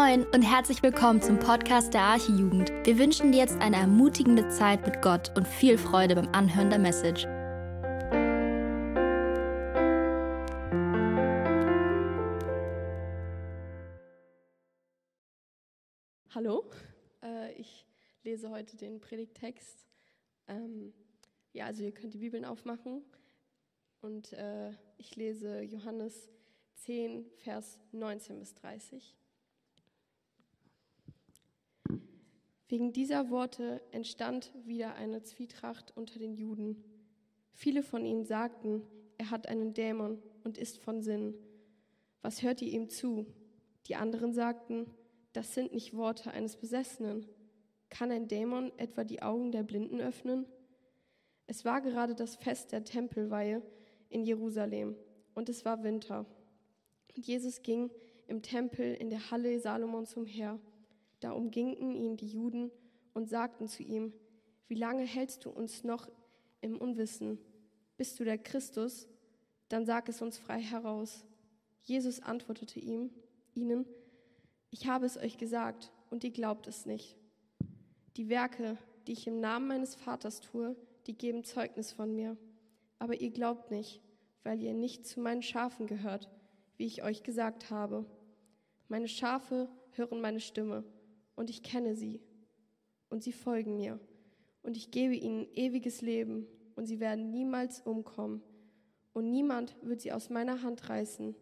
Moin 0.00 0.24
und 0.26 0.42
herzlich 0.42 0.80
willkommen 0.84 1.20
zum 1.20 1.40
Podcast 1.40 1.92
der 1.92 2.02
Archijugend. 2.02 2.70
Wir 2.84 2.98
wünschen 3.00 3.32
dir 3.32 3.38
jetzt 3.38 3.58
eine 3.58 3.78
ermutigende 3.78 4.48
Zeit 4.48 4.86
mit 4.86 5.02
Gott 5.02 5.36
und 5.36 5.44
viel 5.44 5.76
Freude 5.76 6.14
beim 6.14 6.28
Anhören 6.28 6.70
der 6.70 6.78
Message. 6.78 7.24
Hallo, 16.32 16.70
äh, 17.24 17.52
ich 17.54 17.84
lese 18.22 18.50
heute 18.50 18.76
den 18.76 19.00
Predigttext. 19.00 19.84
Ähm, 20.46 20.94
ja, 21.52 21.66
also 21.66 21.82
ihr 21.82 21.92
könnt 21.92 22.14
die 22.14 22.18
Bibeln 22.18 22.44
aufmachen 22.44 23.02
und 24.00 24.32
äh, 24.34 24.70
ich 24.96 25.16
lese 25.16 25.62
Johannes 25.62 26.30
10, 26.76 27.28
Vers 27.38 27.80
19 27.90 28.38
bis 28.38 28.54
30. 28.54 29.16
Wegen 32.68 32.92
dieser 32.92 33.30
Worte 33.30 33.80
entstand 33.92 34.52
wieder 34.64 34.94
eine 34.94 35.22
Zwietracht 35.22 35.96
unter 35.96 36.18
den 36.18 36.34
Juden. 36.34 36.84
Viele 37.52 37.82
von 37.82 38.04
ihnen 38.04 38.24
sagten, 38.24 38.82
er 39.16 39.30
hat 39.30 39.48
einen 39.48 39.72
Dämon 39.72 40.22
und 40.44 40.58
ist 40.58 40.78
von 40.78 41.00
Sinn. 41.02 41.34
Was 42.20 42.42
hört 42.42 42.60
ihr 42.60 42.68
ihm 42.68 42.90
zu? 42.90 43.26
Die 43.86 43.96
anderen 43.96 44.34
sagten, 44.34 44.86
das 45.32 45.54
sind 45.54 45.72
nicht 45.72 45.94
Worte 45.94 46.30
eines 46.30 46.56
Besessenen. 46.56 47.26
Kann 47.88 48.10
ein 48.10 48.28
Dämon 48.28 48.70
etwa 48.76 49.02
die 49.02 49.22
Augen 49.22 49.50
der 49.50 49.62
Blinden 49.62 50.00
öffnen? 50.00 50.46
Es 51.46 51.64
war 51.64 51.80
gerade 51.80 52.14
das 52.14 52.36
Fest 52.36 52.72
der 52.72 52.84
Tempelweihe 52.84 53.62
in 54.10 54.24
Jerusalem 54.24 54.94
und 55.34 55.48
es 55.48 55.64
war 55.64 55.82
Winter. 55.82 56.26
Und 57.16 57.26
Jesus 57.26 57.62
ging 57.62 57.90
im 58.26 58.42
Tempel 58.42 58.94
in 58.94 59.08
der 59.08 59.30
Halle 59.30 59.58
Salomons 59.58 60.14
umher. 60.14 60.60
Da 61.20 61.32
umgingen 61.32 61.94
ihn 61.94 62.16
die 62.16 62.28
Juden 62.28 62.70
und 63.12 63.28
sagten 63.28 63.68
zu 63.68 63.82
ihm, 63.82 64.12
wie 64.68 64.74
lange 64.74 65.04
hältst 65.04 65.44
du 65.44 65.50
uns 65.50 65.82
noch 65.82 66.08
im 66.60 66.78
Unwissen? 66.78 67.38
Bist 67.96 68.20
du 68.20 68.24
der 68.24 68.38
Christus? 68.38 69.08
Dann 69.68 69.84
sag 69.84 70.08
es 70.08 70.22
uns 70.22 70.38
frei 70.38 70.60
heraus. 70.60 71.24
Jesus 71.82 72.20
antwortete 72.20 72.78
ihm, 72.78 73.10
ihnen, 73.54 73.86
ich 74.70 74.86
habe 74.86 75.06
es 75.06 75.16
euch 75.16 75.38
gesagt 75.38 75.90
und 76.10 76.22
ihr 76.22 76.30
glaubt 76.30 76.66
es 76.66 76.86
nicht. 76.86 77.16
Die 78.16 78.28
Werke, 78.28 78.76
die 79.06 79.12
ich 79.12 79.26
im 79.26 79.40
Namen 79.40 79.68
meines 79.68 79.94
Vaters 79.94 80.40
tue, 80.40 80.76
die 81.06 81.16
geben 81.16 81.44
Zeugnis 81.44 81.92
von 81.92 82.14
mir. 82.14 82.36
Aber 82.98 83.20
ihr 83.20 83.30
glaubt 83.30 83.70
nicht, 83.70 84.02
weil 84.42 84.60
ihr 84.60 84.74
nicht 84.74 85.06
zu 85.06 85.20
meinen 85.20 85.42
Schafen 85.42 85.86
gehört, 85.86 86.28
wie 86.76 86.86
ich 86.86 87.02
euch 87.02 87.22
gesagt 87.22 87.70
habe. 87.70 88.04
Meine 88.88 89.08
Schafe 89.08 89.68
hören 89.92 90.20
meine 90.20 90.40
Stimme 90.40 90.84
und 91.38 91.50
ich 91.50 91.62
kenne 91.62 91.94
sie 91.94 92.20
und 93.10 93.22
sie 93.22 93.30
folgen 93.30 93.76
mir 93.76 94.00
und 94.62 94.76
ich 94.76 94.90
gebe 94.90 95.14
ihnen 95.14 95.46
ewiges 95.54 96.02
Leben 96.02 96.48
und 96.74 96.86
sie 96.86 96.98
werden 96.98 97.30
niemals 97.30 97.80
umkommen 97.80 98.42
und 99.12 99.30
niemand 99.30 99.76
wird 99.80 100.00
sie 100.00 100.10
aus 100.10 100.30
meiner 100.30 100.62
Hand 100.62 100.88
reißen. 100.88 101.36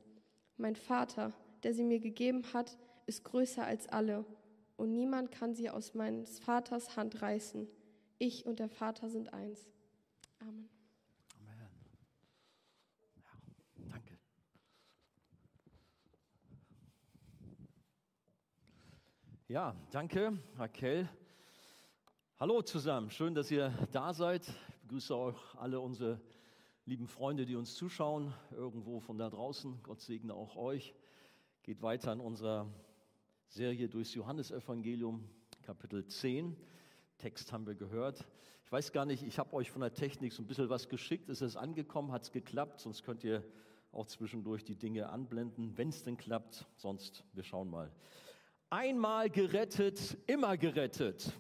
Mein 0.59 0.77
Vater, 0.77 1.33
der 1.63 1.73
sie 1.73 1.83
mir 1.83 1.99
gegeben 1.99 2.43
hat, 2.53 2.77
ist 3.07 3.25
größer 3.25 3.65
als 3.65 3.89
alle 3.89 4.27
und 4.77 4.93
niemand 4.93 5.33
kann 5.33 5.55
sie 5.55 5.71
aus 5.71 5.95
meines 5.95 6.41
Vaters 6.41 6.97
Hand 6.97 7.23
reißen. 7.23 7.67
Ich 8.19 8.45
und 8.45 8.59
der 8.59 8.69
Vater 8.69 9.09
sind 9.09 9.33
eins. 9.33 9.67
Amen. 10.41 10.69
Amen. 11.39 11.71
Ja, 13.17 13.31
danke. 13.89 14.19
Ja, 19.49 19.77
danke, 19.93 20.37
Raquel. 20.57 21.09
Hallo 22.41 22.63
zusammen, 22.63 23.13
schön, 23.13 23.33
dass 23.33 23.49
ihr 23.49 23.73
da 23.93 24.13
seid. 24.13 24.49
Ich 24.49 24.81
begrüße 24.81 25.15
auch 25.15 25.55
alle 25.55 25.79
unsere 25.79 26.21
lieben 26.85 27.07
Freunde, 27.07 27.47
die 27.47 27.55
uns 27.55 27.77
zuschauen, 27.77 28.35
irgendwo 28.51 28.99
von 28.99 29.19
da 29.19 29.31
draußen. 29.31 29.79
Gott 29.85 30.01
segne 30.01 30.35
auch 30.35 30.57
euch. 30.57 30.97
Geht 31.63 31.81
weiter 31.81 32.13
in 32.13 32.19
unserer 32.19 32.67
Serie 33.47 33.89
durchs 33.89 34.15
Johannesevangelium, 34.15 35.23
Kapitel 35.63 36.05
10. 36.05 36.57
Text 37.19 37.53
haben 37.53 37.69
wir 37.69 37.77
gehört. 37.77 38.27
Ich 38.65 38.73
weiß 38.73 38.91
gar 38.91 39.07
nicht, 39.07 39.23
ich 39.23 39.39
habe 39.39 39.53
euch 39.53 39.71
von 39.71 39.81
der 39.81 39.95
Technik 39.95 40.33
so 40.33 40.43
ein 40.43 40.49
bisschen 40.49 40.71
was 40.71 40.89
geschickt. 40.89 41.29
Ist 41.29 41.43
es 41.43 41.55
angekommen? 41.55 42.11
Hat 42.11 42.25
es 42.25 42.33
geklappt? 42.33 42.81
Sonst 42.81 43.05
könnt 43.05 43.23
ihr 43.23 43.45
auch 43.93 44.07
zwischendurch 44.07 44.65
die 44.65 44.75
Dinge 44.75 45.09
anblenden, 45.09 45.79
wenn 45.79 45.91
es 45.91 46.03
denn 46.03 46.17
klappt. 46.17 46.67
Sonst, 46.75 47.23
wir 47.33 47.45
schauen 47.45 47.71
mal. 47.71 47.93
Einmal 48.71 49.31
gerettet, 49.31 50.19
immer 50.27 50.57
gerettet. 50.57 51.33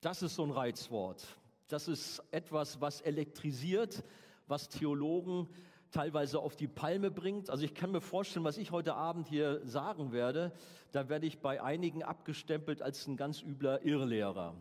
Das 0.00 0.22
ist 0.22 0.36
so 0.36 0.44
ein 0.44 0.50
Reizwort. 0.50 1.22
Das 1.68 1.86
ist 1.86 2.22
etwas, 2.30 2.80
was 2.80 3.02
elektrisiert, 3.02 4.02
was 4.46 4.70
Theologen 4.70 5.50
teilweise 5.90 6.38
auf 6.38 6.56
die 6.56 6.68
Palme 6.68 7.10
bringt. 7.10 7.50
Also 7.50 7.64
ich 7.64 7.74
kann 7.74 7.92
mir 7.92 8.00
vorstellen, 8.00 8.46
was 8.46 8.56
ich 8.56 8.70
heute 8.70 8.94
Abend 8.94 9.28
hier 9.28 9.60
sagen 9.66 10.12
werde, 10.12 10.50
da 10.92 11.10
werde 11.10 11.26
ich 11.26 11.40
bei 11.40 11.62
einigen 11.62 12.02
abgestempelt 12.02 12.80
als 12.80 13.06
ein 13.06 13.18
ganz 13.18 13.42
übler 13.42 13.84
Irrlehrer. 13.84 14.54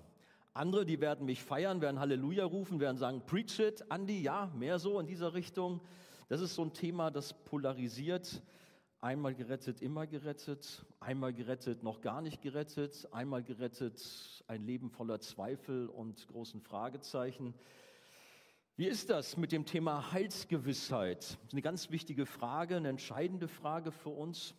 Andere, 0.54 0.86
die 0.86 1.00
werden 1.00 1.26
mich 1.26 1.42
feiern, 1.42 1.80
werden 1.80 2.02
Halleluja 2.02 2.44
rufen, 2.44 2.82
werden 2.82 2.98
sagen, 2.98 3.22
preach 3.26 3.58
it, 3.60 3.90
Andi, 3.90 4.22
ja, 4.22 4.52
mehr 4.58 4.80
so 4.80 5.00
in 5.00 5.08
dieser 5.08 5.34
Richtung. 5.34 5.80
Das 6.28 6.42
ist 6.42 6.56
so 6.56 6.64
ein 6.64 6.74
Thema, 6.74 7.10
das 7.10 7.34
polarisiert. 7.34 8.42
Einmal 9.04 9.34
gerettet, 9.34 9.82
immer 9.82 10.06
gerettet, 10.06 10.86
einmal 11.00 11.34
gerettet, 11.34 11.82
noch 11.82 12.02
gar 12.02 12.22
nicht 12.22 12.40
gerettet, 12.44 13.08
einmal 13.12 13.42
gerettet, 13.42 14.44
ein 14.46 14.64
Leben 14.64 14.92
voller 14.92 15.20
Zweifel 15.20 15.88
und 15.88 16.28
großen 16.28 16.62
Fragezeichen. 16.62 17.56
Wie 18.76 18.86
ist 18.86 19.10
das 19.10 19.38
mit 19.38 19.52
dem 19.52 19.66
Thema 19.66 20.12
Heilsgewissheit? 20.12 21.40
Eine 21.52 21.64
ganz 21.64 21.90
wichtige 21.90 22.28
Frage, 22.28 22.76
eine 22.78 22.90
entscheidende 22.90 23.48
Frage 23.48 23.92
für 23.92 24.10
uns. 24.10 24.54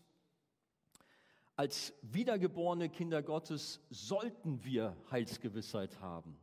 Als 1.54 1.94
wiedergeborene 2.02 2.88
Kinder 2.88 3.22
Gottes 3.22 3.80
sollten 3.90 4.64
wir 4.64 4.96
Heilsgewissheit 5.12 6.00
haben. 6.00 6.36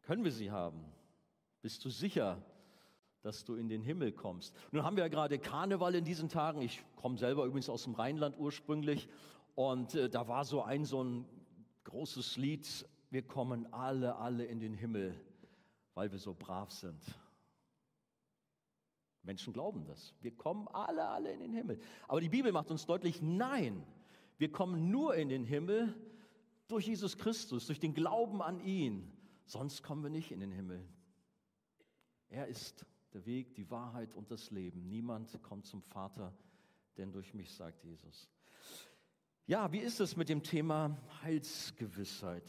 Können 0.00 0.24
wir 0.24 0.32
sie 0.32 0.50
haben? 0.50 0.82
Bist 1.60 1.84
du 1.84 1.90
sicher, 1.90 2.42
dass 3.22 3.44
du 3.44 3.54
in 3.54 3.68
den 3.68 3.82
Himmel 3.82 4.12
kommst. 4.12 4.54
Nun 4.72 4.82
haben 4.82 4.96
wir 4.96 5.04
ja 5.04 5.08
gerade 5.08 5.38
Karneval 5.38 5.94
in 5.94 6.04
diesen 6.04 6.28
Tagen. 6.28 6.62
Ich 6.62 6.82
komme 6.96 7.18
selber 7.18 7.44
übrigens 7.44 7.68
aus 7.68 7.84
dem 7.84 7.94
Rheinland 7.94 8.38
ursprünglich. 8.38 9.08
Und 9.54 9.94
äh, 9.94 10.08
da 10.08 10.28
war 10.28 10.44
so 10.44 10.62
ein, 10.62 10.84
so 10.84 11.02
ein 11.04 11.26
großes 11.84 12.36
Lied. 12.36 12.86
Wir 13.10 13.22
kommen 13.22 13.70
alle, 13.72 14.16
alle 14.16 14.44
in 14.44 14.60
den 14.60 14.74
Himmel, 14.74 15.14
weil 15.94 16.12
wir 16.12 16.18
so 16.18 16.34
brav 16.34 16.70
sind. 16.70 17.02
Menschen 19.22 19.52
glauben 19.52 19.84
das. 19.84 20.14
Wir 20.22 20.34
kommen 20.34 20.66
alle, 20.68 21.06
alle 21.08 21.30
in 21.32 21.40
den 21.40 21.52
Himmel. 21.52 21.78
Aber 22.08 22.20
die 22.20 22.30
Bibel 22.30 22.52
macht 22.52 22.70
uns 22.70 22.86
deutlich, 22.86 23.20
nein, 23.20 23.84
wir 24.38 24.50
kommen 24.50 24.90
nur 24.90 25.14
in 25.14 25.28
den 25.28 25.44
Himmel 25.44 25.94
durch 26.68 26.86
Jesus 26.86 27.18
Christus, 27.18 27.66
durch 27.66 27.80
den 27.80 27.92
Glauben 27.92 28.40
an 28.40 28.60
ihn. 28.60 29.12
Sonst 29.44 29.82
kommen 29.82 30.02
wir 30.02 30.10
nicht 30.10 30.30
in 30.30 30.40
den 30.40 30.52
Himmel. 30.52 30.82
Er 32.28 32.46
ist 32.46 32.86
der 33.12 33.26
Weg, 33.26 33.54
die 33.54 33.70
Wahrheit 33.70 34.14
und 34.14 34.30
das 34.30 34.50
Leben. 34.50 34.86
Niemand 34.88 35.42
kommt 35.42 35.66
zum 35.66 35.82
Vater, 35.82 36.32
denn 36.96 37.12
durch 37.12 37.34
mich, 37.34 37.52
sagt 37.52 37.82
Jesus. 37.84 38.28
Ja, 39.46 39.72
wie 39.72 39.78
ist 39.78 40.00
es 40.00 40.16
mit 40.16 40.28
dem 40.28 40.42
Thema 40.42 40.96
Heilsgewissheit? 41.22 42.44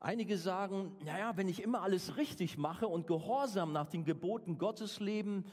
Einige 0.00 0.36
sagen, 0.36 0.96
naja, 1.04 1.36
wenn 1.36 1.48
ich 1.48 1.62
immer 1.62 1.82
alles 1.82 2.16
richtig 2.16 2.58
mache 2.58 2.88
und 2.88 3.06
gehorsam 3.06 3.72
nach 3.72 3.86
den 3.86 4.04
Geboten 4.04 4.58
Gottes 4.58 5.00
leben, 5.00 5.44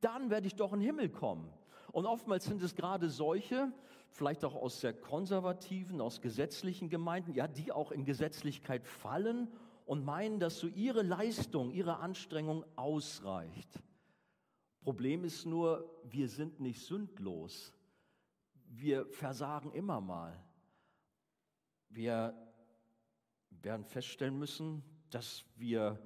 dann 0.00 0.30
werde 0.30 0.46
ich 0.46 0.54
doch 0.54 0.72
in 0.72 0.80
den 0.80 0.86
Himmel 0.86 1.08
kommen. 1.10 1.52
Und 1.92 2.06
oftmals 2.06 2.44
sind 2.44 2.62
es 2.62 2.74
gerade 2.74 3.10
solche, 3.10 3.72
vielleicht 4.10 4.44
auch 4.44 4.54
aus 4.54 4.80
sehr 4.80 4.92
konservativen, 4.92 6.00
aus 6.00 6.20
gesetzlichen 6.20 6.88
Gemeinden, 6.88 7.34
ja, 7.34 7.48
die 7.48 7.72
auch 7.72 7.90
in 7.90 8.04
Gesetzlichkeit 8.04 8.86
fallen 8.86 9.48
und 9.84 10.04
meinen, 10.04 10.38
dass 10.38 10.58
so 10.58 10.66
ihre 10.68 11.02
Leistung, 11.02 11.72
ihre 11.72 11.98
Anstrengung 11.98 12.64
ausreicht. 12.76 13.82
Problem 14.88 15.22
ist 15.24 15.44
nur, 15.44 15.86
wir 16.04 16.30
sind 16.30 16.60
nicht 16.60 16.80
sündlos. 16.80 17.74
Wir 18.70 19.04
versagen 19.04 19.70
immer 19.72 20.00
mal. 20.00 20.42
Wir 21.90 22.34
werden 23.50 23.84
feststellen 23.84 24.38
müssen, 24.38 24.82
dass 25.10 25.44
wir, 25.56 25.98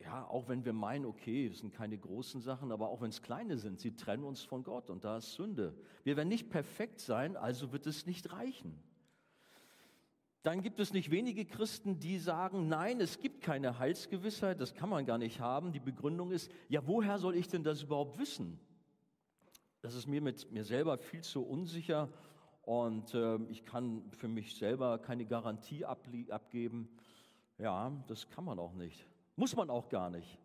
ja, 0.00 0.26
auch 0.26 0.48
wenn 0.48 0.66
wir 0.66 0.74
meinen, 0.74 1.06
okay, 1.06 1.46
es 1.46 1.60
sind 1.60 1.72
keine 1.72 1.96
großen 1.96 2.42
Sachen, 2.42 2.70
aber 2.70 2.90
auch 2.90 3.00
wenn 3.00 3.08
es 3.08 3.22
kleine 3.22 3.56
sind, 3.56 3.80
sie 3.80 3.96
trennen 3.96 4.24
uns 4.24 4.42
von 4.42 4.62
Gott 4.62 4.90
und 4.90 5.04
da 5.04 5.16
ist 5.16 5.32
Sünde. 5.32 5.74
Wir 6.04 6.18
werden 6.18 6.28
nicht 6.28 6.50
perfekt 6.50 7.00
sein, 7.00 7.38
also 7.38 7.72
wird 7.72 7.86
es 7.86 8.04
nicht 8.04 8.34
reichen. 8.34 8.78
Dann 10.46 10.62
gibt 10.62 10.78
es 10.78 10.92
nicht 10.92 11.10
wenige 11.10 11.44
Christen, 11.44 11.98
die 11.98 12.18
sagen, 12.18 12.68
nein, 12.68 13.00
es 13.00 13.18
gibt 13.18 13.40
keine 13.40 13.80
Heilsgewissheit, 13.80 14.60
das 14.60 14.74
kann 14.74 14.88
man 14.88 15.04
gar 15.04 15.18
nicht 15.18 15.40
haben. 15.40 15.72
Die 15.72 15.80
Begründung 15.80 16.30
ist, 16.30 16.52
ja, 16.68 16.86
woher 16.86 17.18
soll 17.18 17.34
ich 17.34 17.48
denn 17.48 17.64
das 17.64 17.82
überhaupt 17.82 18.16
wissen? 18.16 18.60
Das 19.82 19.96
ist 19.96 20.06
mir 20.06 20.20
mit 20.20 20.52
mir 20.52 20.62
selber 20.62 20.98
viel 20.98 21.22
zu 21.22 21.44
unsicher 21.44 22.08
Und 22.62 23.12
äh, 23.12 23.38
ich 23.48 23.64
kann 23.64 24.04
für 24.12 24.28
mich 24.28 24.54
selber 24.54 25.00
keine 25.00 25.26
Garantie 25.26 25.84
abgeben. 25.84 26.90
Ja, 27.58 27.90
das 28.06 28.28
kann 28.28 28.44
man 28.44 28.60
auch 28.60 28.74
nicht. 28.74 29.04
Muss 29.34 29.56
man 29.56 29.68
auch 29.68 29.88
gar 29.88 30.10
nicht. 30.10 30.38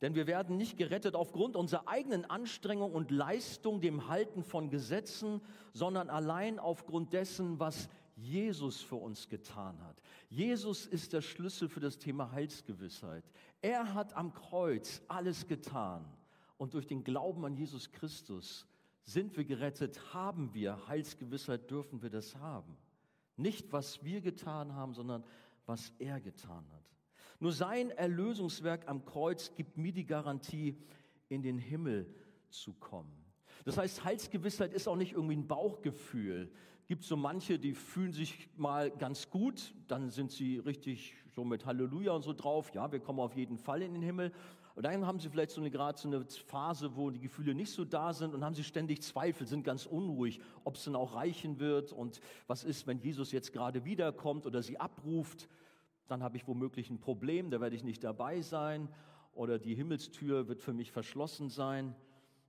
Denn 0.00 0.16
wir 0.16 0.26
werden 0.26 0.56
nicht 0.56 0.76
gerettet 0.76 1.14
aufgrund 1.14 1.54
unserer 1.54 1.86
eigenen 1.86 2.24
Anstrengung 2.24 2.92
und 2.92 3.12
Leistung, 3.12 3.80
dem 3.80 4.08
Halten 4.08 4.42
von 4.42 4.68
Gesetzen, 4.68 5.40
sondern 5.72 6.10
allein 6.10 6.58
aufgrund 6.58 7.12
dessen, 7.12 7.60
was 7.60 7.88
Jesus 8.18 8.82
für 8.82 8.96
uns 8.96 9.28
getan 9.28 9.80
hat. 9.82 10.02
Jesus 10.28 10.86
ist 10.86 11.12
der 11.12 11.22
Schlüssel 11.22 11.68
für 11.68 11.80
das 11.80 11.98
Thema 11.98 12.32
Heilsgewissheit. 12.32 13.24
Er 13.62 13.94
hat 13.94 14.14
am 14.14 14.32
Kreuz 14.32 15.00
alles 15.08 15.46
getan. 15.46 16.04
Und 16.56 16.74
durch 16.74 16.86
den 16.86 17.04
Glauben 17.04 17.44
an 17.44 17.56
Jesus 17.56 17.92
Christus 17.92 18.66
sind 19.04 19.36
wir 19.36 19.44
gerettet, 19.44 20.12
haben 20.12 20.52
wir 20.52 20.88
Heilsgewissheit, 20.88 21.70
dürfen 21.70 22.02
wir 22.02 22.10
das 22.10 22.34
haben. 22.36 22.76
Nicht, 23.36 23.72
was 23.72 24.02
wir 24.02 24.20
getan 24.20 24.74
haben, 24.74 24.92
sondern 24.92 25.24
was 25.64 25.92
er 25.98 26.20
getan 26.20 26.66
hat. 26.72 26.84
Nur 27.38 27.52
sein 27.52 27.90
Erlösungswerk 27.90 28.88
am 28.88 29.04
Kreuz 29.04 29.54
gibt 29.54 29.76
mir 29.76 29.92
die 29.92 30.04
Garantie, 30.04 30.76
in 31.28 31.42
den 31.42 31.58
Himmel 31.58 32.12
zu 32.48 32.72
kommen. 32.74 33.12
Das 33.64 33.76
heißt, 33.76 34.02
Heilsgewissheit 34.04 34.72
ist 34.72 34.88
auch 34.88 34.96
nicht 34.96 35.12
irgendwie 35.12 35.36
ein 35.36 35.46
Bauchgefühl. 35.46 36.50
Gibt 36.88 37.04
so 37.04 37.16
manche, 37.16 37.60
die 37.60 37.74
fühlen 37.74 38.12
sich 38.12 38.48
mal 38.56 38.90
ganz 38.90 39.30
gut, 39.30 39.72
dann 39.86 40.10
sind 40.10 40.32
sie 40.32 40.58
richtig 40.58 41.14
so 41.30 41.44
mit 41.44 41.64
Halleluja 41.64 42.10
und 42.12 42.22
so 42.22 42.32
drauf. 42.32 42.74
Ja, 42.74 42.90
wir 42.90 42.98
kommen 42.98 43.20
auf 43.20 43.36
jeden 43.36 43.58
Fall 43.58 43.82
in 43.82 43.94
den 43.94 44.02
Himmel. 44.02 44.32
Und 44.74 44.84
dann 44.84 45.06
haben 45.06 45.20
sie 45.20 45.28
vielleicht 45.28 45.52
so 45.52 45.60
eine 45.60 45.70
gerade 45.70 45.98
so 45.98 46.08
eine 46.08 46.24
Phase, 46.46 46.96
wo 46.96 47.10
die 47.10 47.20
Gefühle 47.20 47.54
nicht 47.54 47.70
so 47.70 47.84
da 47.84 48.12
sind 48.12 48.34
und 48.34 48.44
haben 48.44 48.54
sie 48.54 48.64
ständig 48.64 49.02
Zweifel, 49.02 49.46
sind 49.46 49.62
ganz 49.62 49.86
unruhig, 49.86 50.40
ob 50.64 50.74
es 50.74 50.84
dann 50.84 50.96
auch 50.96 51.14
reichen 51.14 51.60
wird 51.60 51.92
und 51.92 52.20
was 52.48 52.64
ist, 52.64 52.86
wenn 52.88 52.98
Jesus 52.98 53.30
jetzt 53.30 53.52
gerade 53.52 53.84
wiederkommt 53.84 54.46
oder 54.46 54.62
sie 54.62 54.80
abruft 54.80 55.48
dann 56.08 56.22
habe 56.22 56.36
ich 56.36 56.48
womöglich 56.48 56.90
ein 56.90 56.98
Problem, 56.98 57.50
da 57.50 57.60
werde 57.60 57.76
ich 57.76 57.84
nicht 57.84 58.02
dabei 58.02 58.40
sein 58.40 58.88
oder 59.34 59.58
die 59.58 59.74
Himmelstür 59.74 60.48
wird 60.48 60.62
für 60.62 60.72
mich 60.72 60.90
verschlossen 60.90 61.50
sein. 61.50 61.94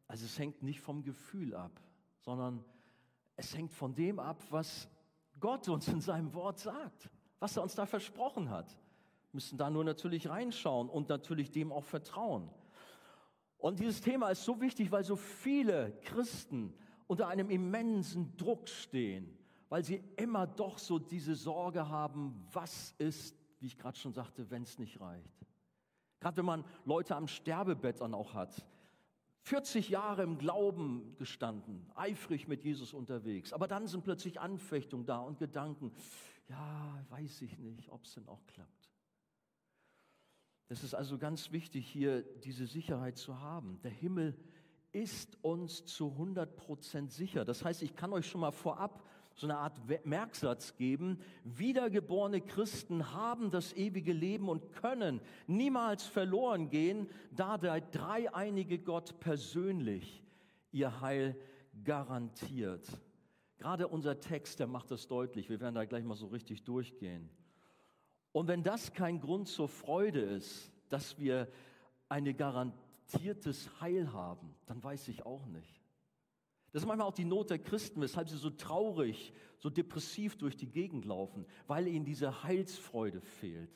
Also 0.08 0.26
es 0.26 0.40
hängt 0.40 0.64
nicht 0.64 0.80
vom 0.80 1.04
Gefühl 1.04 1.54
ab, 1.54 1.80
sondern 2.22 2.64
es 3.40 3.56
hängt 3.56 3.74
von 3.74 3.96
dem 3.96 4.20
ab, 4.20 4.44
was 4.50 4.90
Gott 5.40 5.70
uns 5.70 5.88
in 5.88 6.02
seinem 6.02 6.34
Wort 6.34 6.60
sagt, 6.60 7.10
was 7.40 7.56
er 7.56 7.64
uns 7.64 7.74
da 7.74 7.86
versprochen 7.86 8.50
hat. 8.50 8.70
Wir 9.32 9.38
müssen 9.38 9.58
da 9.58 9.70
nur 9.70 9.86
natürlich 9.86 10.28
reinschauen 10.28 10.90
und 10.90 11.08
natürlich 11.08 11.50
dem 11.50 11.72
auch 11.72 11.86
vertrauen. 11.86 12.50
Und 13.58 13.80
dieses 13.80 14.02
Thema 14.02 14.30
ist 14.30 14.44
so 14.44 14.60
wichtig, 14.60 14.92
weil 14.92 15.04
so 15.04 15.16
viele 15.16 15.94
Christen 16.02 16.74
unter 17.08 17.30
einem 17.30 17.50
immensen 17.50 18.36
Druck 18.36 18.68
stehen, 18.68 19.38
weil 19.70 19.86
sie 19.86 20.04
immer 20.18 20.46
doch 20.46 20.78
so 20.78 21.00
diese 21.00 21.36
Sorge 21.36 21.88
haben, 21.88 22.46
was 22.52 22.94
ist, 22.98 23.38
wie 23.60 23.68
ich 23.68 23.78
gerade 23.78 23.98
schon 23.98 24.14
sagte, 24.14 24.50
wenn 24.50 24.64
es 24.64 24.80
nicht 24.80 25.00
reicht. 25.00 25.46
Gerade 26.20 26.38
wenn 26.38 26.46
man 26.46 26.66
Leute 26.84 27.16
am 27.16 27.28
Sterbebett 27.28 28.02
dann 28.02 28.14
auch 28.14 28.34
hat. 28.34 28.66
40 29.42 29.90
Jahre 29.90 30.24
im 30.24 30.38
Glauben 30.38 31.16
gestanden, 31.18 31.90
eifrig 31.96 32.48
mit 32.48 32.64
Jesus 32.64 32.94
unterwegs. 32.94 33.54
Aber 33.54 33.68
dann 33.68 33.88
sind 33.88 34.04
plötzlich 34.04 34.40
Anfechtungen 34.40 35.06
da 35.06 35.20
und 35.20 35.40
Gedanken, 35.40 35.92
ja, 36.48 37.06
weiß 37.10 37.42
ich 37.44 37.58
nicht, 37.58 37.90
ob 37.90 38.04
es 38.06 38.14
denn 38.14 38.28
auch 38.28 38.46
klappt. 38.48 38.92
Es 40.68 40.84
ist 40.84 40.94
also 40.94 41.18
ganz 41.18 41.52
wichtig, 41.52 41.88
hier 41.88 42.22
diese 42.22 42.68
Sicherheit 42.68 43.18
zu 43.18 43.40
haben. 43.40 43.80
Der 43.82 43.92
Himmel 43.92 44.38
ist 44.92 45.38
uns 45.44 45.86
zu 45.86 46.12
100 46.12 46.56
Prozent 46.56 47.12
sicher. 47.12 47.46
Das 47.46 47.64
heißt, 47.64 47.82
ich 47.82 47.96
kann 47.96 48.14
euch 48.14 48.28
schon 48.28 48.42
mal 48.42 48.52
vorab 48.52 49.04
so 49.40 49.48
eine 49.48 49.58
Art 49.58 49.80
Merksatz 50.06 50.76
geben. 50.76 51.20
Wiedergeborene 51.46 52.42
Christen 52.42 53.14
haben 53.14 53.52
das 53.52 53.72
ewige 53.74 54.12
Leben 54.12 54.50
und 54.50 54.74
können 54.74 55.22
niemals 55.48 56.04
verloren 56.04 56.70
gehen, 56.70 57.10
da 57.32 57.58
der 57.58 57.80
dreieinige 57.80 58.80
Gott 58.80 59.18
persönlich 59.20 60.24
ihr 60.72 61.00
Heil 61.00 61.40
garantiert. 61.84 62.86
Gerade 63.58 63.88
unser 63.88 64.20
Text, 64.20 64.60
der 64.60 64.68
macht 64.68 64.92
das 64.92 65.08
deutlich. 65.08 65.50
Wir 65.50 65.60
werden 65.62 65.76
da 65.76 65.86
gleich 65.86 66.04
mal 66.04 66.16
so 66.16 66.28
richtig 66.28 66.64
durchgehen. 66.64 67.30
Und 68.34 68.48
wenn 68.48 68.64
das 68.64 68.94
kein 68.94 69.22
Grund 69.22 69.48
zur 69.48 69.70
Freude 69.70 70.20
ist, 70.20 70.72
dass 70.90 71.18
wir 71.18 71.48
ein 72.10 72.36
garantiertes 72.36 73.70
Heil 73.80 74.12
haben, 74.12 74.54
dann 74.66 74.84
weiß 74.84 75.08
ich 75.08 75.26
auch 75.26 75.46
nicht. 75.46 75.79
Das 76.72 76.84
ist 76.84 76.88
manchmal 76.88 77.08
auch 77.08 77.14
die 77.14 77.26
Not 77.26 77.50
der 77.50 77.60
Christen, 77.60 78.02
weshalb 78.02 78.30
sie 78.30 78.38
so 78.38 78.50
traurig, 78.50 79.34
so 79.58 79.70
depressiv 79.70 80.38
durch 80.38 80.56
die 80.56 80.70
Gegend 80.70 81.06
laufen, 81.06 81.46
weil 81.68 81.88
ihnen 81.88 82.06
diese 82.06 82.44
Heilsfreude 82.44 83.22
fehlt. 83.22 83.72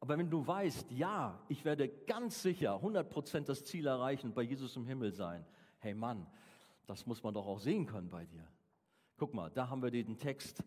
Aber 0.00 0.16
wenn 0.16 0.30
du 0.30 0.46
weißt, 0.46 0.90
ja, 0.92 1.38
ich 1.48 1.64
werde 1.64 1.88
ganz 1.88 2.42
sicher 2.42 2.76
100% 2.76 3.40
das 3.44 3.64
Ziel 3.64 3.86
erreichen 3.86 4.32
bei 4.32 4.42
Jesus 4.42 4.76
im 4.76 4.86
Himmel 4.86 5.12
sein, 5.12 5.44
hey 5.78 5.94
Mann, 5.94 6.26
das 6.86 7.06
muss 7.06 7.22
man 7.22 7.34
doch 7.34 7.46
auch 7.46 7.60
sehen 7.60 7.86
können 7.86 8.08
bei 8.08 8.24
dir. 8.24 8.46
Guck 9.16 9.34
mal, 9.34 9.50
da 9.50 9.68
haben 9.68 9.82
wir 9.82 9.90
den 9.90 10.16
Text, 10.16 10.64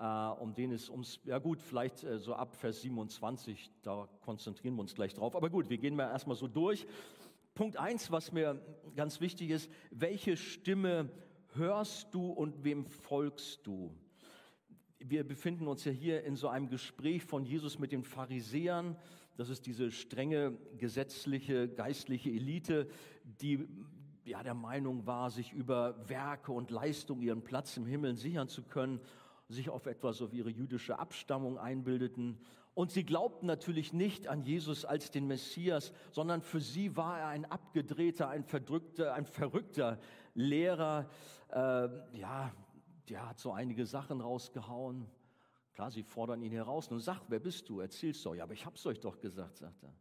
äh, 0.00 0.04
um 0.04 0.52
den 0.54 0.72
es 0.72 0.90
ums, 0.90 1.20
ja 1.24 1.38
gut, 1.38 1.62
vielleicht 1.62 2.02
äh, 2.02 2.18
so 2.18 2.34
ab 2.34 2.56
Vers 2.56 2.82
27, 2.82 3.70
da 3.82 4.08
konzentrieren 4.20 4.74
wir 4.74 4.80
uns 4.80 4.94
gleich 4.94 5.14
drauf. 5.14 5.36
Aber 5.36 5.48
gut, 5.48 5.70
wir 5.70 5.78
gehen 5.78 5.94
mal 5.94 6.10
erstmal 6.10 6.36
so 6.36 6.48
durch. 6.48 6.84
Punkt 7.54 7.76
eins, 7.76 8.10
was 8.10 8.32
mir 8.32 8.62
ganz 8.96 9.20
wichtig 9.20 9.50
ist, 9.50 9.70
welche 9.90 10.38
Stimme 10.38 11.10
hörst 11.54 12.14
du 12.14 12.30
und 12.30 12.64
wem 12.64 12.86
folgst 12.86 13.66
du? 13.66 13.94
Wir 14.98 15.22
befinden 15.22 15.68
uns 15.68 15.84
ja 15.84 15.92
hier 15.92 16.24
in 16.24 16.34
so 16.34 16.48
einem 16.48 16.70
Gespräch 16.70 17.24
von 17.24 17.44
Jesus 17.44 17.78
mit 17.78 17.92
den 17.92 18.04
Pharisäern. 18.04 18.96
Das 19.36 19.50
ist 19.50 19.66
diese 19.66 19.90
strenge 19.90 20.56
gesetzliche, 20.78 21.68
geistliche 21.68 22.30
Elite, 22.30 22.88
die 23.24 23.68
ja 24.24 24.42
der 24.42 24.54
Meinung 24.54 25.06
war, 25.06 25.30
sich 25.30 25.52
über 25.52 26.08
Werke 26.08 26.52
und 26.52 26.70
Leistung 26.70 27.20
ihren 27.20 27.42
Platz 27.42 27.76
im 27.76 27.84
Himmel 27.84 28.16
sichern 28.16 28.48
zu 28.48 28.62
können, 28.62 28.98
sich 29.48 29.68
auf 29.68 29.84
etwas 29.84 30.22
auf 30.22 30.32
ihre 30.32 30.48
jüdische 30.48 30.98
Abstammung 30.98 31.58
einbildeten 31.58 32.38
und 32.74 32.90
sie 32.90 33.04
glaubten 33.04 33.46
natürlich 33.46 33.92
nicht 33.92 34.28
an 34.28 34.42
Jesus 34.42 34.84
als 34.84 35.10
den 35.10 35.26
Messias, 35.26 35.92
sondern 36.10 36.40
für 36.40 36.60
sie 36.60 36.96
war 36.96 37.18
er 37.18 37.26
ein 37.28 37.44
abgedrehter, 37.44 38.28
ein 38.28 38.44
verdrückter, 38.44 39.14
ein 39.14 39.26
verrückter 39.26 39.98
Lehrer. 40.34 41.08
Äh, 41.50 41.88
ja, 42.18 42.52
der 43.08 43.28
hat 43.28 43.38
so 43.38 43.52
einige 43.52 43.84
Sachen 43.84 44.20
rausgehauen. 44.20 45.06
Klar, 45.74 45.90
sie 45.90 46.02
fordern 46.02 46.42
ihn 46.42 46.52
heraus. 46.52 46.90
Nun 46.90 47.00
sag, 47.00 47.20
wer 47.28 47.40
bist 47.40 47.68
du? 47.68 47.80
Erzähl's 47.80 48.22
doch. 48.22 48.34
Ja, 48.34 48.44
aber 48.44 48.54
ich 48.54 48.64
hab's 48.64 48.86
euch 48.86 49.00
doch 49.00 49.20
gesagt, 49.20 49.58
sagt 49.58 49.82
er. 49.82 49.94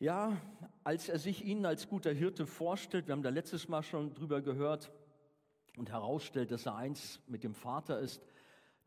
Ja, 0.00 0.36
als 0.84 1.08
er 1.08 1.18
sich 1.18 1.44
ihnen 1.44 1.66
als 1.66 1.88
guter 1.88 2.12
Hirte 2.12 2.46
vorstellt, 2.46 3.08
wir 3.08 3.12
haben 3.12 3.22
da 3.22 3.30
letztes 3.30 3.68
Mal 3.68 3.82
schon 3.82 4.14
drüber 4.14 4.40
gehört, 4.40 4.92
und 5.78 5.90
herausstellt, 5.90 6.50
dass 6.50 6.66
er 6.66 6.74
eins 6.74 7.20
mit 7.26 7.44
dem 7.44 7.54
Vater 7.54 8.00
ist, 8.00 8.20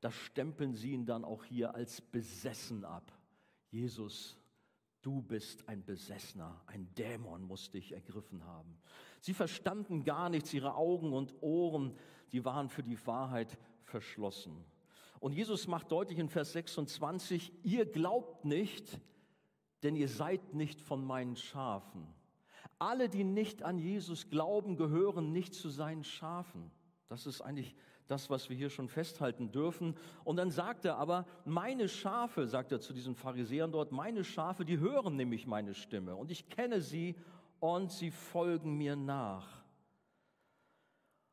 da 0.02 0.12
stempeln 0.12 0.74
sie 0.74 0.92
ihn 0.92 1.06
dann 1.06 1.24
auch 1.24 1.46
hier 1.46 1.76
als 1.76 2.02
besessen 2.02 2.84
ab. 2.84 3.12
Jesus, 3.70 4.38
du 5.02 5.22
bist 5.22 5.68
ein 5.70 5.86
Besessener, 5.86 6.60
ein 6.66 6.94
Dämon 6.96 7.44
muss 7.44 7.72
dich 7.72 7.94
ergriffen 7.94 8.44
haben. 8.46 8.78
Sie 9.22 9.34
verstanden 9.34 10.04
gar 10.04 10.30
nichts, 10.30 10.54
ihre 10.54 10.76
Augen 10.76 11.14
und 11.14 11.36
Ohren, 11.42 11.96
die 12.32 12.44
waren 12.44 12.70
für 12.70 12.84
die 12.84 12.98
Wahrheit 13.06 13.58
verschlossen. 13.84 14.66
Und 15.20 15.34
Jesus 15.34 15.68
macht 15.68 15.92
deutlich 15.92 16.18
in 16.18 16.30
Vers 16.30 16.54
26, 16.54 17.54
ihr 17.64 17.86
glaubt 17.86 18.44
nicht, 18.44 19.00
denn 19.84 19.96
ihr 19.96 20.10
seid 20.10 20.56
nicht 20.56 20.82
von 20.82 21.06
meinen 21.06 21.36
Schafen. 21.36 22.08
Alle, 22.80 23.08
die 23.08 23.24
nicht 23.24 23.62
an 23.62 23.78
Jesus 23.78 24.32
glauben, 24.32 24.78
gehören 24.78 25.32
nicht 25.32 25.54
zu 25.54 25.70
seinen 25.70 26.04
Schafen. 26.04 26.72
Das 27.08 27.28
ist 27.28 27.42
eigentlich 27.42 27.76
das, 28.12 28.30
was 28.30 28.50
wir 28.50 28.58
hier 28.58 28.70
schon 28.70 28.90
festhalten 28.90 29.52
dürfen. 29.52 29.96
Und 30.24 30.36
dann 30.36 30.52
sagt 30.52 30.86
er 30.86 30.98
aber, 30.98 31.26
meine 31.46 31.88
Schafe, 31.88 32.46
sagt 32.46 32.72
er 32.72 32.82
zu 32.82 32.94
diesen 32.94 33.16
Pharisäern 33.16 33.72
dort, 33.72 33.92
meine 33.92 34.24
Schafe, 34.24 34.66
die 34.66 34.80
hören 34.80 35.16
nämlich 35.16 35.48
meine 35.48 35.74
Stimme 35.74 36.16
und 36.16 36.30
ich 36.30 36.50
kenne 36.50 36.82
sie 36.82 37.16
und 37.60 37.92
sie 37.92 38.12
folgen 38.12 38.78
mir 38.78 38.96
nach. 38.96 39.62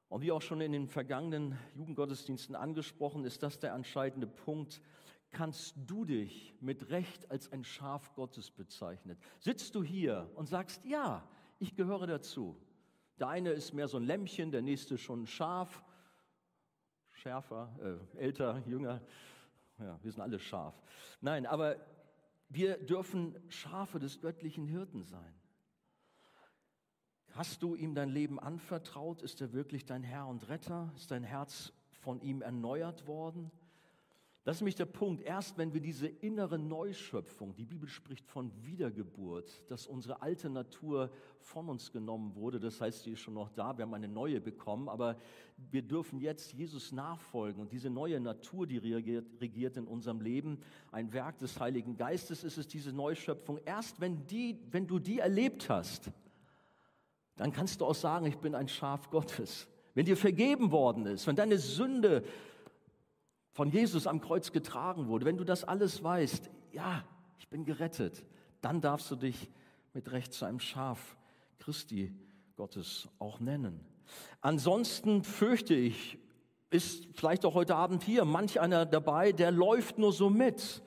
Und 0.08 0.22
wie 0.22 0.32
auch 0.32 0.40
schon 0.40 0.60
in 0.60 0.72
den 0.72 0.86
vergangenen 0.88 1.58
Jugendgottesdiensten 1.74 2.54
angesprochen, 2.54 3.24
ist 3.24 3.42
das 3.42 3.58
der 3.58 3.74
entscheidende 3.74 4.26
Punkt. 4.26 4.80
Kannst 5.30 5.74
du 5.76 6.06
dich 6.06 6.54
mit 6.60 6.88
Recht 6.88 7.30
als 7.30 7.52
ein 7.52 7.64
Schaf 7.64 8.14
Gottes 8.14 8.50
bezeichnen? 8.50 9.18
Sitzt 9.38 9.74
du 9.74 9.82
hier 9.82 10.30
und 10.34 10.48
sagst, 10.48 10.84
ja, 10.86 11.28
ich 11.58 11.74
gehöre 11.74 12.06
dazu. 12.06 12.56
Der 13.18 13.28
eine 13.28 13.50
ist 13.50 13.74
mehr 13.74 13.88
so 13.88 13.98
ein 13.98 14.04
Lämmchen, 14.04 14.50
der 14.50 14.62
nächste 14.62 14.96
schon 14.96 15.22
ein 15.22 15.26
Schaf 15.26 15.82
schärfer, 17.18 17.68
äh, 18.14 18.18
älter, 18.18 18.62
jünger. 18.66 19.00
Ja, 19.78 19.98
wir 20.02 20.12
sind 20.12 20.22
alle 20.22 20.38
scharf. 20.38 20.74
Nein, 21.20 21.46
aber 21.46 21.76
wir 22.48 22.78
dürfen 22.78 23.36
Schafe 23.48 23.98
des 23.98 24.20
göttlichen 24.20 24.66
Hirten 24.66 25.02
sein. 25.02 25.34
Hast 27.32 27.62
du 27.62 27.74
ihm 27.74 27.94
dein 27.94 28.08
Leben 28.08 28.40
anvertraut? 28.40 29.22
Ist 29.22 29.40
er 29.40 29.52
wirklich 29.52 29.84
dein 29.84 30.02
Herr 30.02 30.26
und 30.26 30.48
Retter? 30.48 30.92
Ist 30.96 31.10
dein 31.10 31.22
Herz 31.22 31.72
von 32.00 32.20
ihm 32.20 32.42
erneuert 32.42 33.06
worden. 33.06 33.50
Das 34.44 34.56
ist 34.56 34.60
nämlich 34.62 34.76
der 34.76 34.86
Punkt. 34.86 35.22
Erst 35.22 35.58
wenn 35.58 35.74
wir 35.74 35.80
diese 35.80 36.06
innere 36.06 36.58
Neuschöpfung, 36.58 37.54
die 37.54 37.66
Bibel 37.66 37.88
spricht 37.88 38.26
von 38.26 38.50
Wiedergeburt, 38.64 39.70
dass 39.70 39.86
unsere 39.86 40.22
alte 40.22 40.48
Natur 40.48 41.10
von 41.40 41.68
uns 41.68 41.92
genommen 41.92 42.34
wurde, 42.34 42.58
das 42.58 42.80
heißt, 42.80 43.04
sie 43.04 43.12
ist 43.12 43.20
schon 43.20 43.34
noch 43.34 43.50
da, 43.50 43.76
wir 43.76 43.82
haben 43.82 43.94
eine 43.94 44.08
neue 44.08 44.40
bekommen, 44.40 44.88
aber 44.88 45.18
wir 45.70 45.82
dürfen 45.82 46.18
jetzt 46.20 46.52
Jesus 46.54 46.92
nachfolgen 46.92 47.60
und 47.60 47.72
diese 47.72 47.90
neue 47.90 48.20
Natur, 48.20 48.66
die 48.66 48.78
regiert, 48.78 49.26
regiert 49.40 49.76
in 49.76 49.86
unserem 49.86 50.20
Leben, 50.20 50.60
ein 50.92 51.12
Werk 51.12 51.38
des 51.38 51.60
Heiligen 51.60 51.96
Geistes 51.96 52.42
ist 52.42 52.56
es, 52.56 52.68
diese 52.68 52.92
Neuschöpfung. 52.92 53.58
Erst 53.66 54.00
wenn, 54.00 54.26
die, 54.28 54.58
wenn 54.70 54.86
du 54.86 54.98
die 54.98 55.18
erlebt 55.18 55.68
hast, 55.68 56.10
dann 57.36 57.52
kannst 57.52 57.80
du 57.80 57.86
auch 57.86 57.94
sagen, 57.94 58.26
ich 58.26 58.38
bin 58.38 58.54
ein 58.54 58.68
Schaf 58.68 59.10
Gottes. 59.10 59.68
Wenn 59.94 60.06
dir 60.06 60.16
vergeben 60.16 60.70
worden 60.70 61.06
ist, 61.06 61.26
wenn 61.26 61.36
deine 61.36 61.58
Sünde 61.58 62.24
von 63.58 63.72
Jesus 63.72 64.06
am 64.06 64.20
Kreuz 64.20 64.52
getragen 64.52 65.08
wurde, 65.08 65.26
wenn 65.26 65.36
du 65.36 65.42
das 65.42 65.64
alles 65.64 66.04
weißt, 66.04 66.48
ja, 66.70 67.02
ich 67.40 67.48
bin 67.48 67.64
gerettet, 67.64 68.24
dann 68.60 68.80
darfst 68.80 69.10
du 69.10 69.16
dich 69.16 69.50
mit 69.94 70.12
Recht 70.12 70.32
zu 70.32 70.44
einem 70.44 70.60
Schaf 70.60 71.16
Christi 71.58 72.14
Gottes 72.54 73.08
auch 73.18 73.40
nennen. 73.40 73.80
Ansonsten 74.42 75.24
fürchte 75.24 75.74
ich, 75.74 76.18
ist 76.70 77.08
vielleicht 77.14 77.44
auch 77.44 77.54
heute 77.54 77.74
Abend 77.74 78.04
hier 78.04 78.24
manch 78.24 78.60
einer 78.60 78.86
dabei, 78.86 79.32
der 79.32 79.50
läuft 79.50 79.98
nur 79.98 80.12
so 80.12 80.30
mit. 80.30 80.80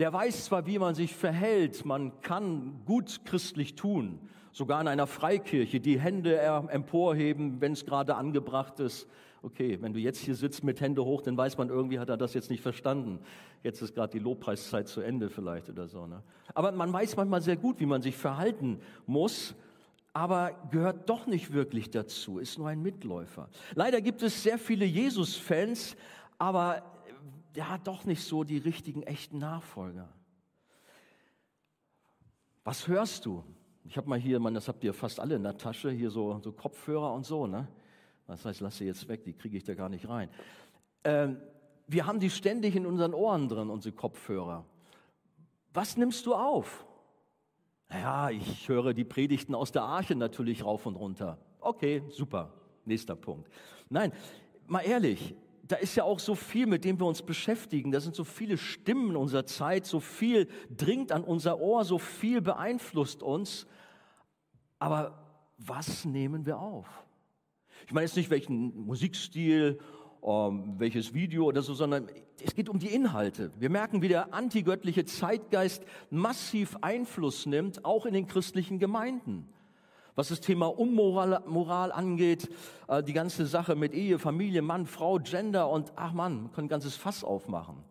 Der 0.00 0.12
weiß 0.12 0.46
zwar, 0.46 0.66
wie 0.66 0.80
man 0.80 0.96
sich 0.96 1.14
verhält, 1.14 1.84
man 1.84 2.20
kann 2.22 2.84
gut 2.86 3.24
christlich 3.24 3.76
tun, 3.76 4.18
sogar 4.56 4.80
in 4.80 4.88
einer 4.88 5.06
Freikirche 5.06 5.80
die 5.80 6.00
Hände 6.00 6.38
emporheben, 6.68 7.60
wenn 7.60 7.72
es 7.72 7.84
gerade 7.84 8.14
angebracht 8.14 8.80
ist 8.80 9.06
okay, 9.42 9.78
wenn 9.80 9.92
du 9.92 10.00
jetzt 10.00 10.18
hier 10.18 10.34
sitzt 10.34 10.64
mit 10.64 10.80
Hände 10.80 11.04
hoch, 11.04 11.22
dann 11.22 11.36
weiß 11.36 11.56
man, 11.56 11.68
irgendwie 11.68 11.98
hat 11.98 12.08
er 12.08 12.16
das 12.16 12.34
jetzt 12.34 12.50
nicht 12.50 12.62
verstanden. 12.62 13.20
Jetzt 13.62 13.80
ist 13.80 13.94
gerade 13.94 14.12
die 14.12 14.18
Lobpreiszeit 14.18 14.88
zu 14.88 15.00
Ende 15.00 15.30
vielleicht 15.30 15.68
oder 15.68 15.86
so. 15.86 16.06
Ne? 16.06 16.22
Aber 16.52 16.72
man 16.72 16.92
weiß 16.92 17.16
manchmal 17.16 17.40
sehr 17.40 17.56
gut, 17.56 17.78
wie 17.78 17.86
man 17.86 18.02
sich 18.02 18.16
verhalten 18.16 18.80
muss, 19.06 19.54
aber 20.12 20.52
gehört 20.70 21.08
doch 21.08 21.26
nicht 21.26 21.52
wirklich 21.52 21.90
dazu, 21.90 22.38
ist 22.38 22.58
nur 22.58 22.68
ein 22.68 22.82
Mitläufer. 22.82 23.48
Leider 23.74 24.00
gibt 24.00 24.22
es 24.22 24.42
sehr 24.42 24.58
viele 24.58 24.84
Jesus-Fans, 24.84 25.96
aber 26.38 26.82
ja, 27.54 27.78
doch 27.78 28.04
nicht 28.04 28.24
so 28.24 28.42
die 28.42 28.58
richtigen, 28.58 29.02
echten 29.02 29.38
Nachfolger. 29.38 30.08
Was 32.64 32.88
hörst 32.88 33.26
du? 33.26 33.44
Ich 33.88 33.96
habe 33.96 34.08
mal 34.08 34.18
hier, 34.18 34.40
man, 34.40 34.54
das 34.54 34.68
habt 34.68 34.82
ihr 34.84 34.92
fast 34.92 35.20
alle 35.20 35.36
in 35.36 35.42
der 35.42 35.56
Tasche, 35.56 35.90
hier 35.90 36.10
so, 36.10 36.40
so 36.40 36.52
Kopfhörer 36.52 37.12
und 37.12 37.24
so, 37.24 37.46
ne? 37.46 37.68
Das 38.26 38.44
heißt, 38.44 38.60
lass 38.60 38.78
sie 38.78 38.86
jetzt 38.86 39.06
weg, 39.08 39.22
die 39.24 39.32
kriege 39.32 39.56
ich 39.56 39.64
da 39.64 39.74
gar 39.74 39.88
nicht 39.88 40.08
rein. 40.08 40.28
Ähm, 41.04 41.36
wir 41.86 42.06
haben 42.06 42.18
die 42.18 42.30
ständig 42.30 42.74
in 42.74 42.84
unseren 42.84 43.14
Ohren 43.14 43.48
drin, 43.48 43.70
unsere 43.70 43.94
Kopfhörer. 43.94 44.64
Was 45.72 45.96
nimmst 45.96 46.26
du 46.26 46.34
auf? 46.34 46.84
Naja, 47.88 48.30
ich 48.30 48.68
höre 48.68 48.92
die 48.92 49.04
Predigten 49.04 49.54
aus 49.54 49.70
der 49.70 49.82
Arche 49.82 50.16
natürlich 50.16 50.64
rauf 50.64 50.86
und 50.86 50.96
runter. 50.96 51.38
Okay, 51.60 52.02
super. 52.08 52.52
Nächster 52.84 53.14
Punkt. 53.14 53.48
Nein, 53.88 54.12
mal 54.66 54.80
ehrlich, 54.80 55.36
da 55.68 55.76
ist 55.76 55.96
ja 55.96 56.04
auch 56.04 56.18
so 56.18 56.34
viel, 56.34 56.66
mit 56.66 56.84
dem 56.84 56.98
wir 57.00 57.06
uns 57.06 57.22
beschäftigen. 57.22 57.90
Da 57.90 58.00
sind 58.00 58.14
so 58.14 58.24
viele 58.24 58.58
Stimmen 58.58 59.16
unserer 59.16 59.46
Zeit, 59.46 59.86
so 59.86 60.00
viel 60.00 60.48
dringt 60.74 61.12
an 61.12 61.24
unser 61.24 61.60
Ohr, 61.60 61.84
so 61.84 61.98
viel 61.98 62.40
beeinflusst 62.40 63.22
uns. 63.22 63.66
Aber 64.78 65.24
was 65.58 66.04
nehmen 66.04 66.46
wir 66.46 66.58
auf? 66.58 66.86
Ich 67.86 67.92
meine 67.92 68.06
jetzt 68.06 68.16
nicht 68.16 68.30
welchen 68.30 68.86
Musikstil, 68.86 69.78
ähm, 70.22 70.74
welches 70.78 71.14
Video 71.14 71.44
oder 71.46 71.62
so, 71.62 71.74
sondern 71.74 72.08
es 72.42 72.54
geht 72.54 72.68
um 72.68 72.78
die 72.78 72.88
Inhalte. 72.88 73.50
Wir 73.58 73.70
merken, 73.70 74.02
wie 74.02 74.08
der 74.08 74.34
antigöttliche 74.34 75.04
Zeitgeist 75.04 75.84
massiv 76.10 76.76
Einfluss 76.80 77.46
nimmt, 77.46 77.84
auch 77.84 78.06
in 78.06 78.14
den 78.14 78.26
christlichen 78.26 78.78
Gemeinden. 78.78 79.48
Was 80.16 80.28
das 80.28 80.40
Thema 80.40 80.66
Unmoral 80.66 81.42
Moral 81.46 81.92
angeht, 81.92 82.48
äh, 82.88 83.02
die 83.02 83.12
ganze 83.12 83.46
Sache 83.46 83.76
mit 83.76 83.92
Ehe, 83.92 84.18
Familie, 84.18 84.62
Mann, 84.62 84.86
Frau, 84.86 85.18
Gender 85.18 85.68
und 85.68 85.92
ach 85.94 86.12
Mann, 86.12 86.44
man 86.44 86.52
kann 86.52 86.64
ein 86.64 86.68
ganzes 86.68 86.96
Fass 86.96 87.22
aufmachen. 87.22 87.84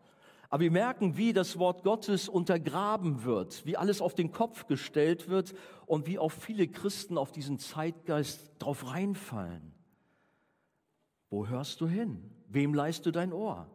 Aber 0.50 0.62
wir 0.64 0.72
merken, 0.72 1.18
wie 1.18 1.34
das 1.34 1.60
Wort 1.60 1.84
Gottes 1.84 2.28
untergraben 2.28 3.24
wird, 3.26 3.66
wie 3.66 3.78
alles 3.78 4.02
auf 4.02 4.16
den 4.16 4.32
Kopf 4.32 4.68
gestellt 4.68 5.30
wird 5.30 5.54
und 5.86 6.08
wie 6.08 6.18
auch 6.18 6.32
viele 6.32 6.68
Christen 6.68 7.18
auf 7.18 7.32
diesen 7.32 7.60
Zeitgeist 7.60 8.52
drauf 8.60 8.92
reinfallen. 8.92 9.74
Wo 11.30 11.48
hörst 11.48 11.82
du 11.82 11.88
hin? 11.88 12.32
Wem 12.48 12.74
leist 12.74 13.06
du 13.06 13.12
dein 13.12 13.34
Ohr? 13.34 13.68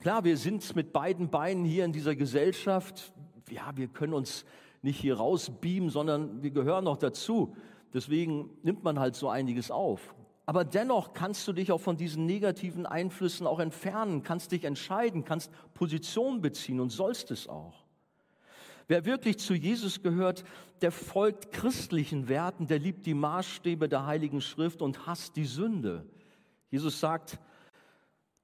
Klar, 0.00 0.24
wir 0.24 0.36
sind 0.36 0.76
mit 0.76 0.92
beiden 0.92 1.28
Beinen 1.28 1.64
hier 1.64 1.84
in 1.84 1.92
dieser 1.92 2.14
Gesellschaft. 2.14 3.12
Ja, 3.50 3.76
wir 3.76 3.88
können 3.88 4.14
uns 4.14 4.44
nicht 4.82 5.00
hier 5.00 5.16
rausbeamen, 5.16 5.90
sondern 5.90 6.42
wir 6.42 6.50
gehören 6.50 6.84
noch 6.84 6.96
dazu. 6.96 7.54
Deswegen 7.92 8.50
nimmt 8.62 8.84
man 8.84 8.98
halt 8.98 9.14
so 9.16 9.28
einiges 9.28 9.70
auf. 9.70 10.14
Aber 10.46 10.64
dennoch 10.64 11.12
kannst 11.12 11.46
du 11.46 11.52
dich 11.52 11.72
auch 11.72 11.80
von 11.80 11.96
diesen 11.96 12.24
negativen 12.24 12.86
Einflüssen 12.86 13.46
auch 13.46 13.60
entfernen, 13.60 14.22
kannst 14.22 14.52
dich 14.52 14.64
entscheiden, 14.64 15.24
kannst 15.24 15.50
Position 15.74 16.40
beziehen 16.40 16.80
und 16.80 16.90
sollst 16.90 17.30
es 17.30 17.48
auch. 17.48 17.84
Wer 18.86 19.04
wirklich 19.04 19.38
zu 19.38 19.52
Jesus 19.52 20.02
gehört, 20.02 20.44
der 20.80 20.90
folgt 20.90 21.52
christlichen 21.52 22.28
Werten, 22.28 22.66
der 22.66 22.78
liebt 22.78 23.04
die 23.04 23.12
Maßstäbe 23.12 23.90
der 23.90 24.06
Heiligen 24.06 24.40
Schrift 24.40 24.80
und 24.80 25.06
hasst 25.06 25.36
die 25.36 25.44
Sünde. 25.44 26.06
Jesus 26.70 26.98
sagt, 26.98 27.38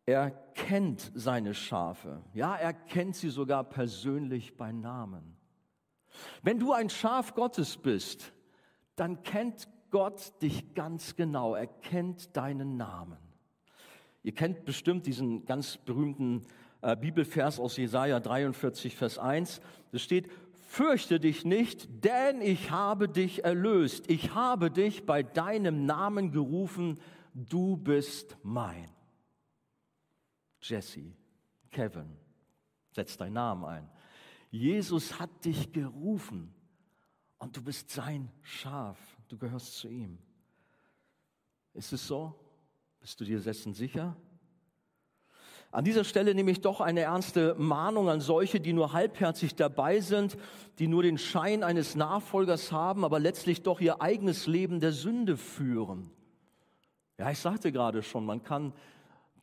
er 0.04 0.30
kennt 0.52 1.10
seine 1.14 1.54
Schafe. 1.54 2.22
Ja, 2.34 2.54
er 2.54 2.74
kennt 2.74 3.16
sie 3.16 3.30
sogar 3.30 3.64
persönlich 3.64 4.58
bei 4.58 4.70
Namen. 4.72 5.36
Wenn 6.42 6.58
du 6.58 6.72
ein 6.72 6.90
Schaf 6.90 7.34
Gottes 7.34 7.76
bist, 7.76 8.32
dann 8.96 9.22
kennt 9.22 9.68
Gott 9.90 10.40
dich 10.42 10.74
ganz 10.74 11.16
genau. 11.16 11.54
Er 11.54 11.66
kennt 11.66 12.36
deinen 12.36 12.76
Namen. 12.76 13.18
Ihr 14.22 14.34
kennt 14.34 14.64
bestimmt 14.64 15.06
diesen 15.06 15.44
ganz 15.44 15.76
berühmten 15.76 16.42
äh, 16.80 16.96
Bibelvers 16.96 17.60
aus 17.60 17.76
Jesaja 17.76 18.20
43, 18.20 18.96
Vers 18.96 19.18
1. 19.18 19.60
Es 19.92 20.02
steht, 20.02 20.30
fürchte 20.66 21.20
dich 21.20 21.44
nicht, 21.44 22.04
denn 22.04 22.40
ich 22.40 22.70
habe 22.70 23.08
dich 23.08 23.44
erlöst. 23.44 24.10
Ich 24.10 24.34
habe 24.34 24.70
dich 24.70 25.06
bei 25.06 25.22
deinem 25.22 25.84
Namen 25.86 26.32
gerufen 26.32 26.98
du 27.34 27.76
bist 27.76 28.36
mein. 28.42 28.90
Jesse, 30.60 31.12
Kevin, 31.70 32.16
setz 32.92 33.16
deinen 33.16 33.34
Namen 33.34 33.64
ein. 33.64 33.90
Jesus 34.54 35.18
hat 35.18 35.44
dich 35.44 35.72
gerufen 35.72 36.54
und 37.38 37.56
du 37.56 37.60
bist 37.60 37.90
sein 37.90 38.30
Schaf, 38.40 38.96
du 39.26 39.36
gehörst 39.36 39.78
zu 39.78 39.88
ihm. 39.88 40.16
Ist 41.72 41.92
es 41.92 42.06
so? 42.06 42.32
Bist 43.00 43.20
du 43.20 43.24
dir 43.24 43.40
dessen 43.40 43.74
sicher? 43.74 44.16
An 45.72 45.84
dieser 45.84 46.04
Stelle 46.04 46.36
nehme 46.36 46.52
ich 46.52 46.60
doch 46.60 46.80
eine 46.80 47.00
ernste 47.00 47.56
Mahnung 47.56 48.08
an 48.08 48.20
solche, 48.20 48.60
die 48.60 48.72
nur 48.72 48.92
halbherzig 48.92 49.56
dabei 49.56 49.98
sind, 49.98 50.36
die 50.78 50.86
nur 50.86 51.02
den 51.02 51.18
Schein 51.18 51.64
eines 51.64 51.96
Nachfolgers 51.96 52.70
haben, 52.70 53.04
aber 53.04 53.18
letztlich 53.18 53.62
doch 53.62 53.80
ihr 53.80 54.00
eigenes 54.00 54.46
Leben 54.46 54.78
der 54.78 54.92
Sünde 54.92 55.36
führen. 55.36 56.12
Ja, 57.18 57.28
ich 57.28 57.40
sagte 57.40 57.72
gerade 57.72 58.04
schon, 58.04 58.24
man 58.24 58.44
kann 58.44 58.72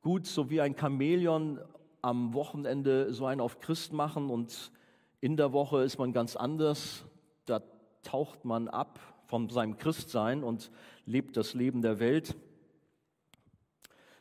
gut 0.01 0.25
so 0.25 0.49
wie 0.49 0.61
ein 0.61 0.77
Chamäleon 0.77 1.59
am 2.01 2.33
Wochenende 2.33 3.13
so 3.13 3.25
einen 3.25 3.41
auf 3.41 3.59
Christ 3.59 3.91
machen 3.91 4.29
und 4.29 4.71
in 5.21 5.37
der 5.37 5.53
Woche 5.53 5.83
ist 5.83 5.99
man 5.99 6.11
ganz 6.11 6.35
anders. 6.35 7.05
Da 7.45 7.61
taucht 8.03 8.43
man 8.43 8.67
ab 8.67 8.99
von 9.27 9.49
seinem 9.49 9.77
Christsein 9.77 10.43
und 10.43 10.71
lebt 11.05 11.37
das 11.37 11.53
Leben 11.53 11.81
der 11.81 11.99
Welt. 11.99 12.35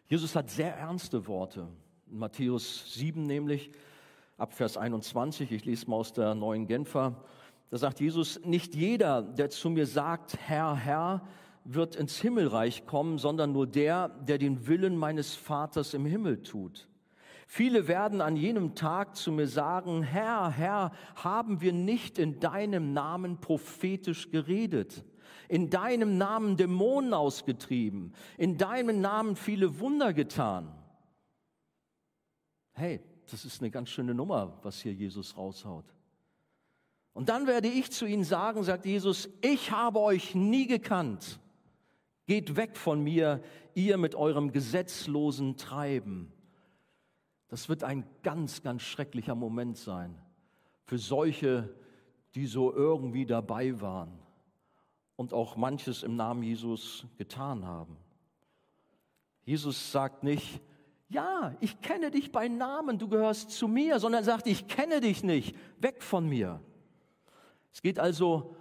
Jesus 0.07 0.37
hat 0.37 0.51
sehr 0.51 0.77
ernste 0.77 1.27
Worte. 1.27 1.67
In 2.11 2.19
Matthäus 2.19 2.95
7 2.95 3.23
nämlich, 3.23 3.73
ab 4.37 4.53
Vers 4.53 4.77
21, 4.77 5.51
ich 5.51 5.65
lese 5.65 5.89
mal 5.89 5.97
aus 5.97 6.13
der 6.13 6.35
neuen 6.35 6.67
Genfer, 6.67 7.25
da 7.71 7.79
sagt 7.79 8.01
Jesus, 8.01 8.45
nicht 8.45 8.75
jeder, 8.75 9.23
der 9.23 9.49
zu 9.49 9.71
mir 9.71 9.87
sagt, 9.87 10.37
Herr, 10.37 10.75
Herr, 10.75 11.27
wird 11.65 11.95
ins 11.95 12.21
Himmelreich 12.21 12.85
kommen, 12.85 13.19
sondern 13.19 13.53
nur 13.53 13.67
der, 13.67 14.09
der 14.09 14.39
den 14.39 14.67
Willen 14.67 14.97
meines 14.97 15.35
Vaters 15.35 15.95
im 15.95 16.05
Himmel 16.05 16.43
tut. 16.43 16.90
Viele 17.53 17.89
werden 17.89 18.21
an 18.21 18.37
jenem 18.37 18.77
Tag 18.77 19.17
zu 19.17 19.33
mir 19.33 19.49
sagen, 19.49 20.05
Herr, 20.05 20.51
Herr, 20.51 20.93
haben 21.17 21.61
wir 21.61 21.73
nicht 21.73 22.21
in 22.21 22.39
deinem 22.39 22.93
Namen 22.93 23.41
prophetisch 23.41 24.31
geredet, 24.31 25.05
in 25.49 25.69
deinem 25.69 26.17
Namen 26.17 26.57
Dämonen 26.57 27.13
ausgetrieben, 27.13 28.15
in 28.39 28.57
deinem 28.57 29.01
Namen 29.01 29.35
viele 29.35 29.81
Wunder 29.81 30.13
getan? 30.13 30.73
Hey, 32.75 33.01
das 33.29 33.45
ist 33.45 33.61
eine 33.61 33.73
ganz 33.73 33.89
schöne 33.89 34.15
Nummer, 34.15 34.61
was 34.63 34.81
hier 34.81 34.93
Jesus 34.93 35.37
raushaut. 35.37 35.93
Und 37.15 37.31
dann 37.31 37.49
werde 37.49 37.67
ich 37.67 37.91
zu 37.91 38.07
ihnen 38.07 38.23
sagen, 38.23 38.63
sagt 38.63 38.87
Jesus, 38.87 39.29
ich 39.41 39.73
habe 39.73 39.99
euch 39.99 40.37
nie 40.37 40.69
gekannt 40.69 41.41
Geht 42.31 42.55
weg 42.55 42.77
von 42.77 43.03
mir, 43.03 43.43
ihr 43.75 43.97
mit 43.97 44.15
eurem 44.15 44.53
gesetzlosen 44.53 45.57
Treiben. 45.57 46.33
Das 47.51 47.69
wird 47.69 47.85
ein 47.85 48.05
ganz, 48.23 48.63
ganz 48.63 48.83
schrecklicher 48.83 49.35
Moment 49.35 49.77
sein 49.77 50.17
für 50.85 50.99
solche, 50.99 51.69
die 52.35 52.47
so 52.47 52.73
irgendwie 52.73 53.27
dabei 53.27 53.81
waren 53.81 54.19
und 55.17 55.35
auch 55.35 55.57
manches 55.57 56.03
im 56.05 56.17
Namen 56.17 56.43
Jesus 56.45 57.05
getan 57.19 57.67
haben. 57.67 57.97
Jesus 59.45 59.91
sagt 59.91 60.23
nicht, 60.23 60.61
ja, 61.09 61.57
ich 61.61 61.81
kenne 61.81 62.13
dich 62.13 62.31
bei 62.31 62.47
Namen, 62.47 62.99
du 62.99 63.09
gehörst 63.09 63.51
zu 63.51 63.67
mir, 63.67 63.99
sondern 63.99 64.23
er 64.23 64.25
sagt, 64.25 64.47
ich 64.47 64.69
kenne 64.69 65.01
dich 65.01 65.25
nicht, 65.25 65.57
weg 65.79 66.05
von 66.05 66.29
mir. 66.29 66.61
Es 67.73 67.83
geht 67.83 67.99
also 67.99 68.55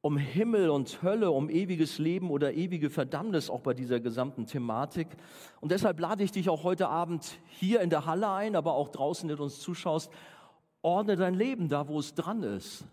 um 0.00 0.16
Himmel 0.16 0.70
und 0.70 1.02
Hölle, 1.02 1.30
um 1.30 1.50
ewiges 1.50 1.98
Leben 1.98 2.30
oder 2.30 2.54
ewige 2.54 2.90
Verdammnis 2.90 3.50
auch 3.50 3.60
bei 3.60 3.74
dieser 3.74 3.98
gesamten 4.00 4.46
Thematik. 4.46 5.08
Und 5.60 5.72
deshalb 5.72 5.98
lade 5.98 6.22
ich 6.22 6.32
dich 6.32 6.48
auch 6.48 6.62
heute 6.62 6.88
Abend 6.88 7.40
hier 7.48 7.80
in 7.80 7.90
der 7.90 8.06
Halle 8.06 8.30
ein, 8.30 8.54
aber 8.54 8.74
auch 8.74 8.88
draußen, 8.88 9.26
der 9.26 9.36
du 9.36 9.44
uns 9.44 9.58
zuschaust, 9.60 10.12
ordne 10.82 11.16
dein 11.16 11.34
Leben 11.34 11.68
da, 11.68 11.88
wo 11.88 11.98
es 11.98 12.14
dran 12.14 12.42
ist. 12.42 12.86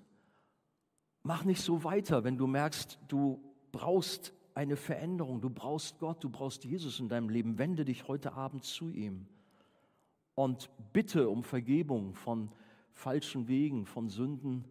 Mach 1.22 1.44
nicht 1.44 1.62
so 1.62 1.84
weiter, 1.84 2.24
wenn 2.24 2.38
du 2.38 2.48
merkst, 2.48 3.00
du 3.08 3.40
brauchst 3.72 4.34
eine 4.56 4.76
Veränderung, 4.76 5.42
du 5.42 5.50
brauchst 5.50 6.00
Gott, 6.00 6.24
du 6.24 6.30
brauchst 6.30 6.64
Jesus 6.64 7.00
in 7.00 7.10
deinem 7.10 7.30
Leben. 7.30 7.58
Wende 7.58 7.86
dich 7.86 8.08
heute 8.08 8.34
Abend 8.34 8.64
zu 8.64 8.90
ihm 8.90 9.28
und 10.36 10.70
bitte 10.94 11.30
um 11.30 11.44
Vergebung 11.44 12.14
von 12.16 12.52
falschen 12.92 13.48
Wegen, 13.48 13.86
von 13.86 14.10
Sünden 14.10 14.66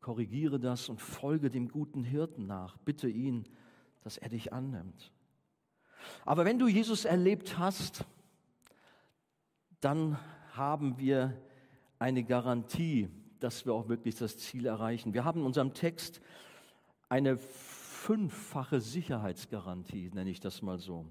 korrigiere 0.00 0.58
das 0.58 0.88
und 0.88 1.00
folge 1.00 1.50
dem 1.50 1.68
guten 1.68 2.04
Hirten 2.04 2.46
nach. 2.46 2.76
Bitte 2.78 3.08
ihn, 3.08 3.44
dass 4.02 4.18
er 4.18 4.28
dich 4.28 4.52
annimmt. 4.52 5.12
Aber 6.24 6.44
wenn 6.44 6.58
du 6.58 6.68
Jesus 6.68 7.04
erlebt 7.04 7.58
hast, 7.58 8.04
dann 9.80 10.18
haben 10.52 10.98
wir 10.98 11.36
eine 11.98 12.24
Garantie, 12.24 13.08
dass 13.40 13.66
wir 13.66 13.74
auch 13.74 13.88
wirklich 13.88 14.16
das 14.16 14.38
Ziel 14.38 14.66
erreichen. 14.66 15.14
Wir 15.14 15.24
haben 15.24 15.40
in 15.40 15.46
unserem 15.46 15.74
Text 15.74 16.20
eine 17.08 17.36
fünffache 17.36 18.80
Sicherheitsgarantie, 18.80 20.10
nenne 20.14 20.30
ich 20.30 20.40
das 20.40 20.62
mal 20.62 20.78
so. 20.78 21.06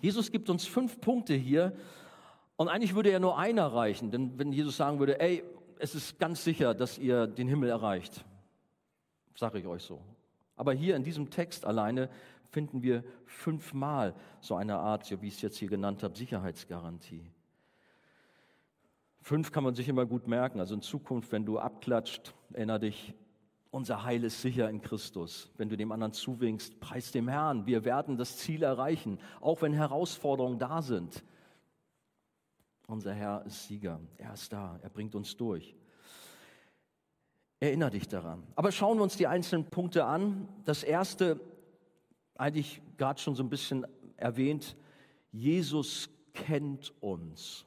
Jesus 0.00 0.30
gibt 0.30 0.50
uns 0.50 0.66
fünf 0.66 1.00
Punkte 1.00 1.34
hier 1.34 1.76
und 2.56 2.68
eigentlich 2.68 2.94
würde 2.94 3.10
ja 3.10 3.20
nur 3.20 3.38
einer 3.38 3.66
reichen, 3.66 4.10
denn 4.10 4.38
wenn 4.38 4.52
Jesus 4.52 4.76
sagen 4.76 4.98
würde, 4.98 5.20
ey, 5.20 5.42
es 5.78 5.94
ist 5.94 6.18
ganz 6.18 6.44
sicher, 6.44 6.74
dass 6.74 6.98
ihr 6.98 7.26
den 7.26 7.48
Himmel 7.48 7.68
erreicht. 7.68 8.24
Sage 9.36 9.58
ich 9.58 9.66
euch 9.66 9.82
so. 9.82 10.00
Aber 10.56 10.72
hier 10.72 10.96
in 10.96 11.02
diesem 11.02 11.30
Text 11.30 11.64
alleine 11.64 12.08
finden 12.50 12.82
wir 12.82 13.02
fünfmal 13.26 14.14
so 14.40 14.54
eine 14.54 14.76
Art, 14.76 15.10
wie 15.20 15.26
ich 15.26 15.34
es 15.34 15.42
jetzt 15.42 15.56
hier 15.58 15.68
genannt 15.68 16.02
habe, 16.02 16.16
Sicherheitsgarantie. 16.16 17.30
Fünf 19.20 19.50
kann 19.50 19.64
man 19.64 19.74
sich 19.74 19.88
immer 19.88 20.06
gut 20.06 20.28
merken. 20.28 20.60
Also 20.60 20.74
in 20.74 20.82
Zukunft, 20.82 21.32
wenn 21.32 21.44
du 21.44 21.58
abklatscht, 21.58 22.34
erinnere 22.52 22.80
dich, 22.80 23.14
unser 23.70 24.04
Heil 24.04 24.22
ist 24.22 24.40
sicher 24.40 24.70
in 24.70 24.82
Christus. 24.82 25.50
Wenn 25.56 25.68
du 25.68 25.76
dem 25.76 25.90
anderen 25.90 26.12
zuwinkst, 26.12 26.78
preis 26.78 27.10
dem 27.10 27.26
Herrn. 27.26 27.66
Wir 27.66 27.84
werden 27.84 28.16
das 28.16 28.36
Ziel 28.36 28.62
erreichen, 28.62 29.18
auch 29.40 29.62
wenn 29.62 29.72
Herausforderungen 29.72 30.60
da 30.60 30.80
sind. 30.80 31.24
Unser 32.86 33.14
Herr 33.14 33.44
ist 33.46 33.66
Sieger. 33.66 34.00
Er 34.18 34.34
ist 34.34 34.52
da. 34.52 34.78
Er 34.82 34.90
bringt 34.90 35.14
uns 35.14 35.36
durch. 35.36 35.74
Erinner 37.60 37.90
dich 37.90 38.08
daran. 38.08 38.42
Aber 38.56 38.72
schauen 38.72 38.98
wir 38.98 39.02
uns 39.02 39.16
die 39.16 39.26
einzelnen 39.26 39.64
Punkte 39.64 40.04
an. 40.04 40.48
Das 40.64 40.82
erste, 40.82 41.40
eigentlich 42.34 42.82
gerade 42.98 43.20
schon 43.20 43.34
so 43.34 43.42
ein 43.42 43.48
bisschen 43.48 43.86
erwähnt, 44.16 44.76
Jesus 45.32 46.10
kennt 46.34 46.92
uns. 47.00 47.64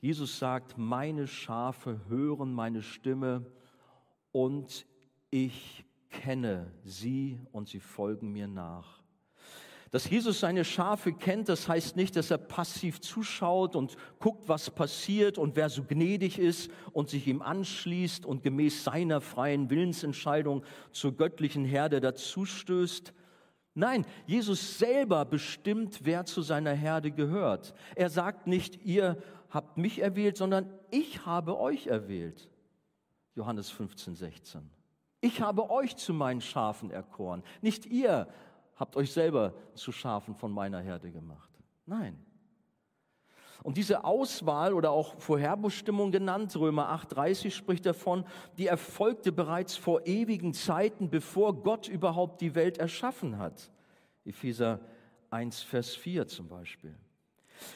Jesus 0.00 0.38
sagt, 0.38 0.78
meine 0.78 1.26
Schafe 1.26 2.00
hören 2.08 2.52
meine 2.52 2.82
Stimme 2.82 3.44
und 4.30 4.86
ich 5.30 5.84
kenne 6.10 6.70
sie 6.84 7.40
und 7.50 7.68
sie 7.68 7.80
folgen 7.80 8.32
mir 8.32 8.46
nach. 8.46 8.97
Dass 9.90 10.10
Jesus 10.10 10.40
seine 10.40 10.64
Schafe 10.64 11.12
kennt, 11.12 11.48
das 11.48 11.66
heißt 11.66 11.96
nicht, 11.96 12.14
dass 12.16 12.30
er 12.30 12.38
passiv 12.38 13.00
zuschaut 13.00 13.74
und 13.74 13.96
guckt, 14.18 14.48
was 14.48 14.70
passiert 14.70 15.38
und 15.38 15.56
wer 15.56 15.70
so 15.70 15.82
gnädig 15.82 16.38
ist 16.38 16.70
und 16.92 17.08
sich 17.08 17.26
ihm 17.26 17.40
anschließt 17.40 18.26
und 18.26 18.42
gemäß 18.42 18.84
seiner 18.84 19.20
freien 19.20 19.70
Willensentscheidung 19.70 20.62
zur 20.92 21.16
göttlichen 21.16 21.64
Herde 21.64 22.00
dazustößt. 22.00 23.14
Nein, 23.74 24.04
Jesus 24.26 24.78
selber 24.78 25.24
bestimmt, 25.24 26.00
wer 26.02 26.26
zu 26.26 26.42
seiner 26.42 26.72
Herde 26.72 27.10
gehört. 27.10 27.74
Er 27.94 28.10
sagt 28.10 28.46
nicht, 28.46 28.84
ihr 28.84 29.22
habt 29.50 29.78
mich 29.78 30.00
erwählt, 30.00 30.36
sondern 30.36 30.68
ich 30.90 31.24
habe 31.24 31.58
euch 31.58 31.86
erwählt. 31.86 32.50
Johannes 33.34 33.70
15, 33.70 34.16
16. 34.16 34.68
Ich 35.20 35.40
habe 35.40 35.70
euch 35.70 35.96
zu 35.96 36.12
meinen 36.12 36.40
Schafen 36.40 36.90
erkoren. 36.90 37.42
Nicht 37.60 37.86
ihr 37.86 38.28
habt 38.78 38.96
euch 38.96 39.12
selber 39.12 39.54
zu 39.74 39.92
Schafen 39.92 40.34
von 40.34 40.52
meiner 40.52 40.80
Herde 40.80 41.10
gemacht. 41.10 41.50
Nein. 41.86 42.18
Und 43.62 43.76
diese 43.76 44.04
Auswahl 44.04 44.72
oder 44.72 44.92
auch 44.92 45.18
Vorherbestimmung 45.18 46.12
genannt, 46.12 46.54
Römer 46.56 46.90
8:30 46.90 47.50
spricht 47.50 47.86
davon, 47.86 48.24
die 48.56 48.66
erfolgte 48.66 49.32
bereits 49.32 49.76
vor 49.76 50.06
ewigen 50.06 50.54
Zeiten, 50.54 51.10
bevor 51.10 51.62
Gott 51.62 51.88
überhaupt 51.88 52.40
die 52.40 52.54
Welt 52.54 52.78
erschaffen 52.78 53.38
hat. 53.38 53.70
Epheser 54.24 54.80
1, 55.30 55.62
Vers 55.62 55.96
4 55.96 56.28
zum 56.28 56.48
Beispiel. 56.48 56.94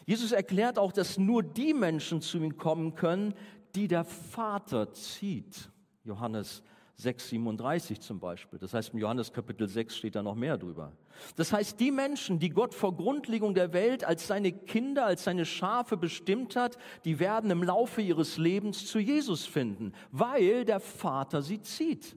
Jesus 0.06 0.30
erklärt 0.30 0.78
auch, 0.78 0.92
dass 0.92 1.18
nur 1.18 1.42
die 1.42 1.74
Menschen 1.74 2.20
zu 2.20 2.38
ihm 2.38 2.56
kommen 2.56 2.94
können, 2.94 3.34
die 3.74 3.88
der 3.88 4.04
Vater 4.04 4.92
zieht. 4.92 5.70
Johannes 6.04 6.62
6,37 7.00 8.00
zum 8.00 8.20
Beispiel. 8.20 8.58
Das 8.58 8.74
heißt, 8.74 8.92
im 8.92 8.98
Johannes 8.98 9.32
Kapitel 9.32 9.66
6 9.66 9.96
steht 9.96 10.14
da 10.14 10.22
noch 10.22 10.34
mehr 10.34 10.58
drüber. 10.58 10.92
Das 11.36 11.52
heißt, 11.52 11.80
die 11.80 11.90
Menschen, 11.90 12.38
die 12.38 12.50
Gott 12.50 12.74
vor 12.74 12.96
Grundlegung 12.96 13.54
der 13.54 13.72
Welt 13.72 14.04
als 14.04 14.26
seine 14.26 14.52
Kinder, 14.52 15.06
als 15.06 15.24
seine 15.24 15.44
Schafe 15.44 15.96
bestimmt 15.96 16.56
hat, 16.56 16.78
die 17.04 17.18
werden 17.18 17.50
im 17.50 17.62
Laufe 17.62 18.02
ihres 18.02 18.36
Lebens 18.36 18.86
zu 18.86 18.98
Jesus 18.98 19.46
finden, 19.46 19.92
weil 20.10 20.64
der 20.64 20.80
Vater 20.80 21.42
sie 21.42 21.60
zieht. 21.60 22.16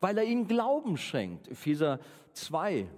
Weil 0.00 0.18
er 0.18 0.24
ihnen 0.24 0.48
Glauben 0.48 0.96
schenkt. 0.96 1.48
Epheser 1.48 2.00
2 2.32 2.88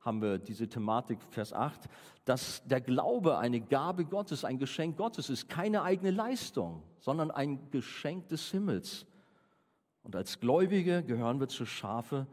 haben 0.00 0.22
wir 0.22 0.38
diese 0.38 0.68
Thematik, 0.68 1.18
Vers 1.30 1.52
8, 1.52 1.82
dass 2.24 2.62
der 2.66 2.80
Glaube 2.80 3.38
eine 3.38 3.60
Gabe 3.60 4.04
Gottes, 4.04 4.44
ein 4.44 4.58
Geschenk 4.58 4.96
Gottes 4.96 5.28
ist, 5.28 5.48
keine 5.48 5.82
eigene 5.82 6.10
Leistung, 6.10 6.82
sondern 6.98 7.30
ein 7.30 7.70
Geschenk 7.70 8.28
des 8.28 8.50
Himmels. 8.50 9.06
Und 10.08 10.16
als 10.16 10.40
Gläubige 10.40 11.02
gehören 11.02 11.38
wir 11.38 11.48
zur 11.48 11.66
Schafe 11.66 12.26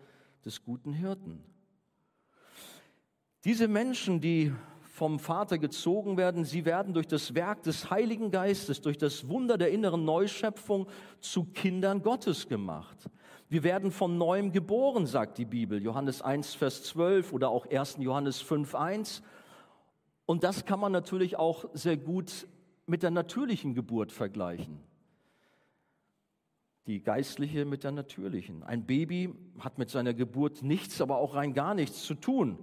des 0.45 0.63
guten 0.63 0.93
Hirten. 0.93 1.43
Diese 3.43 3.67
Menschen, 3.67 4.21
die 4.21 4.53
vom 4.93 5.19
Vater 5.19 5.57
gezogen 5.57 6.15
werden, 6.15 6.45
sie 6.45 6.63
werden 6.63 6.93
durch 6.93 7.05
das 7.05 7.35
Werk 7.35 7.63
des 7.63 7.89
Heiligen 7.91 8.31
Geistes, 8.31 8.79
durch 8.79 8.97
das 8.97 9.27
Wunder 9.27 9.57
der 9.57 9.71
inneren 9.71 10.05
Neuschöpfung 10.05 10.87
zu 11.19 11.43
Kindern 11.51 12.01
Gottes 12.01 12.47
gemacht. 12.47 13.09
Wir 13.49 13.63
werden 13.63 13.91
von 13.91 14.17
neuem 14.17 14.53
geboren, 14.53 15.05
sagt 15.05 15.37
die 15.37 15.43
Bibel, 15.43 15.83
Johannes 15.83 16.21
1, 16.21 16.55
Vers 16.55 16.81
12 16.83 17.33
oder 17.33 17.49
auch 17.49 17.69
1. 17.69 17.97
Johannes 17.99 18.39
5, 18.39 18.73
1. 18.73 19.21
Und 20.25 20.45
das 20.45 20.63
kann 20.63 20.79
man 20.79 20.93
natürlich 20.93 21.35
auch 21.35 21.65
sehr 21.73 21.97
gut 21.97 22.47
mit 22.85 23.03
der 23.03 23.11
natürlichen 23.11 23.73
Geburt 23.73 24.13
vergleichen 24.13 24.79
die 26.87 27.01
geistliche 27.01 27.65
mit 27.65 27.83
der 27.83 27.91
natürlichen. 27.91 28.63
Ein 28.63 28.85
Baby 28.85 29.33
hat 29.59 29.77
mit 29.77 29.89
seiner 29.89 30.13
Geburt 30.13 30.61
nichts, 30.61 31.01
aber 31.01 31.17
auch 31.17 31.35
rein 31.35 31.53
gar 31.53 31.73
nichts 31.73 32.03
zu 32.03 32.13
tun, 32.13 32.59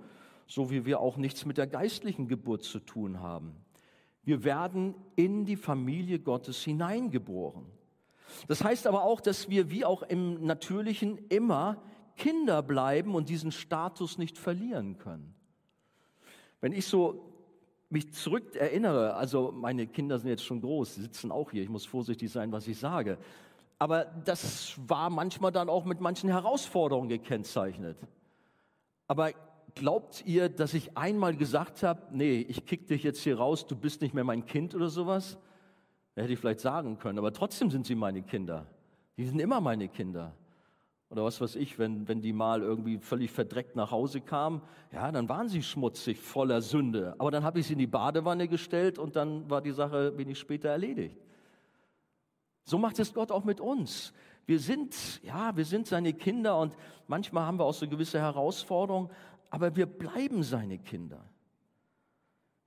so 0.47 0.71
wie 0.71 0.85
wir 0.85 1.01
auch 1.01 1.17
nichts 1.17 1.45
mit 1.45 1.59
der 1.59 1.67
geistlichen 1.67 2.29
Geburt 2.29 2.63
zu 2.63 2.79
tun 2.79 3.21
haben. 3.21 3.57
Wir 4.25 4.45
werden 4.45 4.95
in 5.17 5.45
die 5.45 5.57
Familie 5.57 6.21
Gottes 6.21 6.63
hineingeboren. 6.63 7.67
Das 8.47 8.63
heißt 8.63 8.87
aber 8.87 9.03
auch, 9.03 9.21
dass 9.21 9.51
wir 9.51 9.71
wie 9.71 9.85
auch 9.85 10.03
im 10.03 10.45
Natürlichen 10.47 11.19
immer 11.29 11.83
Kinder 12.17 12.63
bleiben 12.63 13.15
und 13.15 13.29
diesen 13.29 13.51
Status 13.51 14.19
nicht 14.19 14.39
verlieren 14.39 14.99
können. 14.99 15.35
Wenn 16.61 16.73
ich 16.73 16.87
so 16.87 17.29
mich 17.91 18.13
zurück 18.13 18.55
erinnere, 18.55 19.15
also 19.15 19.53
meine 19.53 19.87
Kinder 19.87 20.19
sind 20.19 20.29
jetzt 20.29 20.45
schon 20.45 20.61
groß, 20.61 20.95
sie 20.95 21.03
sitzen 21.03 21.31
auch 21.31 21.51
hier, 21.51 21.63
ich 21.63 21.69
muss 21.69 21.85
vorsichtig 21.85 22.31
sein, 22.31 22.53
was 22.53 22.69
ich 22.69 22.79
sage. 22.79 23.19
Aber 23.83 24.05
das 24.05 24.79
war 24.87 25.11
manchmal 25.11 25.51
dann 25.51 25.69
auch 25.69 25.85
mit 25.85 26.01
manchen 26.01 26.31
Herausforderungen 26.31 27.09
gekennzeichnet. 27.09 27.99
Aber 29.09 29.33
glaubt 29.75 30.23
ihr, 30.25 30.49
dass 30.49 30.73
ich 30.73 30.97
einmal 30.97 31.35
gesagt 31.35 31.83
habe, 31.83 32.01
nee, 32.13 32.47
ich 32.49 32.65
kick 32.65 32.87
dich 32.87 33.03
jetzt 33.03 33.23
hier 33.23 33.39
raus, 33.39 33.67
du 33.67 33.75
bist 33.75 34.01
nicht 34.01 34.15
mehr 34.15 34.23
mein 34.23 34.47
Kind 34.47 34.77
oder 34.77 34.89
sowas? 34.89 35.37
Da 36.15 36.23
hätte 36.23 36.33
ich 36.33 36.39
vielleicht 36.39 36.61
sagen 36.61 37.01
können, 37.01 37.19
aber 37.19 37.33
trotzdem 37.33 37.73
sind 37.73 37.85
sie 37.85 37.97
meine 37.97 38.23
Kinder. 38.23 38.69
Die 39.17 39.27
sind 39.27 39.41
immer 39.41 39.61
meine 39.61 39.89
Kinder. 39.89 40.33
Oder 41.11 41.25
was 41.25 41.41
weiß 41.41 41.57
ich, 41.57 41.77
wenn, 41.77 42.07
wenn 42.07 42.21
die 42.21 42.33
mal 42.33 42.63
irgendwie 42.63 42.99
völlig 42.99 43.33
verdreckt 43.33 43.75
nach 43.75 43.91
Hause 43.91 44.21
kamen, 44.21 44.63
ja, 44.93 45.11
dann 45.11 45.29
waren 45.29 45.49
sie 45.49 45.61
schmutzig, 45.61 46.21
voller 46.21 46.63
Sünde. 46.63 47.17
Aber 47.19 47.33
dann 47.33 47.43
habe 47.43 47.59
ich 47.59 47.67
sie 47.67 47.73
in 47.73 47.81
die 47.81 47.89
Badewanne 47.89 48.47
gestellt 48.47 49.01
und 49.01 49.17
dann 49.17 49.51
war 49.51 49.61
die 49.61 49.73
Sache 49.73 50.17
wenig 50.17 50.39
später 50.39 50.69
erledigt. 50.69 51.19
So 52.65 52.79
macht 52.79 52.99
es 52.99 53.13
Gott 53.15 53.31
auch 53.31 53.45
mit 53.45 53.61
uns. 53.61 54.13
Wir 54.47 54.59
sind, 54.59 55.23
ja, 55.23 55.57
wir 55.57 55.65
sind 55.65 55.87
seine 55.87 56.13
Kinder 56.13 56.59
und 56.59 56.77
manchmal 57.07 57.47
haben 57.47 57.59
wir 57.59 57.65
auch 57.65 57.75
so 57.75 57.89
gewisse 57.89 58.19
Herausforderungen, 58.21 59.11
aber 59.51 59.77
wir 59.77 59.87
bleiben 59.87 60.43
seine 60.43 60.79
Kinder. 60.79 61.25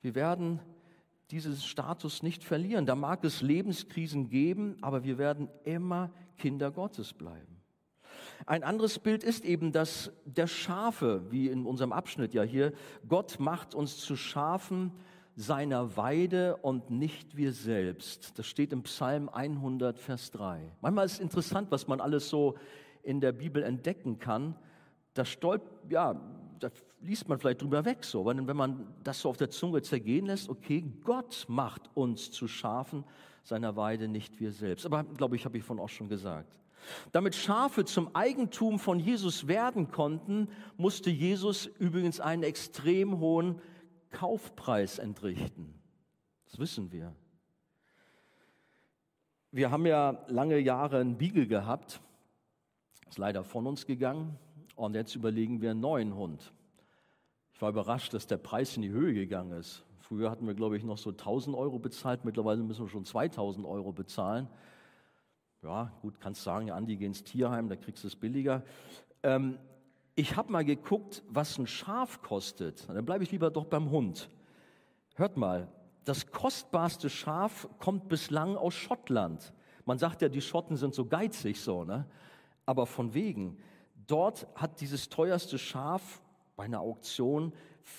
Wir 0.02 0.16
werden 0.16 0.60
diesen 1.32 1.56
Status 1.56 2.22
nicht 2.22 2.44
verlieren. 2.44 2.86
Da 2.86 2.96
mag 2.96 3.24
es 3.24 3.42
Lebenskrisen 3.42 4.30
geben, 4.30 4.78
aber 4.82 5.04
wir 5.04 5.18
werden 5.18 5.50
immer 5.64 6.12
Kinder 6.38 6.72
Gottes 6.72 7.14
bleiben. 7.14 7.62
Ein 8.46 8.64
anderes 8.64 9.00
Bild 9.00 9.24
ist 9.24 9.44
eben 9.44 9.72
das 9.72 10.12
der 10.26 10.48
Schafe, 10.48 11.24
wie 11.32 11.48
in 11.48 11.66
unserem 11.66 11.92
Abschnitt 11.92 12.34
ja 12.34 12.44
hier. 12.44 12.74
Gott 13.08 13.40
macht 13.40 13.74
uns 13.74 13.98
zu 13.98 14.16
Schafen 14.16 14.92
seiner 15.36 15.98
Weide 15.98 16.58
und 16.58 16.90
nicht 16.90 17.36
wir 17.36 17.52
selbst. 17.52 18.38
Das 18.40 18.48
steht 18.48 18.72
im 18.72 18.84
Psalm 18.84 19.28
100, 19.30 20.00
Vers 20.00 20.32
3. 20.32 20.72
Manchmal 20.82 21.06
ist 21.06 21.14
es 21.14 21.20
interessant, 21.20 21.72
was 21.72 21.88
man 21.88 22.00
alles 22.00 22.30
so 22.30 22.56
in 23.04 23.20
der 23.20 23.34
Bibel 23.34 23.62
entdecken 23.62 24.18
kann. 24.18 24.56
Da 25.14 25.26
stolp, 25.26 25.62
ja, 25.90 26.20
da 26.60 26.70
liest 27.02 27.28
man 27.28 27.38
vielleicht 27.38 27.62
drüber 27.62 27.84
weg 27.84 28.04
so, 28.04 28.22
aber 28.22 28.36
wenn 28.48 28.58
man 28.58 28.88
das 29.04 29.20
so 29.20 29.30
auf 29.30 29.38
der 29.38 29.50
Zunge 29.50 29.82
zergehen 29.82 30.26
lässt, 30.26 30.50
okay, 30.50 30.84
Gott 31.04 31.46
macht 31.48 31.90
uns 31.94 32.32
zu 32.32 32.48
Schafen 32.48 33.04
seiner 33.44 33.76
Weide, 33.76 34.08
nicht 34.08 34.40
wir 34.40 34.52
selbst. 34.52 34.86
Aber 34.86 35.04
glaube 35.04 35.36
ich, 35.36 35.46
habe 35.46 35.58
ich 35.58 35.64
von 35.64 35.80
auch 35.80 35.90
schon 35.90 36.10
gesagt. 36.10 36.58
Damit 37.12 37.36
Schafe 37.36 37.84
zum 37.86 38.16
Eigentum 38.16 38.80
von 38.80 39.00
Jesus 39.00 39.48
werden 39.48 39.92
konnten, 39.92 40.48
musste 40.78 41.10
Jesus 41.10 41.66
übrigens 41.66 42.20
einen 42.20 42.44
extrem 42.44 43.20
hohen 43.20 43.60
Kaufpreis 44.16 45.00
entrichten. 45.00 45.74
Das 46.46 46.60
wissen 46.60 46.92
wir. 46.92 47.16
Wir 49.52 49.72
haben 49.72 49.86
ja 49.86 50.26
lange 50.28 50.58
Jahre 50.58 51.00
einen 51.00 51.18
Beagle 51.18 51.48
gehabt, 51.48 52.02
ist 53.08 53.18
leider 53.18 53.44
von 53.44 53.68
uns 53.68 53.86
gegangen 53.86 54.38
und 54.76 54.96
jetzt 54.96 55.16
überlegen 55.16 55.62
wir 55.62 55.72
einen 55.72 55.80
neuen 55.80 56.16
Hund. 56.16 56.52
Ich 57.54 57.62
war 57.62 57.70
überrascht, 57.70 58.14
dass 58.14 58.28
der 58.28 58.38
Preis 58.38 58.76
in 58.76 58.82
die 58.82 58.90
Höhe 58.90 59.14
gegangen 59.14 59.58
ist. 59.58 59.84
Früher 60.00 60.30
hatten 60.30 60.46
wir, 60.46 60.54
glaube 60.54 60.78
ich, 60.78 60.84
noch 60.84 60.98
so 60.98 61.12
1000 61.12 61.56
Euro 61.56 61.80
bezahlt, 61.80 62.26
mittlerweile 62.26 62.62
müssen 62.64 62.86
wir 62.86 62.90
schon 62.90 63.06
2000 63.06 63.66
Euro 63.66 63.92
bezahlen 63.92 64.50
ja, 65.66 65.92
gut, 66.02 66.22
kannst 66.22 66.44
sagen, 66.44 66.72
Andi, 66.72 66.96
geh 66.96 67.06
ins 67.06 67.24
Tierheim, 67.24 67.68
da 67.68 67.76
kriegst 67.76 68.04
du 68.04 68.08
es 68.08 68.16
billiger. 68.16 68.64
Ähm, 69.24 69.58
ich 70.16 70.36
habe 70.38 70.52
mal 70.52 70.64
geguckt, 70.64 71.24
was 71.28 71.58
ein 71.58 71.68
Schaf 71.68 72.22
kostet. 72.22 72.88
Dann 72.88 73.06
bleibe 73.06 73.24
ich 73.24 73.32
lieber 73.32 73.52
doch 73.52 73.66
beim 73.66 73.92
Hund. 73.92 74.30
Hört 75.16 75.36
mal, 75.38 75.68
das 76.06 76.32
kostbarste 76.32 77.10
Schaf 77.10 77.68
kommt 77.80 78.08
bislang 78.08 78.56
aus 78.56 78.74
Schottland. 78.74 79.54
Man 79.86 79.98
sagt 79.98 80.22
ja, 80.22 80.30
die 80.30 80.42
Schotten 80.42 80.78
sind 80.78 80.94
so 80.94 81.06
geizig 81.06 81.60
so, 81.60 81.84
ne? 81.84 82.06
Aber 82.66 82.86
von 82.86 83.14
wegen. 83.14 83.58
Dort 84.08 84.48
hat 84.56 84.82
dieses 84.82 85.10
teuerste 85.10 85.58
Schaf 85.58 86.22
bei 86.56 86.66
einer 86.66 86.80
Auktion 86.80 87.54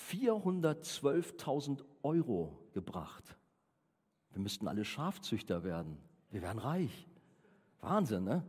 412.000 0.08 1.84
Euro 2.02 2.58
gebracht. 2.72 3.36
Wir 4.30 4.40
müssten 4.40 4.68
alle 4.68 4.84
Schafzüchter 4.84 5.64
werden. 5.64 5.98
Wir 6.30 6.42
wären 6.42 6.58
reich. 6.58 7.08
Wahnsinn, 7.80 8.24
ne? 8.24 8.42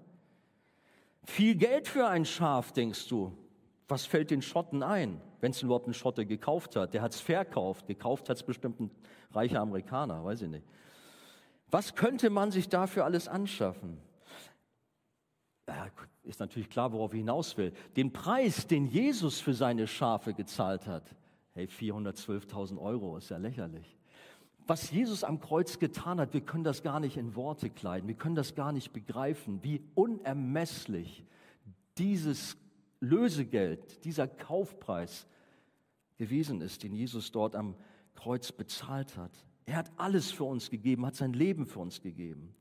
Viel 1.23 1.55
Geld 1.55 1.87
für 1.87 2.07
ein 2.07 2.25
Schaf, 2.25 2.71
denkst 2.71 3.07
du. 3.07 3.37
Was 3.87 4.05
fällt 4.05 4.31
den 4.31 4.41
Schotten 4.41 4.83
ein, 4.83 5.21
wenn 5.39 5.51
es 5.51 5.61
überhaupt 5.61 5.87
ein 5.87 5.93
Schotte 5.93 6.25
gekauft 6.25 6.75
hat? 6.75 6.93
Der 6.93 7.01
hat 7.01 7.13
es 7.13 7.21
verkauft. 7.21 7.87
Gekauft 7.87 8.29
hat 8.29 8.37
es 8.37 8.43
bestimmt 8.43 8.79
ein 8.79 8.91
reicher 9.31 9.61
Amerikaner, 9.61 10.23
weiß 10.23 10.41
ich 10.41 10.49
nicht. 10.49 10.65
Was 11.69 11.95
könnte 11.95 12.29
man 12.29 12.51
sich 12.51 12.69
dafür 12.69 13.05
alles 13.05 13.27
anschaffen? 13.27 13.99
Ist 16.23 16.39
natürlich 16.39 16.69
klar, 16.69 16.91
worauf 16.91 17.13
ich 17.13 17.19
hinaus 17.19 17.57
will. 17.57 17.73
Den 17.95 18.11
Preis, 18.11 18.67
den 18.67 18.85
Jesus 18.87 19.39
für 19.39 19.53
seine 19.53 19.87
Schafe 19.87 20.33
gezahlt 20.33 20.87
hat, 20.87 21.03
hey, 21.53 21.65
412.000 21.65 22.77
Euro, 22.79 23.17
ist 23.17 23.29
ja 23.29 23.37
lächerlich 23.37 23.97
was 24.67 24.91
Jesus 24.91 25.23
am 25.23 25.39
Kreuz 25.39 25.79
getan 25.79 26.19
hat, 26.19 26.33
wir 26.33 26.41
können 26.41 26.63
das 26.63 26.83
gar 26.83 26.99
nicht 26.99 27.17
in 27.17 27.35
Worte 27.35 27.69
kleiden, 27.69 28.07
wir 28.07 28.15
können 28.15 28.35
das 28.35 28.53
gar 28.53 28.71
nicht 28.71 28.91
begreifen, 28.91 29.63
wie 29.63 29.81
unermesslich 29.95 31.23
dieses 31.97 32.57
Lösegeld, 32.99 34.03
dieser 34.05 34.27
Kaufpreis 34.27 35.27
gewesen 36.17 36.61
ist, 36.61 36.83
den 36.83 36.93
Jesus 36.93 37.31
dort 37.31 37.55
am 37.55 37.75
Kreuz 38.15 38.51
bezahlt 38.51 39.15
hat. 39.17 39.31
Er 39.65 39.77
hat 39.77 39.91
alles 39.97 40.31
für 40.31 40.45
uns 40.45 40.69
gegeben, 40.69 41.05
hat 41.05 41.15
sein 41.15 41.33
Leben 41.33 41.65
für 41.65 41.79
uns 41.79 42.01
gegeben. 42.01 42.55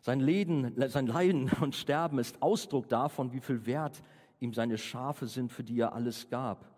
Sein, 0.00 0.20
Leben, 0.20 0.74
sein 0.88 1.06
Leiden 1.06 1.50
und 1.60 1.74
Sterben 1.74 2.18
ist 2.18 2.40
Ausdruck 2.42 2.88
davon, 2.88 3.32
wie 3.32 3.40
viel 3.40 3.64
Wert 3.66 4.02
ihm 4.38 4.52
seine 4.52 4.78
Schafe 4.78 5.26
sind, 5.26 5.50
für 5.50 5.64
die 5.64 5.80
er 5.80 5.94
alles 5.94 6.28
gab. 6.28 6.73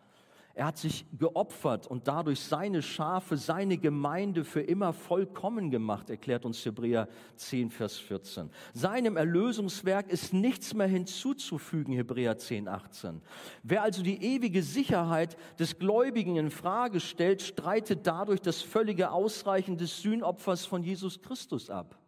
Er 0.59 0.65
hat 0.65 0.79
sich 0.79 1.05
geopfert 1.19 1.87
und 1.87 2.09
dadurch 2.09 2.41
seine 2.41 2.81
Schafe, 2.81 3.37
seine 3.37 3.77
Gemeinde 3.77 4.43
für 4.43 4.63
immer 4.63 4.95
vollkommen 4.95 5.71
gemacht, 5.71 6.09
erklärt 6.09 6.47
uns 6.47 6.65
Hebräer 6.65 7.09
10, 7.35 7.71
Vers 7.71 7.99
14. 7.99 8.49
Seinem 8.73 9.19
Erlösungswerk 9.19 10.09
ist 10.09 10.33
nichts 10.33 10.73
mehr 10.73 10.87
hinzuzufügen, 10.87 11.93
Hebräer 11.93 12.39
10, 12.39 12.69
18. 12.69 13.21
Wer 13.65 13.83
also 13.83 14.03
die 14.03 14.25
ewige 14.25 14.63
Sicherheit 14.63 15.37
des 15.59 15.79
Gläubigen 15.79 16.37
in 16.37 16.51
Frage 16.51 17.01
stellt, 17.01 17.43
streitet 17.43 18.07
dadurch 18.07 18.41
das 18.41 18.63
völlige 18.63 19.11
Ausreichen 19.11 19.77
des 19.77 20.01
Sühnopfers 20.01 20.65
von 20.65 20.83
Jesus 20.83 21.21
Christus 21.21 21.69
ab. 21.69 21.99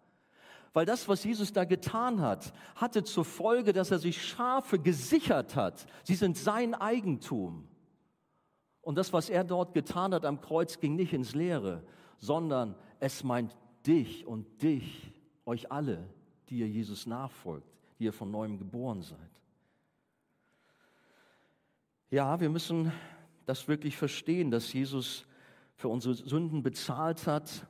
Weil 0.73 0.87
das, 0.87 1.07
was 1.07 1.23
Jesus 1.23 1.53
da 1.53 1.65
getan 1.65 2.23
hat, 2.23 2.55
hatte 2.77 3.05
zur 3.05 3.27
Folge, 3.27 3.75
dass 3.75 3.91
er 3.91 3.99
sich 3.99 4.25
Schafe 4.25 4.79
gesichert 4.79 5.55
hat. 5.55 5.85
Sie 6.03 6.15
sind 6.15 6.39
sein 6.39 6.75
Eigentum. 6.75 7.69
Und 8.89 8.95
das, 8.95 9.13
was 9.13 9.29
er 9.29 9.45
dort 9.45 9.75
getan 9.75 10.15
hat 10.15 10.25
am 10.25 10.41
Kreuz, 10.41 10.81
ging 10.81 10.97
nicht 10.97 11.13
ins 11.13 11.35
Leere, 11.35 11.83
sondern 12.17 12.75
es 13.01 13.23
meint 13.23 13.55
dich 13.87 14.27
und 14.27 14.63
dich, 14.63 15.13
euch 15.45 15.71
alle, 15.71 16.09
die 16.49 16.61
ihr 16.61 16.69
Jesus 16.69 17.07
nachfolgt, 17.07 17.69
die 17.99 18.05
ihr 18.05 18.15
von 18.15 18.31
neuem 18.31 18.57
geboren 18.57 19.03
seid. 19.03 19.19
Ja, 22.09 22.41
wir 22.41 22.49
müssen 22.49 22.91
das 23.45 23.69
wirklich 23.69 23.95
verstehen, 23.95 24.51
dass 24.51 24.73
Jesus 24.73 25.27
für 25.75 25.89
unsere 25.89 26.15
Sünden 26.15 26.63
bezahlt 26.63 27.27
hat 27.27 27.67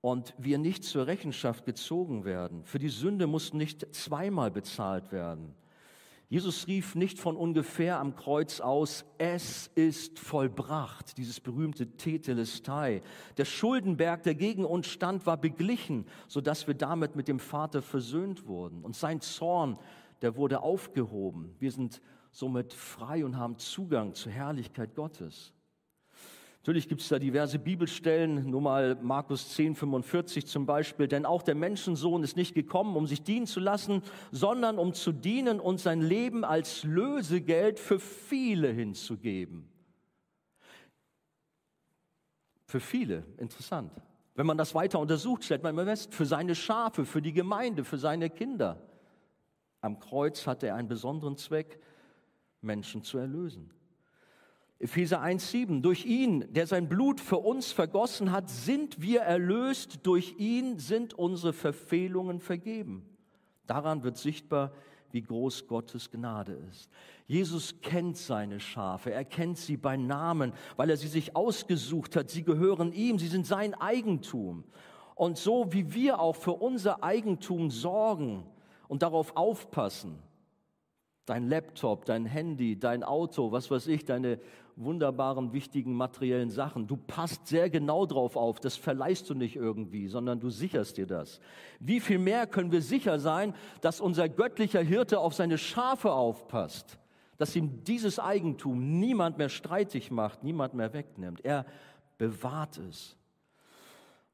und 0.00 0.34
wir 0.38 0.58
nicht 0.58 0.82
zur 0.82 1.06
Rechenschaft 1.06 1.66
gezogen 1.66 2.24
werden. 2.24 2.64
Für 2.64 2.80
die 2.80 2.88
Sünde 2.88 3.28
muss 3.28 3.52
nicht 3.52 3.94
zweimal 3.94 4.50
bezahlt 4.50 5.12
werden. 5.12 5.54
Jesus 6.30 6.66
rief 6.66 6.94
nicht 6.94 7.18
von 7.18 7.36
ungefähr 7.36 7.98
am 7.98 8.14
Kreuz 8.14 8.60
aus, 8.60 9.06
es 9.16 9.68
ist 9.74 10.18
vollbracht, 10.18 11.16
dieses 11.16 11.40
berühmte 11.40 11.96
Tetelestai. 11.96 13.00
Der 13.38 13.46
Schuldenberg, 13.46 14.24
der 14.24 14.34
gegen 14.34 14.66
uns 14.66 14.88
stand, 14.88 15.24
war 15.24 15.38
beglichen, 15.38 16.04
sodass 16.26 16.66
wir 16.66 16.74
damit 16.74 17.16
mit 17.16 17.28
dem 17.28 17.38
Vater 17.38 17.80
versöhnt 17.80 18.46
wurden. 18.46 18.84
Und 18.84 18.94
sein 18.94 19.22
Zorn, 19.22 19.78
der 20.20 20.36
wurde 20.36 20.60
aufgehoben. 20.60 21.54
Wir 21.60 21.72
sind 21.72 22.02
somit 22.30 22.74
frei 22.74 23.24
und 23.24 23.38
haben 23.38 23.56
Zugang 23.56 24.12
zur 24.12 24.30
Herrlichkeit 24.30 24.94
Gottes. 24.94 25.54
Natürlich 26.68 26.88
gibt 26.90 27.00
es 27.00 27.08
da 27.08 27.18
diverse 27.18 27.58
Bibelstellen, 27.58 28.50
nur 28.50 28.60
mal 28.60 28.94
Markus 29.00 29.54
10, 29.54 29.74
45 29.74 30.46
zum 30.46 30.66
Beispiel, 30.66 31.08
denn 31.08 31.24
auch 31.24 31.42
der 31.42 31.54
Menschensohn 31.54 32.22
ist 32.22 32.36
nicht 32.36 32.54
gekommen, 32.54 32.94
um 32.94 33.06
sich 33.06 33.22
dienen 33.22 33.46
zu 33.46 33.58
lassen, 33.58 34.02
sondern 34.32 34.76
um 34.76 34.92
zu 34.92 35.12
dienen 35.12 35.60
und 35.60 35.80
sein 35.80 36.02
Leben 36.02 36.44
als 36.44 36.84
Lösegeld 36.84 37.80
für 37.80 37.98
viele 37.98 38.68
hinzugeben. 38.68 39.66
Für 42.66 42.80
viele, 42.80 43.24
interessant. 43.38 43.90
Wenn 44.34 44.44
man 44.44 44.58
das 44.58 44.74
weiter 44.74 44.98
untersucht, 44.98 45.44
stellt 45.44 45.62
man 45.62 45.74
fest, 45.74 46.12
für 46.12 46.26
seine 46.26 46.54
Schafe, 46.54 47.06
für 47.06 47.22
die 47.22 47.32
Gemeinde, 47.32 47.82
für 47.82 47.96
seine 47.96 48.28
Kinder. 48.28 48.78
Am 49.80 49.98
Kreuz 50.00 50.46
hatte 50.46 50.66
er 50.66 50.74
einen 50.74 50.88
besonderen 50.88 51.38
Zweck, 51.38 51.80
Menschen 52.60 53.02
zu 53.02 53.16
erlösen. 53.16 53.70
Epheser 54.80 55.22
1,7. 55.22 55.80
Durch 55.80 56.06
ihn, 56.06 56.52
der 56.52 56.66
sein 56.66 56.88
Blut 56.88 57.20
für 57.20 57.38
uns 57.38 57.72
vergossen 57.72 58.30
hat, 58.30 58.48
sind 58.48 59.00
wir 59.00 59.20
erlöst. 59.20 60.00
Durch 60.04 60.36
ihn 60.38 60.78
sind 60.78 61.14
unsere 61.14 61.52
Verfehlungen 61.52 62.38
vergeben. 62.38 63.04
Daran 63.66 64.04
wird 64.04 64.16
sichtbar, 64.16 64.72
wie 65.10 65.22
groß 65.22 65.66
Gottes 65.66 66.10
Gnade 66.10 66.52
ist. 66.70 66.88
Jesus 67.26 67.80
kennt 67.80 68.16
seine 68.16 68.60
Schafe, 68.60 69.12
er 69.12 69.24
kennt 69.24 69.58
sie 69.58 69.76
bei 69.76 69.96
Namen, 69.96 70.52
weil 70.76 70.90
er 70.90 70.96
sie 70.96 71.08
sich 71.08 71.34
ausgesucht 71.34 72.16
hat. 72.16 72.30
Sie 72.30 72.44
gehören 72.44 72.92
ihm, 72.92 73.18
sie 73.18 73.28
sind 73.28 73.46
sein 73.46 73.74
Eigentum. 73.74 74.64
Und 75.14 75.36
so 75.36 75.72
wie 75.72 75.92
wir 75.92 76.20
auch 76.20 76.36
für 76.36 76.52
unser 76.52 77.02
Eigentum 77.02 77.70
sorgen 77.70 78.46
und 78.86 79.02
darauf 79.02 79.36
aufpassen, 79.36 80.18
dein 81.26 81.48
Laptop, 81.48 82.04
dein 82.04 82.24
Handy, 82.24 82.78
dein 82.78 83.02
Auto, 83.02 83.52
was 83.52 83.70
weiß 83.70 83.88
ich, 83.88 84.04
deine 84.04 84.40
wunderbaren, 84.78 85.52
wichtigen 85.52 85.92
materiellen 85.92 86.50
Sachen. 86.50 86.86
Du 86.86 86.96
passt 86.96 87.46
sehr 87.46 87.68
genau 87.70 88.06
drauf 88.06 88.36
auf. 88.36 88.60
Das 88.60 88.76
verleihst 88.76 89.28
du 89.28 89.34
nicht 89.34 89.56
irgendwie, 89.56 90.08
sondern 90.08 90.40
du 90.40 90.50
sicherst 90.50 90.96
dir 90.96 91.06
das. 91.06 91.40
Wie 91.80 92.00
viel 92.00 92.18
mehr 92.18 92.46
können 92.46 92.72
wir 92.72 92.82
sicher 92.82 93.18
sein, 93.18 93.54
dass 93.80 94.00
unser 94.00 94.28
göttlicher 94.28 94.80
Hirte 94.80 95.20
auf 95.20 95.34
seine 95.34 95.58
Schafe 95.58 96.12
aufpasst? 96.12 96.98
Dass 97.36 97.54
ihm 97.54 97.84
dieses 97.84 98.18
Eigentum 98.18 98.98
niemand 98.98 99.38
mehr 99.38 99.48
streitig 99.48 100.10
macht, 100.10 100.42
niemand 100.42 100.74
mehr 100.74 100.92
wegnimmt. 100.92 101.44
Er 101.44 101.66
bewahrt 102.16 102.78
es. 102.78 103.16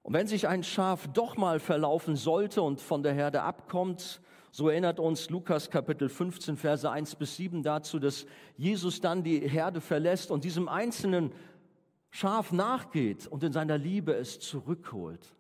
Und 0.02 0.12
wenn 0.12 0.26
sich 0.26 0.48
ein 0.48 0.62
Schaf 0.62 1.08
doch 1.08 1.36
mal 1.36 1.58
verlaufen 1.58 2.16
sollte 2.16 2.60
und 2.60 2.80
von 2.80 3.02
der 3.02 3.14
Herde 3.14 3.42
abkommt, 3.42 4.20
so 4.54 4.68
erinnert 4.68 5.00
uns 5.00 5.30
Lukas 5.30 5.68
Kapitel 5.68 6.08
15, 6.08 6.56
Verse 6.56 6.88
1 6.88 7.16
bis 7.16 7.34
7 7.34 7.64
dazu, 7.64 7.98
dass 7.98 8.24
Jesus 8.56 9.00
dann 9.00 9.24
die 9.24 9.40
Herde 9.40 9.80
verlässt 9.80 10.30
und 10.30 10.44
diesem 10.44 10.68
einzelnen 10.68 11.32
Schaf 12.10 12.52
nachgeht 12.52 13.26
und 13.26 13.42
in 13.42 13.52
seiner 13.52 13.78
Liebe 13.78 14.14
es 14.14 14.38
zurückholt. 14.38 15.34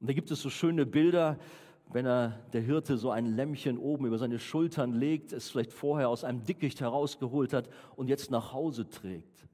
Und 0.00 0.10
da 0.10 0.14
gibt 0.14 0.32
es 0.32 0.42
so 0.42 0.50
schöne 0.50 0.84
Bilder, 0.84 1.38
wenn 1.92 2.06
er, 2.06 2.40
der 2.52 2.62
Hirte, 2.62 2.98
so 2.98 3.12
ein 3.12 3.36
Lämmchen 3.36 3.78
oben 3.78 4.06
über 4.06 4.18
seine 4.18 4.40
Schultern 4.40 4.94
legt, 4.94 5.32
es 5.32 5.48
vielleicht 5.48 5.72
vorher 5.72 6.08
aus 6.08 6.24
einem 6.24 6.42
Dickicht 6.42 6.80
herausgeholt 6.80 7.52
hat 7.52 7.68
und 7.94 8.08
jetzt 8.08 8.32
nach 8.32 8.52
Hause 8.52 8.88
trägt. 8.88 9.46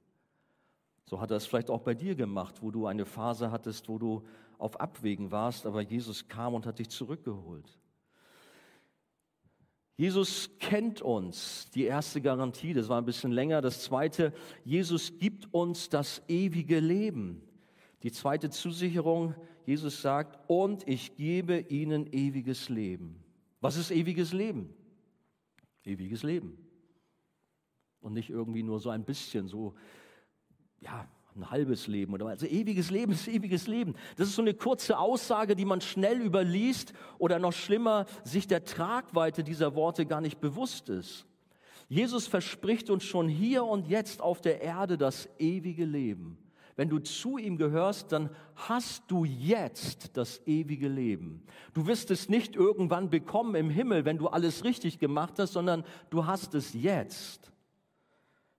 So 1.05 1.21
hat 1.21 1.31
er 1.31 1.37
es 1.37 1.45
vielleicht 1.45 1.69
auch 1.69 1.83
bei 1.83 1.93
dir 1.93 2.15
gemacht, 2.15 2.63
wo 2.63 2.71
du 2.71 2.87
eine 2.87 3.05
Phase 3.05 3.51
hattest, 3.51 3.91
wo 3.91 3.99
du 3.99 4.23
auf 4.57 4.81
Abwägen 4.81 5.31
warst, 5.31 5.67
aber 5.67 5.83
Jesus 5.83 6.29
kam 6.29 6.55
und 6.55 6.65
hat 6.65 6.79
dich 6.79 6.89
zurückgeholt. 6.89 7.77
Jesus 9.97 10.51
kennt 10.59 11.01
uns, 11.01 11.71
die 11.71 11.85
erste 11.85 12.21
Garantie, 12.21 12.75
das 12.75 12.89
war 12.91 13.01
ein 13.01 13.07
bisschen 13.07 13.33
länger. 13.33 13.63
Das 13.63 13.83
zweite, 13.83 14.35
Jesus 14.63 15.19
gibt 15.19 15.53
uns 15.55 15.89
das 15.89 16.23
ewige 16.29 16.81
Leben. 16.81 17.41
Die 18.03 18.13
zweite 18.13 18.51
Zusicherung, 18.51 19.35
Jesus 19.65 20.03
sagt, 20.03 20.39
und 20.49 20.87
ich 20.87 21.17
gebe 21.17 21.59
ihnen 21.59 22.13
ewiges 22.13 22.69
Leben. 22.69 23.25
Was 23.61 23.77
ist 23.77 23.91
ewiges 23.91 24.35
Leben? 24.35 24.75
Ewiges 25.83 26.23
Leben. 26.23 26.59
Und 28.01 28.13
nicht 28.13 28.29
irgendwie 28.29 28.63
nur 28.63 28.81
so 28.81 28.91
ein 28.91 29.05
bisschen, 29.05 29.49
so, 29.49 29.75
ja, 30.81 31.09
ein 31.37 31.51
halbes 31.51 31.87
Leben 31.87 32.15
oder 32.15 32.27
also 32.27 32.47
ewiges 32.47 32.91
Leben 32.91 33.13
ist 33.13 33.29
ewiges 33.29 33.67
Leben. 33.67 33.95
Das 34.17 34.29
ist 34.29 34.35
so 34.35 34.43
eine 34.43 34.55
kurze 34.55 34.99
Aussage, 34.99 35.55
die 35.55 35.65
man 35.65 35.81
schnell 35.81 36.21
überliest 36.21 36.93
oder 37.19 37.39
noch 37.39 37.53
schlimmer 37.53 38.07
sich 38.25 38.47
der 38.47 38.65
Tragweite 38.65 39.45
dieser 39.45 39.75
Worte 39.75 40.07
gar 40.07 40.21
nicht 40.21 40.41
bewusst 40.41 40.89
ist. 40.89 41.27
Jesus 41.89 42.27
verspricht 42.27 42.91
uns 42.91 43.05
schon 43.05 43.29
hier 43.29 43.65
und 43.65 43.87
jetzt 43.87 44.21
auf 44.21 44.41
der 44.41 44.61
Erde 44.61 44.99
das 44.99 45.29
ewige 45.39 45.85
Leben. 45.85 46.39
Wenn 46.75 46.91
du 46.91 46.99
zu 46.99 47.39
ihm 47.39 47.57
gehörst, 47.57 48.13
dann 48.13 48.29
hast 48.55 49.05
du 49.09 49.25
jetzt 49.25 50.17
das 50.17 50.47
ewige 50.47 50.89
Leben. 50.89 51.43
Du 51.73 51.87
wirst 51.87 52.11
es 52.11 52.29
nicht 52.29 52.55
irgendwann 52.55 53.09
bekommen 53.09 53.55
im 53.55 53.71
Himmel, 53.71 54.05
wenn 54.05 54.19
du 54.19 54.29
alles 54.29 54.63
richtig 54.65 54.99
gemacht 54.99 55.39
hast, 55.39 55.55
sondern 55.55 55.85
du 56.11 56.27
hast 56.27 56.55
es 56.55 56.75
jetzt. 56.75 57.51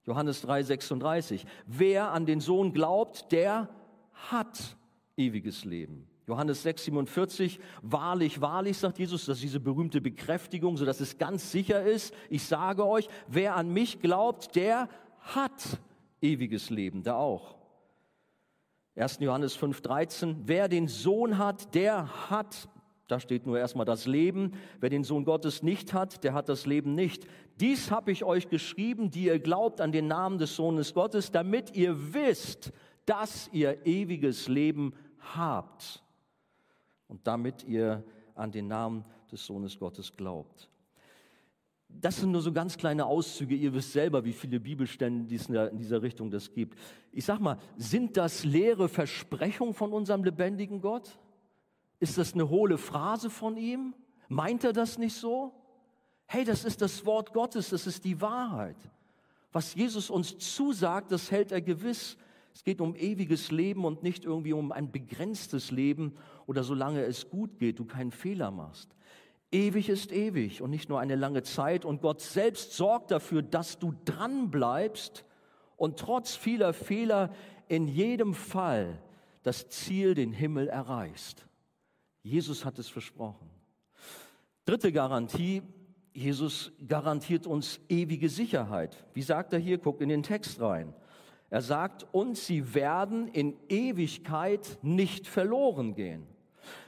Johannes 0.08 0.42
3, 0.42 0.64
36. 0.64 1.46
Wer 1.68 2.12
an 2.12 2.26
den 2.26 2.40
Sohn 2.40 2.74
glaubt, 2.74 3.32
der 3.32 3.70
hat 4.14 4.78
ewiges 5.18 5.66
Leben. 5.66 6.08
Johannes 6.28 6.64
6, 6.64 6.86
47. 6.86 7.60
Wahrlich, 7.82 8.42
wahrlich, 8.42 8.78
sagt 8.78 9.00
Jesus, 9.00 9.26
das 9.26 9.38
ist 9.38 9.44
diese 9.44 9.60
berühmte 9.60 10.02
Bekräftigung, 10.02 10.78
sodass 10.78 11.02
es 11.02 11.18
ganz 11.18 11.52
sicher 11.52 11.84
ist. 11.84 12.14
Ich 12.30 12.44
sage 12.44 12.86
euch, 12.86 13.08
wer 13.28 13.56
an 13.56 13.70
mich 13.70 14.00
glaubt, 14.02 14.56
der 14.56 14.90
hat 15.20 15.80
ewiges 16.22 16.70
Leben, 16.70 17.04
da 17.04 17.16
auch. 17.16 17.58
1. 18.96 19.20
Johannes 19.20 19.56
5, 19.56 19.82
13. 19.82 20.44
Wer 20.46 20.70
den 20.70 20.88
Sohn 20.88 21.38
hat, 21.38 21.76
der 21.76 22.30
hat 22.30 22.68
da 23.08 23.20
steht 23.22 23.46
nur 23.46 23.58
erstmal 23.58 23.86
das 23.86 24.06
Leben. 24.06 24.52
Wer 24.80 24.90
den 24.90 25.04
Sohn 25.04 25.24
Gottes 25.24 25.64
nicht 25.64 25.94
hat, 25.94 26.24
der 26.24 26.34
hat 26.34 26.50
das 26.50 26.66
Leben 26.66 26.94
nicht. 26.94 27.26
Dies 27.60 27.90
habe 27.90 28.12
ich 28.12 28.24
euch 28.24 28.50
geschrieben, 28.50 29.10
die 29.10 29.26
ihr 29.26 29.40
glaubt 29.40 29.80
an 29.80 29.92
den 29.92 30.08
Namen 30.08 30.38
des 30.38 30.56
Sohnes 30.56 30.94
Gottes, 30.94 31.32
damit 31.32 31.76
ihr 31.76 32.14
wisst, 32.14 32.74
dass 33.06 33.50
ihr 33.54 33.86
ewiges 33.86 34.50
Leben 34.50 34.94
habt. 35.36 36.04
Und 37.08 37.26
damit 37.26 37.64
ihr 37.64 38.04
an 38.36 38.52
den 38.52 38.68
Namen 38.68 39.06
des 39.32 39.46
Sohnes 39.46 39.80
Gottes 39.80 40.12
glaubt. 40.12 40.70
Das 41.88 42.18
sind 42.18 42.32
nur 42.32 42.42
so 42.42 42.52
ganz 42.52 42.78
kleine 42.78 43.06
Auszüge. 43.06 43.56
Ihr 43.56 43.74
wisst 43.74 43.94
selber, 43.94 44.26
wie 44.26 44.34
viele 44.34 44.60
Bibelstände 44.60 45.34
in 45.72 45.78
dieser 45.78 46.02
Richtung 46.02 46.30
das 46.30 46.52
gibt. 46.52 46.78
Ich 47.14 47.24
sag 47.24 47.40
mal, 47.40 47.58
sind 47.78 48.18
das 48.18 48.44
leere 48.44 48.90
Versprechungen 48.90 49.74
von 49.74 49.94
unserem 49.94 50.26
lebendigen 50.26 50.82
Gott? 50.82 51.18
Ist 52.00 52.18
das 52.18 52.34
eine 52.34 52.50
hohle 52.50 52.78
Phrase 52.78 53.30
von 53.30 53.58
ihm? 53.58 53.94
Meint 54.28 54.64
er 54.64 54.74
das 54.74 54.98
nicht 54.98 55.16
so? 55.16 55.54
Hey, 56.28 56.44
das 56.44 56.66
ist 56.66 56.82
das 56.82 57.06
Wort 57.06 57.34
Gottes, 57.34 57.70
das 57.70 57.88
ist 57.88 58.04
die 58.04 58.20
Wahrheit. 58.22 58.78
Was 59.52 59.74
Jesus 59.74 60.10
uns 60.10 60.38
zusagt, 60.38 61.12
das 61.12 61.32
hält 61.32 61.52
er 61.52 61.62
gewiss. 61.62 62.18
Es 62.54 62.64
geht 62.64 62.82
um 62.82 62.96
ewiges 62.96 63.52
Leben 63.52 63.86
und 63.86 64.04
nicht 64.04 64.26
irgendwie 64.26 64.54
um 64.54 64.72
ein 64.72 64.92
begrenztes 64.92 65.72
Leben 65.72 66.14
oder 66.48 66.64
solange 66.64 67.04
es 67.04 67.30
gut 67.30 67.58
geht, 67.60 67.80
du 67.80 67.86
keinen 67.86 68.12
Fehler 68.12 68.52
machst. 68.52 68.96
Ewig 69.52 69.88
ist 69.88 70.12
ewig 70.12 70.62
und 70.62 70.72
nicht 70.72 70.90
nur 70.90 71.00
eine 71.00 71.16
lange 71.16 71.44
Zeit 71.44 71.86
und 71.86 72.02
Gott 72.02 72.20
selbst 72.20 72.74
sorgt 72.74 73.12
dafür, 73.12 73.42
dass 73.42 73.80
du 73.80 73.94
dran 74.04 74.52
bleibst 74.52 75.24
und 75.78 75.98
trotz 75.98 76.36
vieler 76.36 76.74
Fehler 76.74 77.34
in 77.70 77.88
jedem 77.88 78.34
Fall 78.34 79.02
das 79.44 79.70
Ziel, 79.70 80.16
den 80.16 80.34
Himmel 80.34 80.68
erreichst. 80.68 81.47
Jesus 82.28 82.66
hat 82.66 82.78
es 82.78 82.90
versprochen. 82.90 83.50
Dritte 84.66 84.92
Garantie, 84.92 85.62
Jesus 86.14 86.72
garantiert 86.88 87.48
uns 87.48 87.80
ewige 87.90 88.28
Sicherheit. 88.28 89.06
Wie 89.14 89.22
sagt 89.22 89.54
er 89.54 89.60
hier? 89.60 89.78
Guck 89.78 90.02
in 90.02 90.10
den 90.10 90.24
Text 90.24 90.60
rein. 90.60 90.94
Er 91.50 91.62
sagt, 91.62 92.06
und 92.12 92.38
sie 92.38 92.74
werden 92.74 93.30
in 93.30 93.56
Ewigkeit 93.70 94.78
nicht 94.82 95.28
verloren 95.28 95.96
gehen. 95.96 96.28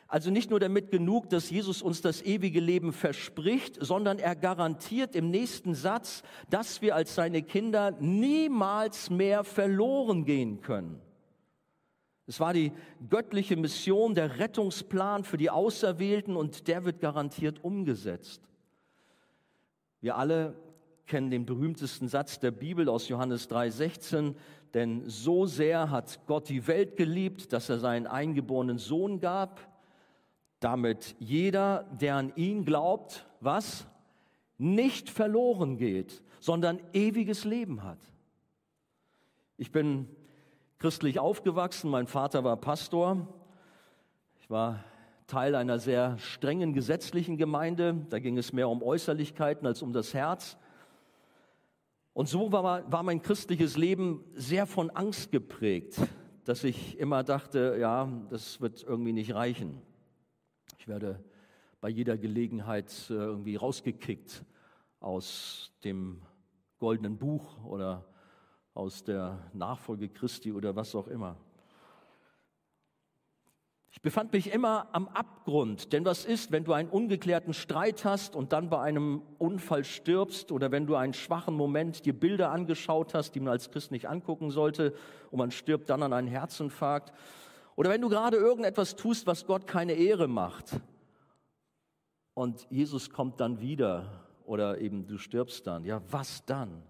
Also 0.09 0.31
nicht 0.31 0.49
nur 0.49 0.59
damit 0.59 0.89
genug, 0.89 1.29
dass 1.29 1.51
Jesus 1.51 1.81
uns 1.83 2.01
das 2.01 2.23
ewige 2.23 2.59
Leben 2.59 2.91
verspricht, 2.91 3.77
sondern 3.79 4.17
er 4.17 4.35
garantiert 4.35 5.15
im 5.15 5.29
nächsten 5.29 5.75
Satz, 5.75 6.23
dass 6.49 6.81
wir 6.81 6.95
als 6.95 7.13
seine 7.13 7.43
Kinder 7.43 7.91
niemals 7.91 9.11
mehr 9.11 9.43
verloren 9.43 10.25
gehen 10.25 10.61
können. 10.61 10.99
Es 12.29 12.39
war 12.39 12.53
die 12.53 12.71
göttliche 13.09 13.57
Mission, 13.57 14.13
der 14.13 14.37
Rettungsplan 14.37 15.23
für 15.23 15.37
die 15.37 15.49
Auserwählten 15.49 16.35
und 16.35 16.67
der 16.67 16.85
wird 16.85 16.99
garantiert 16.99 17.63
umgesetzt. 17.63 18.47
Wir 19.99 20.15
alle 20.15 20.55
kennen 21.07 21.31
den 21.31 21.47
berühmtesten 21.47 22.07
Satz 22.07 22.37
der 22.37 22.51
Bibel 22.51 22.87
aus 22.87 23.07
Johannes 23.07 23.49
3:16, 23.49 24.35
denn 24.75 25.09
so 25.09 25.47
sehr 25.47 25.89
hat 25.89 26.19
Gott 26.27 26.49
die 26.49 26.67
Welt 26.67 26.97
geliebt, 26.97 27.51
dass 27.51 27.67
er 27.67 27.79
seinen 27.79 28.05
eingeborenen 28.05 28.77
Sohn 28.77 29.19
gab, 29.19 29.59
damit 30.59 31.15
jeder, 31.17 31.85
der 31.99 32.17
an 32.17 32.31
ihn 32.35 32.63
glaubt, 32.63 33.27
was 33.39 33.87
nicht 34.59 35.09
verloren 35.09 35.77
geht, 35.77 36.21
sondern 36.39 36.79
ewiges 36.93 37.43
Leben 37.43 37.81
hat. 37.81 37.97
Ich 39.57 39.71
bin 39.71 40.07
christlich 40.79 41.19
aufgewachsen. 41.19 41.91
Mein 41.91 42.07
Vater 42.07 42.45
war 42.45 42.55
Pastor. 42.55 43.27
Ich 44.39 44.49
war 44.49 44.81
Teil 45.27 45.53
einer 45.55 45.77
sehr 45.77 46.17
strengen 46.17 46.73
gesetzlichen 46.73 47.35
Gemeinde. 47.35 48.05
Da 48.09 48.19
ging 48.19 48.37
es 48.37 48.53
mehr 48.53 48.69
um 48.69 48.81
Äußerlichkeiten 48.81 49.67
als 49.67 49.81
um 49.81 49.91
das 49.91 50.13
Herz. 50.13 50.57
Und 52.13 52.29
so 52.29 52.53
war, 52.53 52.89
war 52.89 53.03
mein 53.03 53.21
christliches 53.21 53.75
Leben 53.75 54.23
sehr 54.35 54.65
von 54.65 54.89
Angst 54.89 55.31
geprägt, 55.31 55.99
dass 56.45 56.63
ich 56.63 56.97
immer 56.97 57.23
dachte, 57.23 57.77
ja, 57.79 58.09
das 58.29 58.61
wird 58.61 58.81
irgendwie 58.81 59.13
nicht 59.13 59.35
reichen. 59.35 59.81
Ich 60.79 60.87
werde 60.87 61.21
bei 61.81 61.89
jeder 61.89 62.17
Gelegenheit 62.17 62.89
äh, 63.09 63.13
irgendwie 63.13 63.57
rausgekickt 63.57 64.45
aus 65.01 65.73
dem 65.83 66.21
goldenen 66.79 67.17
Buch 67.17 67.63
oder 67.65 68.05
aus 68.79 69.03
der 69.03 69.37
Nachfolge 69.53 70.07
Christi 70.07 70.53
oder 70.53 70.73
was 70.73 70.95
auch 70.95 71.07
immer. 71.07 71.35
Ich 73.91 74.01
befand 74.01 74.31
mich 74.31 74.53
immer 74.53 74.87
am 74.93 75.09
Abgrund, 75.09 75.91
denn 75.91 76.05
was 76.05 76.23
ist, 76.23 76.53
wenn 76.53 76.63
du 76.63 76.71
einen 76.71 76.89
ungeklärten 76.89 77.53
Streit 77.53 78.05
hast 78.05 78.37
und 78.37 78.53
dann 78.53 78.69
bei 78.69 78.79
einem 78.79 79.21
Unfall 79.37 79.83
stirbst 79.83 80.53
oder 80.53 80.71
wenn 80.71 80.87
du 80.87 80.95
einen 80.95 81.13
schwachen 81.13 81.55
Moment 81.55 82.05
dir 82.05 82.17
Bilder 82.17 82.51
angeschaut 82.51 83.13
hast, 83.13 83.35
die 83.35 83.41
man 83.41 83.49
als 83.49 83.69
Christ 83.69 83.91
nicht 83.91 84.07
angucken 84.07 84.49
sollte 84.49 84.93
und 85.29 85.39
man 85.39 85.51
stirbt 85.51 85.89
dann 85.89 86.01
an 86.01 86.13
einem 86.13 86.29
Herzinfarkt 86.29 87.11
oder 87.75 87.89
wenn 87.89 87.99
du 87.99 88.07
gerade 88.07 88.37
irgendetwas 88.37 88.95
tust, 88.95 89.27
was 89.27 89.45
Gott 89.45 89.67
keine 89.67 89.93
Ehre 89.93 90.29
macht 90.29 90.79
und 92.33 92.65
Jesus 92.69 93.09
kommt 93.09 93.41
dann 93.41 93.59
wieder 93.59 94.23
oder 94.45 94.79
eben 94.79 95.05
du 95.05 95.17
stirbst 95.17 95.67
dann. 95.67 95.83
Ja, 95.83 96.01
was 96.09 96.45
dann? 96.45 96.81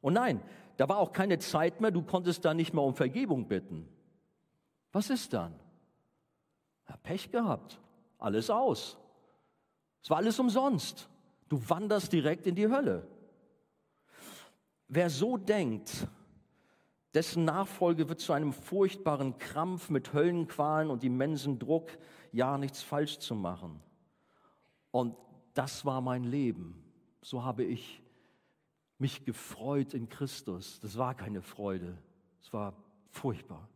Und 0.00 0.12
nein, 0.12 0.42
da 0.78 0.88
war 0.88 0.98
auch 0.98 1.12
keine 1.12 1.38
Zeit 1.40 1.80
mehr, 1.80 1.90
du 1.90 2.02
konntest 2.02 2.44
da 2.44 2.54
nicht 2.54 2.72
mehr 2.72 2.84
um 2.84 2.94
Vergebung 2.94 3.48
bitten. 3.48 3.88
Was 4.92 5.10
ist 5.10 5.32
dann? 5.32 5.52
Ja, 6.88 6.96
Pech 7.02 7.30
gehabt, 7.32 7.80
alles 8.16 8.48
aus. 8.48 8.96
Es 10.00 10.08
war 10.08 10.18
alles 10.18 10.38
umsonst. 10.38 11.08
Du 11.48 11.60
wanderst 11.68 12.12
direkt 12.12 12.46
in 12.46 12.54
die 12.54 12.68
Hölle. 12.68 13.06
Wer 14.86 15.10
so 15.10 15.36
denkt, 15.36 16.06
dessen 17.12 17.44
Nachfolge 17.44 18.08
wird 18.08 18.20
zu 18.20 18.32
einem 18.32 18.52
furchtbaren 18.52 19.36
Krampf 19.38 19.90
mit 19.90 20.12
Höllenqualen 20.12 20.90
und 20.90 21.02
immensen 21.02 21.58
Druck, 21.58 21.90
ja 22.30 22.56
nichts 22.56 22.82
falsch 22.82 23.18
zu 23.18 23.34
machen. 23.34 23.80
Und 24.92 25.16
das 25.54 25.84
war 25.84 26.00
mein 26.00 26.22
Leben. 26.22 26.80
So 27.20 27.42
habe 27.42 27.64
ich 27.64 28.00
mich 28.98 29.24
gefreut 29.24 29.94
in 29.94 30.08
Christus. 30.08 30.80
Das 30.80 30.98
war 30.98 31.14
keine 31.14 31.42
Freude, 31.42 31.96
es 32.42 32.52
war 32.52 32.74
furchtbar. 33.10 33.68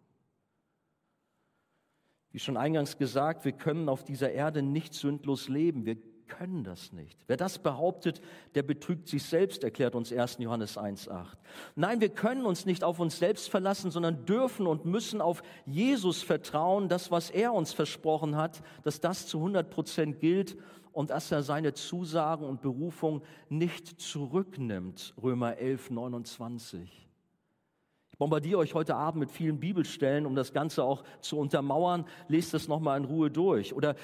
Wie 2.33 2.39
schon 2.39 2.57
eingangs 2.57 2.97
gesagt, 2.97 3.45
wir 3.45 3.53
können 3.53 3.89
auf 3.89 4.05
dieser 4.05 4.33
Erde 4.33 4.63
nicht 4.63 4.95
sündlos 4.95 5.49
leben. 5.49 5.85
Wir 5.85 5.97
können 6.29 6.65
das 6.65 6.93
nicht. 6.93 7.19
Wer 7.27 7.37
das 7.37 7.59
behauptet, 7.59 8.23
der 8.55 8.63
betrügt 8.63 9.07
sich 9.07 9.23
selbst, 9.23 9.65
erklärt 9.65 9.95
uns 9.95 10.11
1. 10.11 10.39
Johannes 10.39 10.79
1.8. 10.79 11.27
Nein, 11.77 12.01
wir 12.01 12.09
können 12.09 12.47
uns 12.47 12.65
nicht 12.65 12.85
auf 12.85 13.01
uns 13.01 13.19
selbst 13.19 13.51
verlassen, 13.51 13.91
sondern 13.91 14.25
dürfen 14.25 14.67
und 14.67 14.87
müssen 14.87 15.21
auf 15.21 15.43
Jesus 15.67 16.23
vertrauen, 16.23 16.89
das, 16.89 17.11
was 17.11 17.29
er 17.29 17.53
uns 17.53 17.75
versprochen 17.75 18.37
hat, 18.37 18.63
dass 18.83 19.01
das 19.01 19.27
zu 19.27 19.39
100 19.39 19.69
Prozent 19.69 20.21
gilt 20.21 20.57
und 20.93 21.11
dass 21.11 21.33
er 21.33 21.43
seine 21.43 21.75
Zusagen 21.75 22.47
und 22.47 22.63
Berufung 22.63 23.23
nicht 23.49 24.01
zurücknimmt. 24.01 25.15
Römer 25.23 25.57
11, 25.57 25.91
29. 25.91 27.09
Ich 28.11 28.19
bombardiere 28.19 28.59
euch 28.59 28.75
heute 28.75 28.95
Abend 28.95 29.21
mit 29.21 29.31
vielen 29.31 29.59
Bibelstellen, 29.59 30.27
um 30.27 30.35
das 30.35 30.53
Ganze 30.53 30.85
auch 30.85 31.03
zu 31.21 31.39
untermauern. 31.39 32.05
Lest 32.29 32.55
das 32.55 32.69
nochmal 32.69 32.99
in 32.99 33.05
Ruhe 33.05 33.31
durch. 33.31 33.75
Oder 33.75 33.97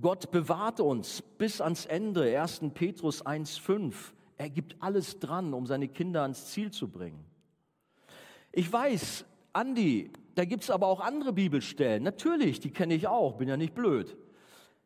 Gott 0.00 0.30
bewahrt 0.30 0.80
uns 0.80 1.22
bis 1.22 1.60
ans 1.60 1.86
Ende. 1.86 2.38
1. 2.38 2.62
Petrus 2.74 3.24
1,5. 3.24 3.94
Er 4.36 4.50
gibt 4.50 4.76
alles 4.80 5.20
dran, 5.20 5.54
um 5.54 5.66
seine 5.66 5.88
Kinder 5.88 6.22
ans 6.22 6.50
Ziel 6.50 6.70
zu 6.72 6.88
bringen. 6.88 7.24
Ich 8.50 8.70
weiß, 8.70 9.24
Andi, 9.52 10.10
da 10.34 10.44
gibt 10.44 10.64
es 10.64 10.70
aber 10.70 10.86
auch 10.86 11.00
andere 11.00 11.32
Bibelstellen. 11.32 12.02
Natürlich, 12.02 12.60
die 12.60 12.70
kenne 12.70 12.94
ich 12.94 13.06
auch, 13.06 13.36
bin 13.36 13.48
ja 13.48 13.56
nicht 13.56 13.74
blöd. 13.74 14.16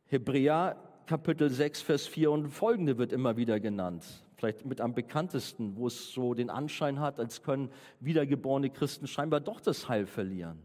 Hebräer 0.07 0.77
Kapitel 1.07 1.51
6, 1.51 1.83
Vers 1.83 2.09
4 2.09 2.33
und 2.33 2.49
folgende 2.49 2.99
wird 2.99 3.13
immer 3.13 3.37
wieder 3.37 3.61
genannt. 3.61 4.05
Vielleicht 4.35 4.67
mit 4.67 4.81
am 4.81 4.93
bekanntesten, 4.93 5.77
wo 5.77 5.87
es 5.87 6.11
so 6.11 6.35
den 6.35 6.51
Anschein 6.51 6.99
hat, 6.99 7.21
als 7.21 7.43
können 7.43 7.71
wiedergeborene 8.01 8.71
Christen 8.71 9.07
scheinbar 9.07 9.39
doch 9.39 9.61
das 9.61 9.89
Heil 9.89 10.07
verlieren. 10.07 10.59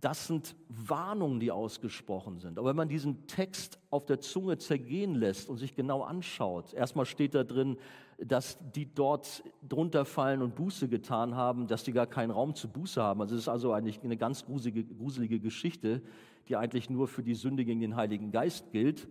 Das 0.00 0.26
sind 0.26 0.56
Warnungen, 0.68 1.38
die 1.38 1.50
ausgesprochen 1.52 2.38
sind. 2.38 2.58
Aber 2.58 2.70
wenn 2.70 2.76
man 2.76 2.88
diesen 2.88 3.26
Text 3.28 3.78
auf 3.90 4.04
der 4.04 4.20
Zunge 4.20 4.58
zergehen 4.58 5.14
lässt 5.14 5.48
und 5.48 5.56
sich 5.58 5.74
genau 5.74 6.02
anschaut, 6.02 6.72
erstmal 6.72 7.06
steht 7.06 7.34
da 7.34 7.44
drin, 7.44 7.78
dass 8.18 8.58
die 8.74 8.92
dort 8.92 9.44
drunter 9.68 10.04
fallen 10.04 10.42
und 10.42 10.56
Buße 10.56 10.88
getan 10.88 11.36
haben, 11.36 11.68
dass 11.68 11.84
die 11.84 11.92
gar 11.92 12.06
keinen 12.06 12.30
Raum 12.30 12.54
zu 12.54 12.68
Buße 12.68 13.00
haben. 13.00 13.20
Also 13.20 13.36
es 13.36 13.42
ist 13.42 13.48
also 13.48 13.72
eigentlich 13.72 14.02
eine 14.02 14.16
ganz 14.16 14.44
gruselige, 14.44 14.84
gruselige 14.84 15.38
Geschichte, 15.40 16.02
die 16.48 16.56
eigentlich 16.56 16.90
nur 16.90 17.08
für 17.08 17.22
die 17.22 17.34
Sünde 17.34 17.64
gegen 17.64 17.80
den 17.80 17.96
Heiligen 17.96 18.30
Geist 18.30 18.70
gilt. 18.72 19.08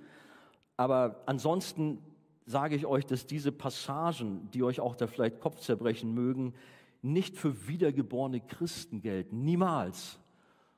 Aber 0.76 1.22
ansonsten 1.26 2.00
sage 2.46 2.76
ich 2.76 2.86
euch, 2.86 3.06
dass 3.06 3.28
diese 3.28 3.52
Passagen, 3.52 4.50
die 4.54 4.64
euch 4.64 4.80
auch 4.80 4.96
da 4.96 5.08
vielleicht 5.08 5.40
Kopf 5.42 5.60
zerbrechen 5.60 6.14
mögen, 6.14 6.54
nicht 7.02 7.38
für 7.38 7.68
wiedergeborene 7.68 8.40
Christen 8.40 9.02
gelten, 9.02 9.44
niemals, 9.44 10.20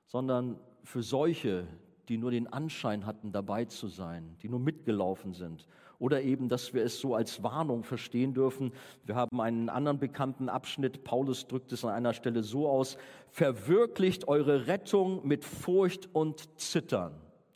sondern 0.07 0.59
für 0.83 1.03
solche, 1.03 1.67
die 2.07 2.17
nur 2.17 2.31
den 2.31 2.47
Anschein 2.47 3.05
hatten, 3.05 3.31
dabei 3.31 3.65
zu 3.65 3.87
sein, 3.87 4.35
die 4.41 4.49
nur 4.49 4.59
mitgelaufen 4.59 5.33
sind. 5.33 5.67
Oder 5.99 6.21
eben, 6.21 6.47
dass 6.47 6.73
wir 6.73 6.83
es 6.83 6.99
so 6.99 7.13
als 7.13 7.43
Warnung 7.43 7.83
verstehen 7.83 8.33
dürfen. 8.33 8.71
Wir 9.03 9.15
haben 9.15 9.41
einen 9.41 9.67
anderen 9.67 9.99
bekannten 9.99 10.47
Abschnitt, 10.47 11.03
Paulus 11.03 11.45
drückt 11.47 11.73
es 11.73 11.83
an 11.83 11.91
einer 11.91 12.13
Stelle 12.13 12.41
so 12.41 12.69
aus, 12.69 12.97
verwirklicht 13.29 14.27
eure 14.27 14.67
Rettung 14.67 15.27
mit 15.27 15.43
Furcht 15.43 16.09
und 16.13 16.57
Zittern. 16.59 17.13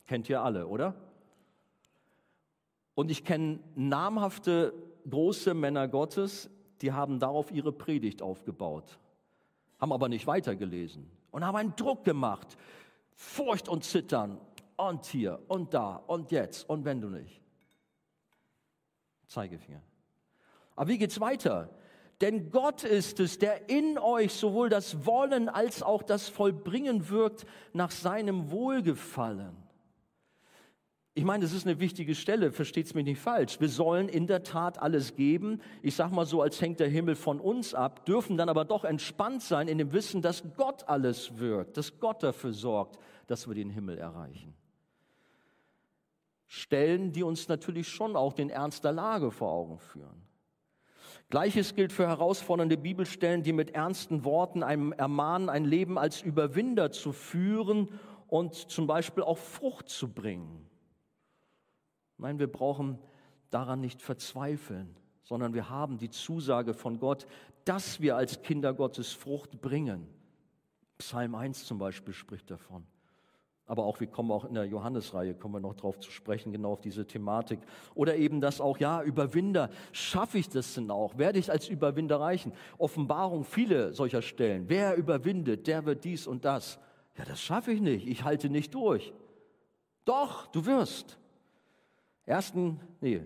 Kennt 0.08 0.28
ihr 0.30 0.42
alle, 0.42 0.68
oder? 0.68 0.94
Und 2.96 3.10
ich 3.10 3.24
kenne 3.24 3.60
namhafte 3.76 4.74
große 5.10 5.54
Männer 5.54 5.88
Gottes, 5.88 6.50
die 6.82 6.92
haben 6.92 7.20
darauf 7.20 7.52
ihre 7.52 7.72
Predigt 7.72 8.22
aufgebaut, 8.22 9.00
haben 9.80 9.94
aber 9.94 10.10
nicht 10.10 10.28
weitergelesen 10.28 11.10
und 11.32 11.46
haben 11.46 11.56
einen 11.56 11.76
Druck 11.76 12.04
gemacht. 12.04 12.58
Furcht 13.16 13.70
und 13.70 13.84
Zittern 13.84 14.40
und 14.76 15.06
hier 15.06 15.40
und 15.48 15.74
da 15.74 15.96
und 15.96 16.32
jetzt 16.32 16.70
und 16.70 16.84
wenn 16.84 17.00
du 17.00 17.10
nicht. 17.10 17.43
Zeigefinger. 19.34 19.82
Aber 20.76 20.90
wie 20.90 20.98
geht's 20.98 21.20
weiter? 21.20 21.70
Denn 22.22 22.52
Gott 22.52 22.84
ist 22.84 23.20
es, 23.20 23.38
der 23.40 23.70
in 23.70 23.98
euch 23.98 24.34
sowohl 24.34 24.70
das 24.70 25.06
Wollen 25.06 25.50
als 25.50 25.84
auch 25.84 26.04
das 26.04 26.30
Vollbringen 26.30 27.10
wirkt 27.10 27.46
nach 27.74 27.92
seinem 27.92 28.52
Wohlgefallen. 28.52 29.58
Ich 31.16 31.26
meine, 31.26 31.44
das 31.44 31.54
ist 31.54 31.68
eine 31.68 31.80
wichtige 31.80 32.16
Stelle, 32.16 32.52
versteht 32.52 32.88
es 32.88 32.96
mich 32.96 33.06
nicht 33.06 33.20
falsch. 33.20 33.60
Wir 33.60 33.70
sollen 33.70 34.10
in 34.10 34.26
der 34.26 34.42
Tat 34.42 34.82
alles 34.82 35.16
geben. 35.16 35.62
Ich 35.84 35.96
sage 35.96 36.16
mal 36.16 36.26
so, 36.26 36.42
als 36.42 36.60
hängt 36.60 36.80
der 36.80 36.90
Himmel 36.90 37.16
von 37.16 37.40
uns 37.40 37.76
ab, 37.76 38.06
dürfen 38.06 38.36
dann 38.36 38.50
aber 38.50 38.66
doch 38.66 38.84
entspannt 38.84 39.44
sein 39.44 39.68
in 39.68 39.78
dem 39.78 39.94
Wissen, 39.94 40.24
dass 40.24 40.44
Gott 40.56 40.88
alles 40.88 41.38
wirkt, 41.38 41.78
dass 41.78 42.00
Gott 42.00 42.24
dafür 42.24 42.54
sorgt, 42.54 42.98
dass 43.28 43.48
wir 43.48 43.54
den 43.54 43.70
Himmel 43.70 44.00
erreichen. 44.00 44.56
Stellen, 46.54 47.12
die 47.12 47.24
uns 47.24 47.48
natürlich 47.48 47.88
schon 47.88 48.16
auch 48.16 48.32
den 48.32 48.52
Ernst 48.52 48.84
der 48.84 48.92
Lage 48.92 49.32
vor 49.32 49.52
Augen 49.52 49.80
führen. 49.80 50.22
Gleiches 51.32 51.74
gilt 51.74 51.92
für 51.92 52.08
herausfordernde 52.08 52.78
Bibelstellen, 52.78 53.42
die 53.42 53.54
mit 53.54 53.72
ernsten 53.72 54.24
Worten 54.24 54.62
einem 54.62 54.92
ermahnen, 54.92 55.50
ein 55.50 55.66
Leben 55.66 55.98
als 55.98 56.22
Überwinder 56.22 56.92
zu 56.92 57.12
führen 57.12 57.90
und 58.28 58.54
zum 58.54 58.86
Beispiel 58.86 59.24
auch 59.24 59.40
Frucht 59.40 59.90
zu 59.90 60.14
bringen. 60.14 60.70
Nein, 62.20 62.38
wir 62.38 62.52
brauchen 62.52 63.00
daran 63.50 63.80
nicht 63.80 64.04
verzweifeln, 64.04 64.96
sondern 65.24 65.56
wir 65.56 65.72
haben 65.72 65.98
die 65.98 66.12
Zusage 66.12 66.76
von 66.76 67.00
Gott, 67.00 67.26
dass 67.66 68.00
wir 68.00 68.16
als 68.16 68.44
Kinder 68.44 68.76
Gottes 68.76 69.12
Frucht 69.12 69.60
bringen. 69.60 70.08
Psalm 71.00 71.34
1 71.34 71.66
zum 71.66 71.80
Beispiel 71.80 72.14
spricht 72.14 72.52
davon. 72.52 72.86
Aber 73.66 73.86
auch, 73.86 74.00
wir 74.02 74.08
kommen 74.08 74.32
auch 74.32 74.44
in 74.44 74.56
der 74.56 74.66
Johannesreihe, 74.66 75.36
kommen 75.36 75.56
wir 75.56 75.60
noch 75.62 75.76
drauf 75.76 75.98
zu 76.00 76.12
sprechen, 76.12 76.52
genau 76.52 76.74
auf 76.74 76.82
diese 76.82 77.08
Thematik. 77.08 77.60
Oder 77.96 78.18
eben 78.18 78.42
das 78.42 78.60
auch, 78.60 78.78
ja, 78.78 79.02
Überwinder, 79.02 79.70
schaffe 79.94 80.38
ich 80.38 80.50
das 80.50 80.74
denn 80.74 80.92
auch? 80.92 81.18
Werde 81.18 81.40
ich 81.40 81.50
als 81.50 81.70
Überwinder 81.70 82.20
reichen? 82.20 82.52
Offenbarung, 82.78 83.46
viele 83.46 83.94
solcher 83.94 84.22
Stellen. 84.22 84.66
Wer 84.68 84.96
überwindet, 84.96 85.68
der 85.68 85.86
wird 85.86 86.04
dies 86.04 86.28
und 86.28 86.44
das. 86.44 86.78
Ja, 87.18 87.24
das 87.24 87.40
schaffe 87.40 87.72
ich 87.72 87.80
nicht, 87.80 88.08
ich 88.08 88.24
halte 88.24 88.50
nicht 88.50 88.74
durch. 88.74 89.14
Doch, 90.04 90.48
du 90.48 90.66
wirst. 90.66 91.18
Ersten, 92.26 92.82
nee, 93.00 93.24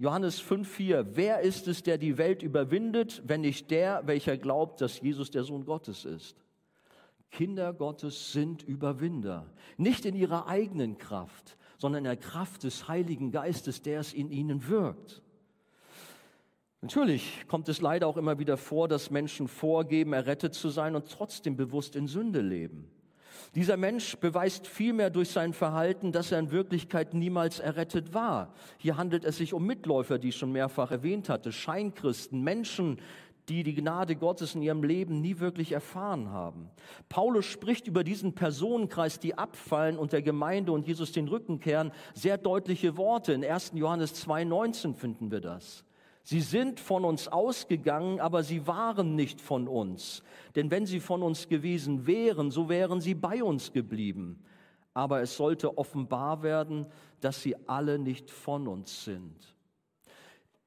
Johannes 0.00 0.40
5,4. 0.40 1.08
Wer 1.12 1.40
ist 1.40 1.68
es, 1.68 1.82
der 1.82 1.98
die 1.98 2.16
Welt 2.16 2.42
überwindet, 2.42 3.22
wenn 3.26 3.42
nicht 3.42 3.70
der, 3.70 4.06
welcher 4.06 4.38
glaubt, 4.38 4.80
dass 4.80 5.00
Jesus 5.00 5.30
der 5.30 5.44
Sohn 5.44 5.66
Gottes 5.66 6.06
ist? 6.06 6.42
Kinder 7.30 7.72
Gottes 7.72 8.32
sind 8.32 8.62
Überwinder. 8.62 9.46
Nicht 9.76 10.04
in 10.04 10.14
ihrer 10.14 10.46
eigenen 10.46 10.98
Kraft, 10.98 11.56
sondern 11.78 12.04
in 12.04 12.10
der 12.10 12.16
Kraft 12.16 12.64
des 12.64 12.88
Heiligen 12.88 13.30
Geistes, 13.30 13.82
der 13.82 14.00
es 14.00 14.12
in 14.12 14.30
ihnen 14.30 14.68
wirkt. 14.68 15.22
Natürlich 16.82 17.46
kommt 17.46 17.68
es 17.68 17.80
leider 17.80 18.06
auch 18.06 18.16
immer 18.16 18.38
wieder 18.38 18.56
vor, 18.56 18.88
dass 18.88 19.10
Menschen 19.10 19.48
vorgeben, 19.48 20.12
errettet 20.12 20.54
zu 20.54 20.70
sein 20.70 20.96
und 20.96 21.10
trotzdem 21.10 21.56
bewusst 21.56 21.94
in 21.94 22.06
Sünde 22.06 22.40
leben. 22.40 22.90
Dieser 23.54 23.76
Mensch 23.76 24.16
beweist 24.16 24.66
vielmehr 24.66 25.10
durch 25.10 25.30
sein 25.30 25.52
Verhalten, 25.52 26.12
dass 26.12 26.30
er 26.30 26.38
in 26.38 26.52
Wirklichkeit 26.52 27.14
niemals 27.14 27.58
errettet 27.58 28.14
war. 28.14 28.54
Hier 28.78 28.96
handelt 28.96 29.24
es 29.24 29.38
sich 29.38 29.52
um 29.52 29.66
Mitläufer, 29.66 30.18
die 30.18 30.28
ich 30.28 30.36
schon 30.36 30.52
mehrfach 30.52 30.90
erwähnt 30.90 31.28
hatte, 31.28 31.50
Scheinchristen, 31.50 32.42
Menschen, 32.42 33.00
die 33.50 33.64
die 33.64 33.74
Gnade 33.74 34.14
Gottes 34.14 34.54
in 34.54 34.62
ihrem 34.62 34.84
Leben 34.84 35.20
nie 35.20 35.40
wirklich 35.40 35.72
erfahren 35.72 36.30
haben. 36.30 36.70
Paulus 37.08 37.46
spricht 37.46 37.88
über 37.88 38.04
diesen 38.04 38.34
Personenkreis, 38.34 39.18
die 39.18 39.36
abfallen 39.36 39.98
und 39.98 40.12
der 40.12 40.22
Gemeinde 40.22 40.70
und 40.70 40.86
Jesus 40.86 41.10
den 41.10 41.26
Rücken 41.26 41.58
kehren, 41.58 41.90
sehr 42.14 42.38
deutliche 42.38 42.96
Worte. 42.96 43.32
In 43.32 43.44
1. 43.44 43.72
Johannes 43.74 44.24
2.19 44.24 44.94
finden 44.94 45.32
wir 45.32 45.40
das. 45.40 45.84
Sie 46.22 46.40
sind 46.40 46.78
von 46.78 47.04
uns 47.04 47.26
ausgegangen, 47.26 48.20
aber 48.20 48.44
sie 48.44 48.68
waren 48.68 49.16
nicht 49.16 49.40
von 49.40 49.66
uns. 49.66 50.22
Denn 50.54 50.70
wenn 50.70 50.86
sie 50.86 51.00
von 51.00 51.22
uns 51.22 51.48
gewesen 51.48 52.06
wären, 52.06 52.52
so 52.52 52.68
wären 52.68 53.00
sie 53.00 53.14
bei 53.14 53.42
uns 53.42 53.72
geblieben. 53.72 54.44
aber 54.94 55.22
es 55.22 55.36
sollte 55.36 55.78
offenbar 55.78 56.42
werden, 56.42 56.86
dass 57.20 57.42
sie 57.42 57.56
alle 57.68 57.98
nicht 57.98 58.30
von 58.30 58.66
uns 58.66 59.04
sind. 59.04 59.56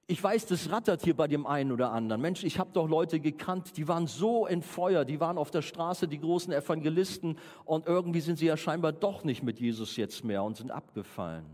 Ich 0.05 0.21
weiß, 0.21 0.47
das 0.47 0.69
rattert 0.69 1.03
hier 1.03 1.15
bei 1.15 1.27
dem 1.29 1.45
einen 1.45 1.71
oder 1.71 1.91
anderen. 1.91 2.21
Mensch, 2.21 2.43
ich 2.43 2.59
habe 2.59 2.71
doch 2.73 2.89
Leute 2.89 3.21
gekannt, 3.21 3.77
die 3.77 3.87
waren 3.87 4.05
so 4.05 4.45
in 4.45 4.61
Feuer, 4.61 5.05
die 5.05 5.21
waren 5.21 5.37
auf 5.37 5.49
der 5.49 5.61
Straße 5.61 6.09
die 6.09 6.19
großen 6.19 6.51
Evangelisten 6.51 7.37
und 7.63 7.87
irgendwie 7.87 8.19
sind 8.19 8.37
sie 8.37 8.47
ja 8.47 8.57
scheinbar 8.57 8.91
doch 8.91 9.23
nicht 9.23 9.43
mit 9.43 9.59
Jesus 9.59 9.95
jetzt 9.95 10.25
mehr 10.25 10.43
und 10.43 10.57
sind 10.57 10.71
abgefallen. 10.71 11.45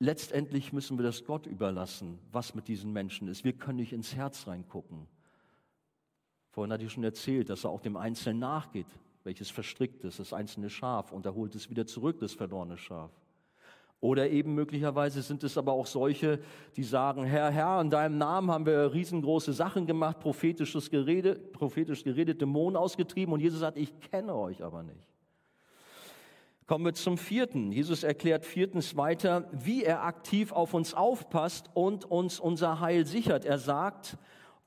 Letztendlich 0.00 0.72
müssen 0.72 0.98
wir 0.98 1.04
das 1.04 1.24
Gott 1.24 1.46
überlassen, 1.46 2.18
was 2.32 2.54
mit 2.54 2.66
diesen 2.66 2.92
Menschen 2.92 3.28
ist. 3.28 3.44
Wir 3.44 3.52
können 3.52 3.78
nicht 3.78 3.92
ins 3.92 4.14
Herz 4.14 4.46
reingucken. 4.46 5.06
Vorhin 6.50 6.72
hatte 6.72 6.84
ich 6.84 6.92
schon 6.92 7.04
erzählt, 7.04 7.50
dass 7.50 7.64
er 7.64 7.70
auch 7.70 7.80
dem 7.80 7.96
Einzelnen 7.96 8.40
nachgeht, 8.40 8.86
welches 9.22 9.50
verstrickt 9.50 10.02
ist, 10.04 10.18
das 10.18 10.32
einzelne 10.32 10.70
Schaf, 10.70 11.12
und 11.12 11.24
er 11.26 11.34
holt 11.34 11.54
es 11.54 11.70
wieder 11.70 11.86
zurück, 11.86 12.18
das 12.18 12.32
verlorene 12.32 12.78
Schaf. 12.78 13.10
Oder 14.00 14.30
eben 14.30 14.54
möglicherweise 14.54 15.22
sind 15.22 15.42
es 15.42 15.58
aber 15.58 15.72
auch 15.72 15.86
solche, 15.86 16.38
die 16.76 16.84
sagen, 16.84 17.24
Herr, 17.24 17.50
Herr, 17.50 17.80
in 17.80 17.90
deinem 17.90 18.16
Namen 18.16 18.50
haben 18.50 18.64
wir 18.64 18.92
riesengroße 18.92 19.52
Sachen 19.52 19.86
gemacht, 19.86 20.20
prophetisches 20.20 20.88
Gerede, 20.88 21.34
prophetisch 21.34 22.04
geredet, 22.04 22.40
Dämonen 22.40 22.76
ausgetrieben 22.76 23.34
und 23.34 23.40
Jesus 23.40 23.60
sagt, 23.60 23.76
ich 23.76 23.98
kenne 23.98 24.34
euch 24.36 24.62
aber 24.62 24.84
nicht. 24.84 25.08
Kommen 26.68 26.84
wir 26.84 26.92
zum 26.92 27.16
vierten. 27.16 27.72
Jesus 27.72 28.04
erklärt 28.04 28.44
viertens 28.44 28.94
weiter, 28.96 29.48
wie 29.52 29.82
er 29.82 30.04
aktiv 30.04 30.52
auf 30.52 30.74
uns 30.74 30.92
aufpasst 30.92 31.70
und 31.72 32.04
uns 32.04 32.38
unser 32.38 32.78
Heil 32.78 33.06
sichert. 33.06 33.46
Er 33.46 33.58
sagt, 33.58 34.18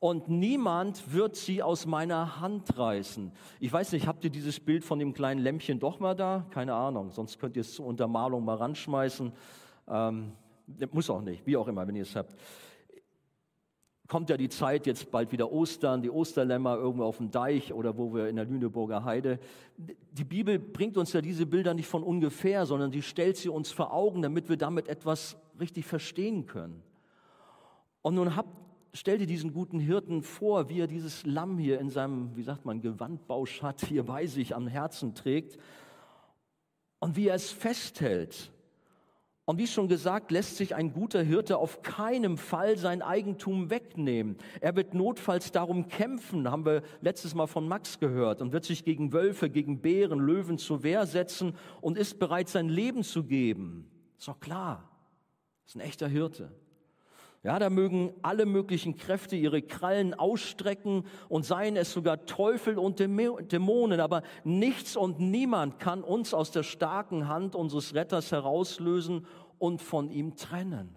und 0.01 0.29
niemand 0.29 1.13
wird 1.13 1.35
sie 1.35 1.61
aus 1.61 1.85
meiner 1.85 2.41
Hand 2.41 2.75
reißen. 2.75 3.31
Ich 3.59 3.71
weiß 3.71 3.91
nicht, 3.91 4.07
habt 4.07 4.23
ihr 4.23 4.31
dieses 4.31 4.59
Bild 4.59 4.83
von 4.83 4.97
dem 4.97 5.13
kleinen 5.13 5.39
Lämpchen 5.39 5.79
doch 5.79 5.99
mal 5.99 6.15
da? 6.15 6.47
Keine 6.49 6.73
Ahnung, 6.73 7.11
sonst 7.11 7.37
könnt 7.37 7.55
ihr 7.55 7.61
es 7.61 7.75
zur 7.75 7.85
Untermalung 7.85 8.43
mal 8.43 8.55
ranschmeißen. 8.55 9.31
Ähm, 9.87 10.31
muss 10.91 11.07
auch 11.11 11.21
nicht, 11.21 11.45
wie 11.45 11.55
auch 11.55 11.67
immer, 11.67 11.87
wenn 11.87 11.95
ihr 11.95 12.01
es 12.01 12.15
habt. 12.15 12.35
Kommt 14.07 14.31
ja 14.31 14.37
die 14.37 14.49
Zeit, 14.49 14.87
jetzt 14.87 15.11
bald 15.11 15.31
wieder 15.31 15.51
Ostern, 15.51 16.01
die 16.01 16.09
Osterlämmer 16.09 16.77
irgendwo 16.77 17.03
auf 17.03 17.17
dem 17.17 17.29
Deich 17.29 17.71
oder 17.71 17.95
wo 17.95 18.11
wir 18.11 18.27
in 18.27 18.37
der 18.37 18.45
Lüneburger 18.45 19.05
Heide. 19.05 19.39
Die 19.77 20.23
Bibel 20.23 20.57
bringt 20.57 20.97
uns 20.97 21.13
ja 21.13 21.21
diese 21.21 21.45
Bilder 21.45 21.75
nicht 21.75 21.87
von 21.87 22.01
ungefähr, 22.01 22.65
sondern 22.65 22.89
die 22.89 23.03
stellt 23.03 23.37
sie 23.37 23.49
uns 23.49 23.69
vor 23.69 23.93
Augen, 23.93 24.23
damit 24.23 24.49
wir 24.49 24.57
damit 24.57 24.87
etwas 24.87 25.37
richtig 25.59 25.85
verstehen 25.85 26.47
können. 26.47 26.81
Und 28.01 28.15
nun 28.15 28.35
habt 28.35 28.61
stell 28.93 29.17
dir 29.17 29.27
diesen 29.27 29.53
guten 29.53 29.79
Hirten 29.79 30.23
vor, 30.23 30.69
wie 30.69 30.79
er 30.79 30.87
dieses 30.87 31.25
Lamm 31.25 31.57
hier 31.57 31.79
in 31.79 31.89
seinem, 31.89 32.35
wie 32.35 32.43
sagt 32.43 32.65
man, 32.65 32.81
Gewandbauschat 32.81 33.85
hier 33.85 34.03
bei 34.03 34.25
sich 34.25 34.55
am 34.55 34.67
Herzen 34.67 35.15
trägt 35.15 35.57
und 36.99 37.15
wie 37.15 37.27
er 37.27 37.35
es 37.35 37.51
festhält. 37.51 38.51
Und 39.45 39.57
wie 39.57 39.67
schon 39.67 39.87
gesagt, 39.87 40.31
lässt 40.31 40.55
sich 40.57 40.75
ein 40.75 40.93
guter 40.93 41.23
Hirte 41.23 41.57
auf 41.57 41.81
keinen 41.81 42.37
Fall 42.37 42.77
sein 42.77 43.01
Eigentum 43.01 43.69
wegnehmen. 43.69 44.37
Er 44.61 44.75
wird 44.75 44.93
notfalls 44.93 45.51
darum 45.51 45.87
kämpfen, 45.87 46.49
haben 46.49 46.63
wir 46.63 46.83
letztes 47.01 47.33
Mal 47.33 47.47
von 47.47 47.67
Max 47.67 47.99
gehört, 47.99 48.41
und 48.41 48.53
wird 48.53 48.65
sich 48.65 48.85
gegen 48.85 49.11
Wölfe, 49.13 49.49
gegen 49.49 49.81
Bären, 49.81 50.19
Löwen 50.19 50.57
zur 50.57 50.83
Wehr 50.83 51.05
setzen 51.05 51.55
und 51.81 51.97
ist 51.97 52.19
bereit, 52.19 52.49
sein 52.49 52.69
Leben 52.69 53.03
zu 53.03 53.23
geben. 53.23 53.89
Ist 54.17 54.27
doch 54.27 54.39
klar. 54.39 54.89
Ist 55.65 55.75
ein 55.75 55.81
echter 55.81 56.07
Hirte. 56.07 56.51
Ja, 57.43 57.57
da 57.57 57.71
mögen 57.71 58.13
alle 58.21 58.45
möglichen 58.45 58.97
Kräfte 58.97 59.35
ihre 59.35 59.63
Krallen 59.63 60.13
ausstrecken 60.13 61.05
und 61.27 61.43
seien 61.43 61.75
es 61.75 61.91
sogar 61.91 62.27
Teufel 62.27 62.77
und 62.77 62.99
Dämonen, 62.99 63.99
aber 63.99 64.21
nichts 64.43 64.95
und 64.95 65.19
niemand 65.19 65.79
kann 65.79 66.03
uns 66.03 66.35
aus 66.35 66.51
der 66.51 66.61
starken 66.61 67.27
Hand 67.27 67.55
unseres 67.55 67.95
Retters 67.95 68.31
herauslösen 68.31 69.25
und 69.57 69.81
von 69.81 70.11
ihm 70.11 70.35
trennen. 70.35 70.95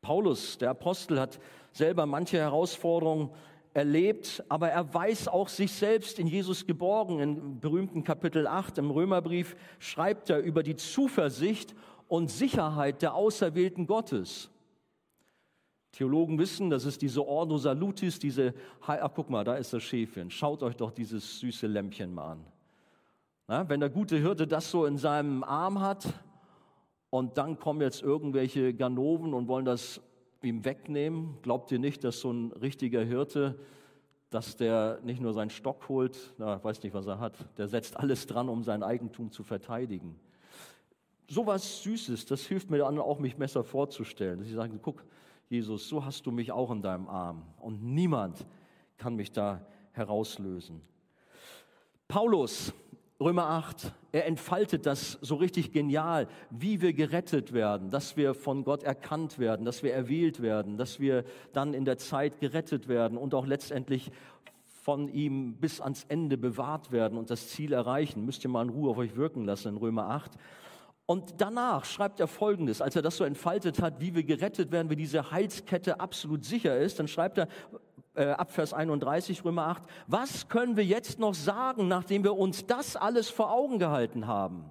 Paulus, 0.00 0.58
der 0.58 0.70
Apostel, 0.70 1.18
hat 1.18 1.40
selber 1.72 2.06
manche 2.06 2.38
Herausforderungen 2.38 3.30
erlebt, 3.74 4.44
aber 4.48 4.70
er 4.70 4.94
weiß 4.94 5.26
auch 5.26 5.48
sich 5.48 5.72
selbst 5.72 6.20
in 6.20 6.28
Jesus 6.28 6.66
geborgen. 6.66 7.18
Im 7.18 7.60
berühmten 7.60 8.04
Kapitel 8.04 8.46
8 8.46 8.78
im 8.78 8.92
Römerbrief 8.92 9.56
schreibt 9.80 10.30
er 10.30 10.38
über 10.38 10.62
die 10.62 10.76
Zuversicht 10.76 11.74
und 12.06 12.30
Sicherheit 12.30 13.02
der 13.02 13.14
Auserwählten 13.14 13.88
Gottes. 13.88 14.50
Theologen 15.92 16.38
wissen, 16.38 16.70
das 16.70 16.84
ist 16.84 17.02
diese 17.02 17.26
Ordo 17.26 17.58
Salutis, 17.58 18.18
diese, 18.18 18.54
ach 18.80 19.10
guck 19.14 19.28
mal, 19.28 19.44
da 19.44 19.56
ist 19.56 19.72
das 19.72 19.82
Schäfchen. 19.82 20.30
Schaut 20.30 20.62
euch 20.62 20.76
doch 20.76 20.92
dieses 20.92 21.40
süße 21.40 21.66
Lämpchen 21.66 22.14
mal 22.14 22.32
an. 22.32 22.44
Na, 23.48 23.68
wenn 23.68 23.80
der 23.80 23.90
gute 23.90 24.16
Hirte 24.16 24.46
das 24.46 24.70
so 24.70 24.86
in 24.86 24.96
seinem 24.96 25.42
Arm 25.42 25.80
hat 25.80 26.06
und 27.10 27.36
dann 27.36 27.58
kommen 27.58 27.80
jetzt 27.80 28.02
irgendwelche 28.02 28.72
Ganoven 28.72 29.34
und 29.34 29.48
wollen 29.48 29.64
das 29.64 30.00
ihm 30.42 30.64
wegnehmen, 30.64 31.36
glaubt 31.42 31.72
ihr 31.72 31.80
nicht, 31.80 32.04
dass 32.04 32.20
so 32.20 32.32
ein 32.32 32.52
richtiger 32.52 33.02
Hirte, 33.02 33.58
dass 34.30 34.56
der 34.56 35.00
nicht 35.02 35.20
nur 35.20 35.32
seinen 35.32 35.50
Stock 35.50 35.88
holt, 35.88 36.16
na, 36.38 36.62
weiß 36.62 36.82
nicht, 36.84 36.94
was 36.94 37.08
er 37.08 37.18
hat, 37.18 37.36
der 37.58 37.66
setzt 37.66 37.96
alles 37.96 38.28
dran, 38.28 38.48
um 38.48 38.62
sein 38.62 38.84
Eigentum 38.84 39.32
zu 39.32 39.42
verteidigen. 39.42 40.14
So 41.28 41.46
was 41.46 41.82
Süßes, 41.82 42.26
das 42.26 42.42
hilft 42.42 42.70
mir 42.70 42.78
dann 42.78 42.98
auch, 43.00 43.18
mich 43.18 43.36
besser 43.36 43.64
vorzustellen. 43.64 44.38
Dass 44.38 44.48
sie 44.48 44.54
sagen, 44.54 44.78
guck, 44.80 45.04
Jesus, 45.50 45.88
so 45.88 46.04
hast 46.04 46.26
du 46.26 46.30
mich 46.30 46.52
auch 46.52 46.70
in 46.70 46.80
deinem 46.80 47.08
Arm 47.08 47.42
und 47.58 47.82
niemand 47.82 48.46
kann 48.98 49.16
mich 49.16 49.32
da 49.32 49.66
herauslösen. 49.90 50.80
Paulus, 52.06 52.72
Römer 53.18 53.46
8, 53.46 53.92
er 54.12 54.26
entfaltet 54.26 54.86
das 54.86 55.18
so 55.20 55.34
richtig 55.34 55.72
genial, 55.72 56.28
wie 56.50 56.80
wir 56.80 56.92
gerettet 56.92 57.52
werden, 57.52 57.90
dass 57.90 58.16
wir 58.16 58.34
von 58.34 58.62
Gott 58.62 58.84
erkannt 58.84 59.40
werden, 59.40 59.66
dass 59.66 59.82
wir 59.82 59.92
erwählt 59.92 60.40
werden, 60.40 60.76
dass 60.76 61.00
wir 61.00 61.24
dann 61.52 61.74
in 61.74 61.84
der 61.84 61.98
Zeit 61.98 62.38
gerettet 62.38 62.86
werden 62.86 63.18
und 63.18 63.34
auch 63.34 63.44
letztendlich 63.44 64.12
von 64.66 65.08
ihm 65.08 65.54
bis 65.54 65.80
ans 65.80 66.04
Ende 66.08 66.38
bewahrt 66.38 66.92
werden 66.92 67.18
und 67.18 67.28
das 67.28 67.48
Ziel 67.48 67.72
erreichen. 67.72 68.24
Müsst 68.24 68.44
ihr 68.44 68.50
mal 68.50 68.62
in 68.62 68.70
Ruhe 68.70 68.90
auf 68.90 68.98
euch 68.98 69.16
wirken 69.16 69.44
lassen 69.44 69.70
in 69.70 69.76
Römer 69.78 70.10
8. 70.10 70.30
Und 71.10 71.40
danach 71.40 71.86
schreibt 71.86 72.20
er 72.20 72.28
Folgendes, 72.28 72.80
als 72.80 72.94
er 72.94 73.02
das 73.02 73.16
so 73.16 73.24
entfaltet 73.24 73.82
hat, 73.82 74.00
wie 74.00 74.14
wir 74.14 74.22
gerettet 74.22 74.70
werden, 74.70 74.90
wie 74.90 74.94
diese 74.94 75.32
Heilskette 75.32 75.98
absolut 75.98 76.44
sicher 76.44 76.78
ist, 76.78 77.00
dann 77.00 77.08
schreibt 77.08 77.38
er 77.38 77.48
äh, 78.14 78.26
ab 78.26 78.52
Vers 78.52 78.72
31 78.72 79.44
Römer 79.44 79.66
8, 79.66 79.82
was 80.06 80.48
können 80.48 80.76
wir 80.76 80.84
jetzt 80.84 81.18
noch 81.18 81.34
sagen, 81.34 81.88
nachdem 81.88 82.22
wir 82.22 82.36
uns 82.36 82.64
das 82.64 82.94
alles 82.94 83.28
vor 83.28 83.50
Augen 83.50 83.80
gehalten 83.80 84.28
haben? 84.28 84.66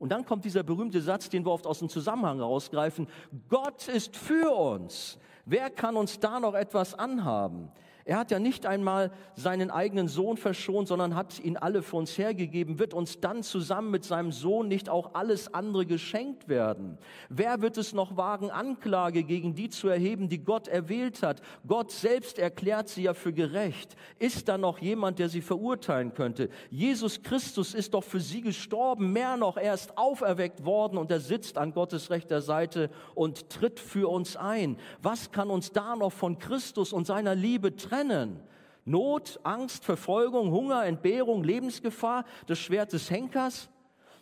Und 0.00 0.10
dann 0.10 0.24
kommt 0.24 0.44
dieser 0.44 0.64
berühmte 0.64 1.00
Satz, 1.00 1.28
den 1.28 1.44
wir 1.44 1.52
oft 1.52 1.68
aus 1.68 1.78
dem 1.78 1.88
Zusammenhang 1.88 2.38
herausgreifen, 2.38 3.06
Gott 3.48 3.86
ist 3.86 4.16
für 4.16 4.50
uns. 4.50 5.18
Wer 5.44 5.70
kann 5.70 5.94
uns 5.94 6.18
da 6.18 6.40
noch 6.40 6.54
etwas 6.54 6.98
anhaben? 6.98 7.70
Er 8.04 8.18
hat 8.18 8.30
ja 8.30 8.38
nicht 8.38 8.66
einmal 8.66 9.10
seinen 9.34 9.70
eigenen 9.70 10.08
Sohn 10.08 10.36
verschont, 10.36 10.88
sondern 10.88 11.14
hat 11.14 11.38
ihn 11.38 11.56
alle 11.56 11.82
für 11.82 11.96
uns 11.96 12.16
hergegeben. 12.16 12.78
Wird 12.78 12.94
uns 12.94 13.20
dann 13.20 13.42
zusammen 13.42 13.90
mit 13.90 14.04
seinem 14.04 14.32
Sohn 14.32 14.68
nicht 14.68 14.88
auch 14.88 15.14
alles 15.14 15.52
andere 15.52 15.84
geschenkt 15.84 16.48
werden? 16.48 16.98
Wer 17.28 17.60
wird 17.60 17.76
es 17.76 17.92
noch 17.92 18.16
wagen, 18.16 18.50
Anklage 18.50 19.22
gegen 19.22 19.54
die 19.54 19.68
zu 19.68 19.88
erheben, 19.88 20.28
die 20.28 20.42
Gott 20.42 20.68
erwählt 20.68 21.22
hat? 21.22 21.42
Gott 21.66 21.90
selbst 21.92 22.38
erklärt 22.38 22.88
sie 22.88 23.02
ja 23.02 23.14
für 23.14 23.32
gerecht. 23.32 23.96
Ist 24.18 24.48
da 24.48 24.56
noch 24.56 24.78
jemand, 24.78 25.18
der 25.18 25.28
sie 25.28 25.42
verurteilen 25.42 26.14
könnte? 26.14 26.48
Jesus 26.70 27.22
Christus 27.22 27.74
ist 27.74 27.94
doch 27.94 28.04
für 28.04 28.20
sie 28.20 28.40
gestorben. 28.40 29.12
Mehr 29.12 29.36
noch, 29.36 29.56
er 29.56 29.74
ist 29.74 29.96
auferweckt 29.98 30.64
worden 30.64 30.96
und 30.96 31.10
er 31.10 31.20
sitzt 31.20 31.58
an 31.58 31.72
Gottes 31.72 32.10
rechter 32.10 32.40
Seite 32.40 32.90
und 33.14 33.50
tritt 33.50 33.78
für 33.78 34.08
uns 34.08 34.36
ein. 34.36 34.78
Was 35.02 35.30
kann 35.32 35.50
uns 35.50 35.72
da 35.72 35.96
noch 35.96 36.12
von 36.12 36.38
Christus 36.38 36.92
und 36.92 37.06
seiner 37.06 37.34
Liebe 37.34 37.76
trennen? 37.76 37.89
Trennen. 37.90 38.40
Not, 38.84 39.40
Angst, 39.42 39.84
Verfolgung, 39.84 40.50
Hunger, 40.50 40.84
Entbehrung, 40.84 41.44
Lebensgefahr, 41.44 42.24
das 42.46 42.58
Schwert 42.58 42.92
des 42.92 43.10
Henkers. 43.10 43.68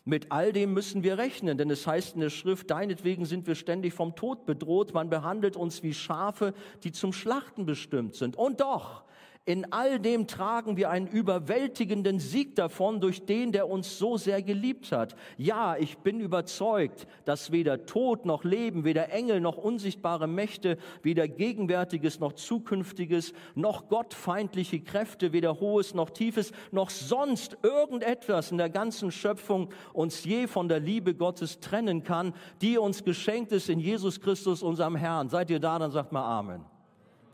Mit 0.04 0.32
all 0.32 0.52
dem 0.52 0.72
müssen 0.72 1.02
wir 1.02 1.18
rechnen, 1.18 1.58
denn 1.58 1.70
es 1.70 1.86
heißt 1.86 2.14
in 2.14 2.20
der 2.20 2.30
Schrift, 2.30 2.70
deinetwegen 2.70 3.26
sind 3.26 3.46
wir 3.46 3.54
ständig 3.54 3.92
vom 3.92 4.16
Tod 4.16 4.46
bedroht. 4.46 4.94
Man 4.94 5.10
behandelt 5.10 5.54
uns 5.54 5.82
wie 5.82 5.92
Schafe, 5.92 6.54
die 6.82 6.92
zum 6.92 7.12
Schlachten 7.12 7.66
bestimmt 7.66 8.14
sind. 8.14 8.36
Und 8.36 8.60
doch, 8.60 9.04
in 9.48 9.72
all 9.72 9.98
dem 9.98 10.26
tragen 10.26 10.76
wir 10.76 10.90
einen 10.90 11.06
überwältigenden 11.06 12.18
Sieg 12.18 12.54
davon 12.54 13.00
durch 13.00 13.24
den, 13.24 13.50
der 13.50 13.66
uns 13.66 13.96
so 13.96 14.18
sehr 14.18 14.42
geliebt 14.42 14.92
hat. 14.92 15.16
Ja, 15.38 15.74
ich 15.78 15.96
bin 15.96 16.20
überzeugt, 16.20 17.06
dass 17.24 17.50
weder 17.50 17.86
Tod 17.86 18.26
noch 18.26 18.44
Leben, 18.44 18.84
weder 18.84 19.10
Engel 19.10 19.40
noch 19.40 19.56
unsichtbare 19.56 20.26
Mächte, 20.26 20.76
weder 21.00 21.26
Gegenwärtiges 21.28 22.20
noch 22.20 22.34
Zukünftiges, 22.34 23.32
noch 23.54 23.88
gottfeindliche 23.88 24.80
Kräfte, 24.80 25.32
weder 25.32 25.58
Hohes 25.60 25.94
noch 25.94 26.10
Tiefes, 26.10 26.52
noch 26.70 26.90
sonst 26.90 27.56
irgendetwas 27.62 28.50
in 28.50 28.58
der 28.58 28.68
ganzen 28.68 29.10
Schöpfung 29.10 29.70
uns 29.94 30.24
je 30.24 30.46
von 30.46 30.68
der 30.68 30.80
Liebe 30.80 31.14
Gottes 31.14 31.58
trennen 31.60 32.02
kann, 32.02 32.34
die 32.60 32.76
uns 32.76 33.02
geschenkt 33.02 33.52
ist 33.52 33.70
in 33.70 33.80
Jesus 33.80 34.20
Christus, 34.20 34.62
unserem 34.62 34.94
Herrn. 34.94 35.30
Seid 35.30 35.48
ihr 35.48 35.58
da? 35.58 35.78
Dann 35.78 35.90
sagt 35.90 36.12
mal 36.12 36.38
Amen. 36.38 36.66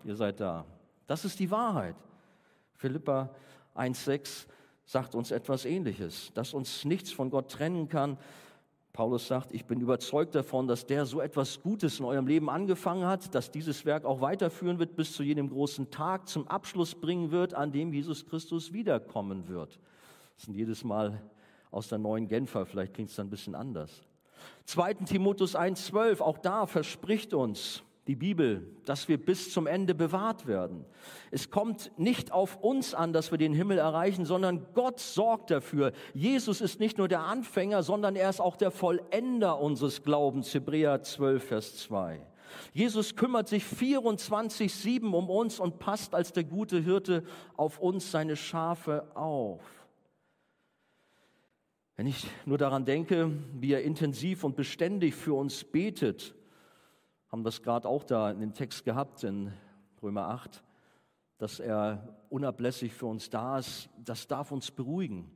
Ihr 0.04 0.14
seid 0.14 0.38
da. 0.38 0.64
Das 1.06 1.24
ist 1.24 1.38
die 1.38 1.50
Wahrheit. 1.50 1.96
Philippa 2.76 3.30
1,6. 3.74 4.46
sagt 4.84 5.14
uns 5.14 5.30
etwas 5.30 5.64
Ähnliches, 5.64 6.30
dass 6.34 6.54
uns 6.54 6.84
nichts 6.84 7.12
von 7.12 7.30
Gott 7.30 7.50
trennen 7.50 7.88
kann. 7.88 8.18
Paulus 8.92 9.26
sagt, 9.26 9.52
ich 9.52 9.64
bin 9.64 9.80
überzeugt 9.80 10.34
davon, 10.34 10.68
dass 10.68 10.86
der 10.86 11.04
so 11.04 11.20
etwas 11.20 11.60
Gutes 11.62 11.98
in 11.98 12.04
eurem 12.04 12.28
Leben 12.28 12.48
angefangen 12.48 13.06
hat, 13.06 13.34
dass 13.34 13.50
dieses 13.50 13.84
Werk 13.84 14.04
auch 14.04 14.20
weiterführen 14.20 14.78
wird 14.78 14.94
bis 14.94 15.12
zu 15.12 15.22
jenem 15.24 15.50
großen 15.50 15.90
Tag 15.90 16.28
zum 16.28 16.46
Abschluss 16.46 16.94
bringen 16.94 17.32
wird, 17.32 17.54
an 17.54 17.72
dem 17.72 17.92
Jesus 17.92 18.24
Christus 18.24 18.72
wiederkommen 18.72 19.48
wird. 19.48 19.80
Das 20.36 20.44
sind 20.44 20.54
jedes 20.54 20.84
Mal 20.84 21.20
aus 21.72 21.88
der 21.88 21.98
neuen 21.98 22.28
Genfer, 22.28 22.66
vielleicht 22.66 22.94
klingt 22.94 23.10
es 23.10 23.16
dann 23.16 23.26
ein 23.26 23.30
bisschen 23.30 23.56
anders. 23.56 23.90
2. 24.66 24.94
Timotheus 24.94 25.56
1,12, 25.56 26.20
auch 26.20 26.38
da 26.38 26.66
verspricht 26.66 27.34
uns 27.34 27.82
die 28.06 28.16
Bibel, 28.16 28.66
dass 28.84 29.08
wir 29.08 29.16
bis 29.16 29.52
zum 29.52 29.66
Ende 29.66 29.94
bewahrt 29.94 30.46
werden. 30.46 30.84
Es 31.30 31.50
kommt 31.50 31.90
nicht 31.96 32.32
auf 32.32 32.62
uns 32.62 32.94
an, 32.94 33.12
dass 33.12 33.30
wir 33.30 33.38
den 33.38 33.54
Himmel 33.54 33.78
erreichen, 33.78 34.26
sondern 34.26 34.66
Gott 34.74 35.00
sorgt 35.00 35.50
dafür. 35.50 35.92
Jesus 36.12 36.60
ist 36.60 36.80
nicht 36.80 36.98
nur 36.98 37.08
der 37.08 37.20
Anfänger, 37.20 37.82
sondern 37.82 38.14
er 38.14 38.28
ist 38.28 38.40
auch 38.40 38.56
der 38.56 38.70
Vollender 38.70 39.58
unseres 39.58 40.02
Glaubens. 40.02 40.52
Hebräer 40.52 41.02
12, 41.02 41.44
Vers 41.44 41.76
2. 41.78 42.20
Jesus 42.72 43.16
kümmert 43.16 43.48
sich 43.48 43.64
24-7 43.64 45.10
um 45.10 45.30
uns 45.30 45.58
und 45.58 45.78
passt 45.78 46.14
als 46.14 46.32
der 46.32 46.44
gute 46.44 46.78
Hirte 46.78 47.24
auf 47.56 47.78
uns 47.78 48.10
seine 48.10 48.36
Schafe 48.36 49.08
auf. 49.16 49.62
Wenn 51.96 52.06
ich 52.06 52.26
nur 52.44 52.58
daran 52.58 52.84
denke, 52.84 53.30
wie 53.54 53.72
er 53.72 53.82
intensiv 53.82 54.44
und 54.44 54.56
beständig 54.56 55.14
für 55.14 55.34
uns 55.34 55.64
betet, 55.64 56.34
haben 57.34 57.44
es 57.46 57.62
gerade 57.62 57.88
auch 57.88 58.04
da 58.04 58.30
in 58.30 58.38
dem 58.38 58.54
Text 58.54 58.84
gehabt 58.84 59.24
in 59.24 59.52
Römer 60.00 60.28
8, 60.28 60.62
dass 61.38 61.58
er 61.58 62.14
unablässig 62.28 62.92
für 62.92 63.06
uns 63.06 63.28
da 63.28 63.58
ist, 63.58 63.88
das 63.98 64.28
darf 64.28 64.52
uns 64.52 64.70
beruhigen. 64.70 65.28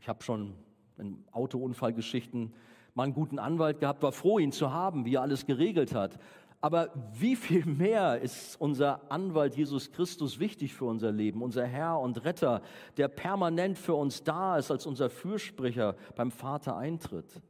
Ich 0.00 0.08
habe 0.08 0.24
schon 0.24 0.54
in 0.98 1.22
Autounfallgeschichten 1.30 2.52
mal 2.94 3.04
einen 3.04 3.14
guten 3.14 3.38
Anwalt 3.38 3.78
gehabt, 3.78 4.02
war 4.02 4.10
froh, 4.10 4.40
ihn 4.40 4.50
zu 4.50 4.72
haben, 4.72 5.04
wie 5.04 5.14
er 5.14 5.22
alles 5.22 5.46
geregelt 5.46 5.94
hat. 5.94 6.18
Aber 6.60 6.90
wie 7.12 7.36
viel 7.36 7.64
mehr 7.64 8.20
ist 8.20 8.60
unser 8.60 9.08
Anwalt 9.12 9.54
Jesus 9.54 9.92
Christus 9.92 10.40
wichtig 10.40 10.74
für 10.74 10.86
unser 10.86 11.12
Leben, 11.12 11.42
unser 11.42 11.64
Herr 11.64 12.00
und 12.00 12.24
Retter, 12.24 12.60
der 12.96 13.06
permanent 13.06 13.78
für 13.78 13.94
uns 13.94 14.24
da 14.24 14.58
ist, 14.58 14.72
als 14.72 14.84
unser 14.86 15.10
Fürsprecher 15.10 15.94
beim 16.16 16.32
Vater 16.32 16.76
eintritt. 16.76 17.40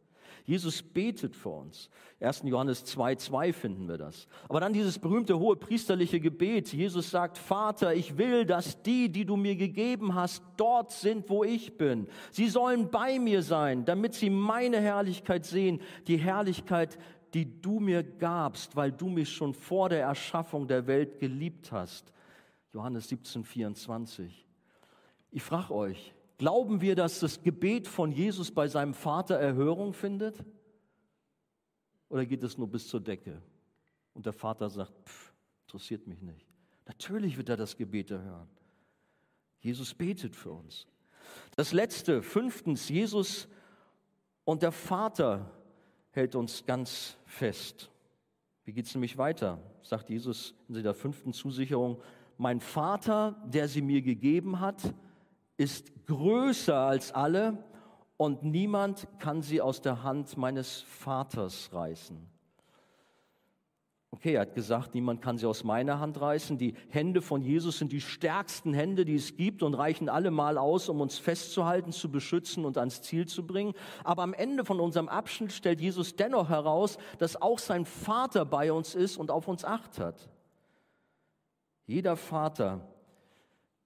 Jesus 0.44 0.82
betet 0.82 1.36
für 1.36 1.50
uns. 1.50 1.88
1. 2.20 2.42
Johannes 2.44 2.84
2,2 2.86 3.52
finden 3.52 3.88
wir 3.88 3.98
das. 3.98 4.26
Aber 4.48 4.60
dann 4.60 4.72
dieses 4.72 4.98
berühmte 4.98 5.38
hohe 5.38 5.56
priesterliche 5.56 6.20
Gebet. 6.20 6.72
Jesus 6.72 7.10
sagt, 7.10 7.38
Vater, 7.38 7.94
ich 7.94 8.18
will, 8.18 8.44
dass 8.44 8.82
die, 8.82 9.08
die 9.08 9.24
du 9.24 9.36
mir 9.36 9.56
gegeben 9.56 10.14
hast, 10.14 10.42
dort 10.56 10.90
sind, 10.90 11.28
wo 11.30 11.44
ich 11.44 11.76
bin. 11.78 12.08
Sie 12.30 12.48
sollen 12.48 12.90
bei 12.90 13.18
mir 13.18 13.42
sein, 13.42 13.84
damit 13.84 14.14
sie 14.14 14.30
meine 14.30 14.80
Herrlichkeit 14.80 15.44
sehen, 15.44 15.80
die 16.06 16.16
Herrlichkeit, 16.16 16.98
die 17.34 17.60
du 17.60 17.80
mir 17.80 18.02
gabst, 18.02 18.76
weil 18.76 18.92
du 18.92 19.08
mich 19.08 19.32
schon 19.32 19.54
vor 19.54 19.88
der 19.88 20.02
Erschaffung 20.02 20.66
der 20.66 20.86
Welt 20.86 21.18
geliebt 21.18 21.72
hast. 21.72 22.12
Johannes 22.72 23.08
17, 23.08 23.44
24. 23.44 24.46
Ich 25.30 25.42
frage 25.42 25.74
euch, 25.74 26.14
glauben 26.38 26.80
wir, 26.80 26.94
dass 26.94 27.20
das 27.20 27.42
Gebet 27.42 27.86
von 27.88 28.12
Jesus 28.12 28.50
bei 28.50 28.68
seinem 28.68 28.94
Vater 28.94 29.36
Erhörung 29.36 29.92
findet? 29.92 30.44
Oder 32.08 32.26
geht 32.26 32.42
es 32.42 32.58
nur 32.58 32.68
bis 32.68 32.88
zur 32.88 33.00
Decke? 33.00 33.40
Und 34.14 34.26
der 34.26 34.32
Vater 34.32 34.68
sagt, 34.68 34.92
pff, 35.08 35.32
interessiert 35.66 36.06
mich 36.06 36.20
nicht. 36.20 36.46
Natürlich 36.86 37.36
wird 37.36 37.48
er 37.48 37.56
das 37.56 37.76
Gebet 37.76 38.10
erhören. 38.10 38.48
Jesus 39.60 39.94
betet 39.94 40.36
für 40.36 40.50
uns. 40.50 40.86
Das 41.56 41.72
letzte, 41.72 42.22
fünftens, 42.22 42.88
Jesus 42.88 43.48
und 44.44 44.62
der 44.62 44.72
Vater 44.72 45.50
hält 46.10 46.34
uns 46.34 46.66
ganz 46.66 47.16
fest. 47.24 47.90
Wie 48.64 48.72
geht 48.72 48.86
es 48.86 48.94
nämlich 48.94 49.16
weiter? 49.18 49.58
Sagt 49.82 50.10
Jesus 50.10 50.54
in 50.68 50.82
der 50.82 50.94
fünften 50.94 51.32
Zusicherung, 51.32 52.00
mein 52.38 52.60
Vater, 52.60 53.40
der 53.46 53.68
sie 53.68 53.82
mir 53.82 54.02
gegeben 54.02 54.60
hat, 54.60 54.94
ist 55.62 56.06
größer 56.06 56.76
als 56.76 57.12
alle 57.12 57.64
und 58.16 58.42
niemand 58.42 59.06
kann 59.20 59.42
sie 59.42 59.60
aus 59.60 59.80
der 59.80 60.02
Hand 60.02 60.36
meines 60.36 60.80
Vaters 60.80 61.70
reißen. 61.72 62.28
Okay, 64.10 64.34
er 64.34 64.42
hat 64.42 64.54
gesagt, 64.54 64.94
niemand 64.94 65.22
kann 65.22 65.38
sie 65.38 65.46
aus 65.46 65.64
meiner 65.64 65.98
Hand 65.98 66.20
reißen. 66.20 66.58
Die 66.58 66.74
Hände 66.90 67.22
von 67.22 67.42
Jesus 67.42 67.78
sind 67.78 67.92
die 67.92 68.00
stärksten 68.00 68.74
Hände, 68.74 69.04
die 69.04 69.14
es 69.14 69.36
gibt 69.36 69.62
und 69.62 69.74
reichen 69.74 70.08
allemal 70.08 70.58
aus, 70.58 70.88
um 70.88 71.00
uns 71.00 71.18
festzuhalten, 71.18 71.92
zu 71.92 72.10
beschützen 72.10 72.64
und 72.64 72.76
ans 72.76 73.00
Ziel 73.00 73.26
zu 73.26 73.46
bringen. 73.46 73.72
Aber 74.04 74.22
am 74.22 74.34
Ende 74.34 74.64
von 74.66 74.80
unserem 74.80 75.08
Abschnitt 75.08 75.52
stellt 75.52 75.80
Jesus 75.80 76.14
dennoch 76.14 76.50
heraus, 76.50 76.98
dass 77.18 77.40
auch 77.40 77.58
sein 77.58 77.86
Vater 77.86 78.44
bei 78.44 78.72
uns 78.72 78.94
ist 78.94 79.16
und 79.16 79.30
auf 79.30 79.48
uns 79.48 79.64
acht 79.64 79.98
hat. 79.98 80.28
Jeder 81.86 82.16
Vater 82.16 82.86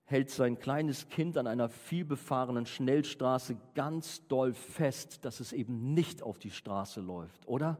hält 0.06 0.30
sein 0.30 0.58
kleines 0.58 1.08
Kind 1.08 1.36
an 1.36 1.46
einer 1.46 1.68
vielbefahrenen 1.68 2.64
Schnellstraße 2.64 3.56
ganz 3.74 4.26
doll 4.28 4.54
fest, 4.54 5.24
dass 5.24 5.40
es 5.40 5.52
eben 5.52 5.94
nicht 5.94 6.22
auf 6.22 6.38
die 6.38 6.50
Straße 6.50 7.00
läuft, 7.00 7.46
oder? 7.46 7.76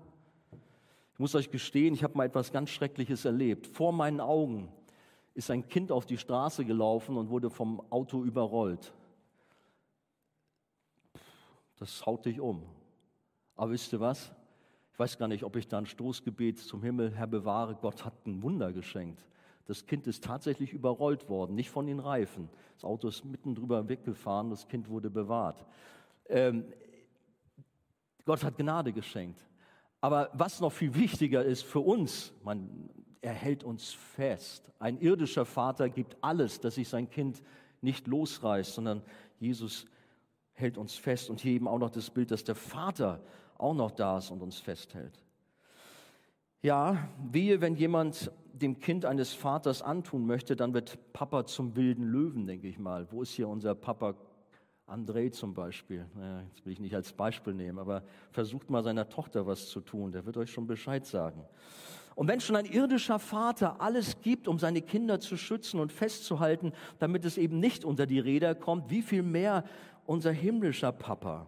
Ich 1.15 1.21
muss 1.21 1.35
euch 1.35 1.51
gestehen, 1.51 1.95
ich 1.95 2.05
habe 2.05 2.19
mal 2.19 2.27
etwas 2.27 2.53
ganz 2.53 2.71
Schreckliches 2.71 3.25
erlebt. 3.25 3.69
Vor 3.69 3.93
meinen 3.93 4.21
Augen 4.21 4.69
ist 5.35 5.51
ein 5.51 5.69
Kind 5.69 5.93
auf 5.93 6.05
die 6.05 6.19
Straße 6.19 6.65
gelaufen 6.65 7.17
und 7.17 7.31
wurde 7.31 7.49
vom 7.49 7.81
Auto 7.91 8.23
überrollt. 8.25 8.93
Das 11.79 12.05
haut 12.05 12.27
dich 12.27 12.41
um. 12.41 12.65
Aber 13.55 13.71
wisst 13.71 13.93
ihr 13.93 14.01
was? 14.01 14.33
Ich 14.93 14.99
weiß 14.99 15.17
gar 15.17 15.29
nicht, 15.29 15.45
ob 15.45 15.57
ich 15.57 15.69
da 15.69 15.79
ein 15.79 15.87
Stoßgebet 15.87 16.59
zum 16.59 16.83
Himmel, 16.83 17.13
Herr 17.13 17.27
bewahre, 17.27 17.77
Gott 17.77 18.05
hat 18.05 18.27
ein 18.27 18.43
Wunder 18.43 18.73
geschenkt. 18.73 19.25
Das 19.67 19.87
Kind 19.87 20.07
ist 20.07 20.25
tatsächlich 20.25 20.73
überrollt 20.73 21.29
worden, 21.29 21.55
nicht 21.55 21.71
von 21.71 21.87
den 21.87 21.99
Reifen. 21.99 22.49
Das 22.75 22.85
Auto 22.85 23.09
ist 23.09 23.25
mitten 23.25 23.55
drüber 23.55 23.89
weggefahren, 23.89 24.51
das 24.51 24.69
Kind 24.69 24.89
wurde 24.89 25.11
bewahrt. 25.11 25.65
Ähm, 26.29 26.65
Gott 28.25 28.43
hat 28.45 28.57
Gnade 28.57 28.93
geschenkt. 28.93 29.45
Aber 30.01 30.31
was 30.35 30.61
noch 30.61 30.73
viel 30.73 30.95
wichtiger 30.95 31.45
ist 31.45 31.63
für 31.63 31.81
uns, 31.81 32.33
man, 32.45 32.91
er 33.21 33.33
hält 33.33 33.65
uns 33.65 33.93
fest. 33.93 34.71
Ein 34.79 34.99
irdischer 35.01 35.45
Vater 35.45 35.89
gibt 35.89 36.17
alles, 36.21 36.61
dass 36.61 36.77
sich 36.77 36.89
sein 36.89 37.11
Kind 37.11 37.43
nicht 37.81 38.07
losreißt, 38.07 38.75
sondern 38.75 39.03
Jesus 39.39 39.87
hält 40.53 40.79
uns 40.79 40.95
fest. 40.95 41.29
Und 41.29 41.41
hier 41.41 41.53
eben 41.53 41.67
auch 41.67 41.79
noch 41.79 41.91
das 41.91 42.11
Bild, 42.11 42.31
dass 42.31 42.45
der 42.45 42.55
Vater 42.55 43.21
auch 43.59 43.75
noch 43.75 43.91
da 43.91 44.19
ist 44.19 44.31
und 44.31 44.43
uns 44.43 44.59
festhält. 44.59 45.26
Ja, 46.67 47.09
wehe, 47.31 47.61
wenn 47.61 47.77
jemand 47.77 48.33
dem 48.53 48.81
Kind 48.81 49.05
eines 49.05 49.33
Vaters 49.33 49.83
antun 49.83 50.27
möchte, 50.27 50.57
dann 50.57 50.75
wird 50.75 50.99
Papa 51.13 51.47
zum 51.47 51.77
wilden 51.77 52.03
Löwen, 52.03 52.45
denke 52.45 52.67
ich 52.67 52.77
mal. 52.77 53.07
Wo 53.13 53.23
ist 53.23 53.31
hier 53.31 53.47
unser 53.47 53.77
Papa 53.77 54.17
André 54.89 55.31
zum 55.31 55.55
Beispiel, 55.55 56.07
naja, 56.17 56.43
jetzt 56.49 56.67
will 56.67 56.73
ich 56.73 56.81
nicht 56.81 56.97
als 56.97 57.13
Beispiel 57.13 57.55
nehmen, 57.55 57.79
aber 57.79 58.03
versucht 58.33 58.69
mal 58.69 58.83
seiner 58.83 59.09
Tochter 59.09 59.47
was 59.47 59.69
zu 59.69 59.81
tun, 59.81 60.11
der 60.11 60.27
wird 60.27 60.37
euch 60.39 60.51
schon 60.51 60.67
Bescheid 60.67 61.07
sagen. 61.07 61.45
Und 62.17 62.27
wenn 62.27 62.41
schon 62.41 62.57
ein 62.57 62.65
irdischer 62.65 63.21
Vater 63.21 63.81
alles 63.81 64.21
gibt, 64.21 64.49
um 64.49 64.59
seine 64.59 64.83
Kinder 64.83 65.21
zu 65.21 65.37
schützen 65.37 65.79
und 65.79 65.93
festzuhalten, 65.93 66.73
damit 66.99 67.25
es 67.25 67.39
eben 67.39 67.61
nicht 67.61 67.85
unter 67.85 68.07
die 68.07 68.19
Räder 68.19 68.57
kommt, 68.57 68.91
wie 68.91 69.03
viel 69.03 69.23
mehr 69.23 69.63
unser 70.05 70.33
himmlischer 70.33 70.91
Papa. 70.91 71.47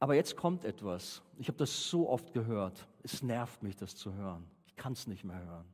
Aber 0.00 0.14
jetzt 0.14 0.36
kommt 0.36 0.64
etwas. 0.64 1.22
Ich 1.38 1.48
habe 1.48 1.58
das 1.58 1.88
so 1.88 2.08
oft 2.08 2.32
gehört. 2.32 2.86
Es 3.02 3.22
nervt 3.22 3.62
mich, 3.62 3.76
das 3.76 3.96
zu 3.96 4.14
hören. 4.14 4.44
Ich 4.66 4.76
kann 4.76 4.92
es 4.92 5.06
nicht 5.06 5.24
mehr 5.24 5.38
hören. 5.44 5.64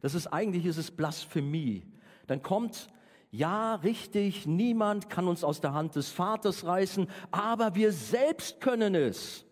Das 0.00 0.14
ist 0.14 0.26
eigentlich 0.26 0.66
ist 0.66 0.76
es 0.76 0.90
Blasphemie. 0.90 1.86
Dann 2.26 2.42
kommt 2.42 2.88
ja, 3.34 3.74
richtig, 3.74 4.46
niemand 4.46 5.10
kann 5.10 5.26
uns 5.26 5.42
aus 5.42 5.60
der 5.60 5.74
Hand 5.74 5.96
des 5.96 6.08
Vaters 6.08 6.64
reißen, 6.64 7.10
aber 7.32 7.74
wir 7.74 7.92
selbst 7.92 8.60
können 8.60 8.94
es. 8.94 9.44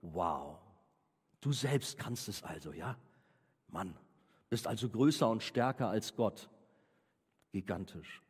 Wow, 0.00 0.58
du 1.40 1.52
selbst 1.52 1.96
kannst 1.96 2.28
es 2.28 2.42
also, 2.42 2.72
ja? 2.72 2.96
Mann, 3.68 3.96
bist 4.50 4.66
also 4.66 4.88
größer 4.88 5.30
und 5.30 5.44
stärker 5.44 5.90
als 5.90 6.16
Gott. 6.16 6.50
Gigantisch. 7.52 8.20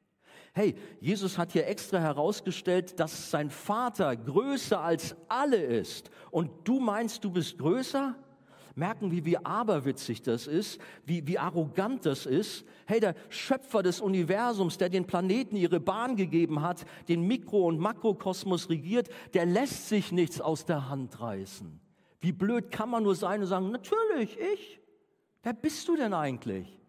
Hey, 0.52 0.74
Jesus 1.00 1.38
hat 1.38 1.52
hier 1.52 1.66
extra 1.66 1.98
herausgestellt, 1.98 3.00
dass 3.00 3.30
sein 3.30 3.50
Vater 3.50 4.14
größer 4.16 4.80
als 4.80 5.16
alle 5.28 5.56
ist. 5.56 6.10
Und 6.30 6.50
du 6.64 6.78
meinst, 6.78 7.24
du 7.24 7.30
bist 7.30 7.58
größer? 7.58 8.14
merken, 8.76 9.10
wie, 9.10 9.24
wie 9.24 9.38
aberwitzig 9.38 10.22
das 10.22 10.46
ist, 10.46 10.80
wie, 11.04 11.26
wie 11.26 11.38
arrogant 11.38 12.06
das 12.06 12.26
ist. 12.26 12.64
Hey, 12.86 13.00
der 13.00 13.14
Schöpfer 13.28 13.82
des 13.82 14.00
Universums, 14.00 14.78
der 14.78 14.88
den 14.88 15.06
Planeten 15.06 15.56
ihre 15.56 15.80
Bahn 15.80 16.16
gegeben 16.16 16.62
hat, 16.62 16.84
den 17.08 17.26
Mikro- 17.26 17.66
und 17.66 17.78
Makrokosmos 17.78 18.68
regiert, 18.70 19.08
der 19.34 19.46
lässt 19.46 19.88
sich 19.88 20.12
nichts 20.12 20.40
aus 20.40 20.64
der 20.64 20.88
Hand 20.88 21.20
reißen. 21.20 21.80
Wie 22.20 22.32
blöd 22.32 22.70
kann 22.70 22.90
man 22.90 23.02
nur 23.02 23.14
sein 23.14 23.40
und 23.40 23.46
sagen, 23.46 23.70
natürlich, 23.70 24.38
ich. 24.38 24.80
Wer 25.42 25.54
bist 25.54 25.88
du 25.88 25.96
denn 25.96 26.14
eigentlich? 26.14 26.81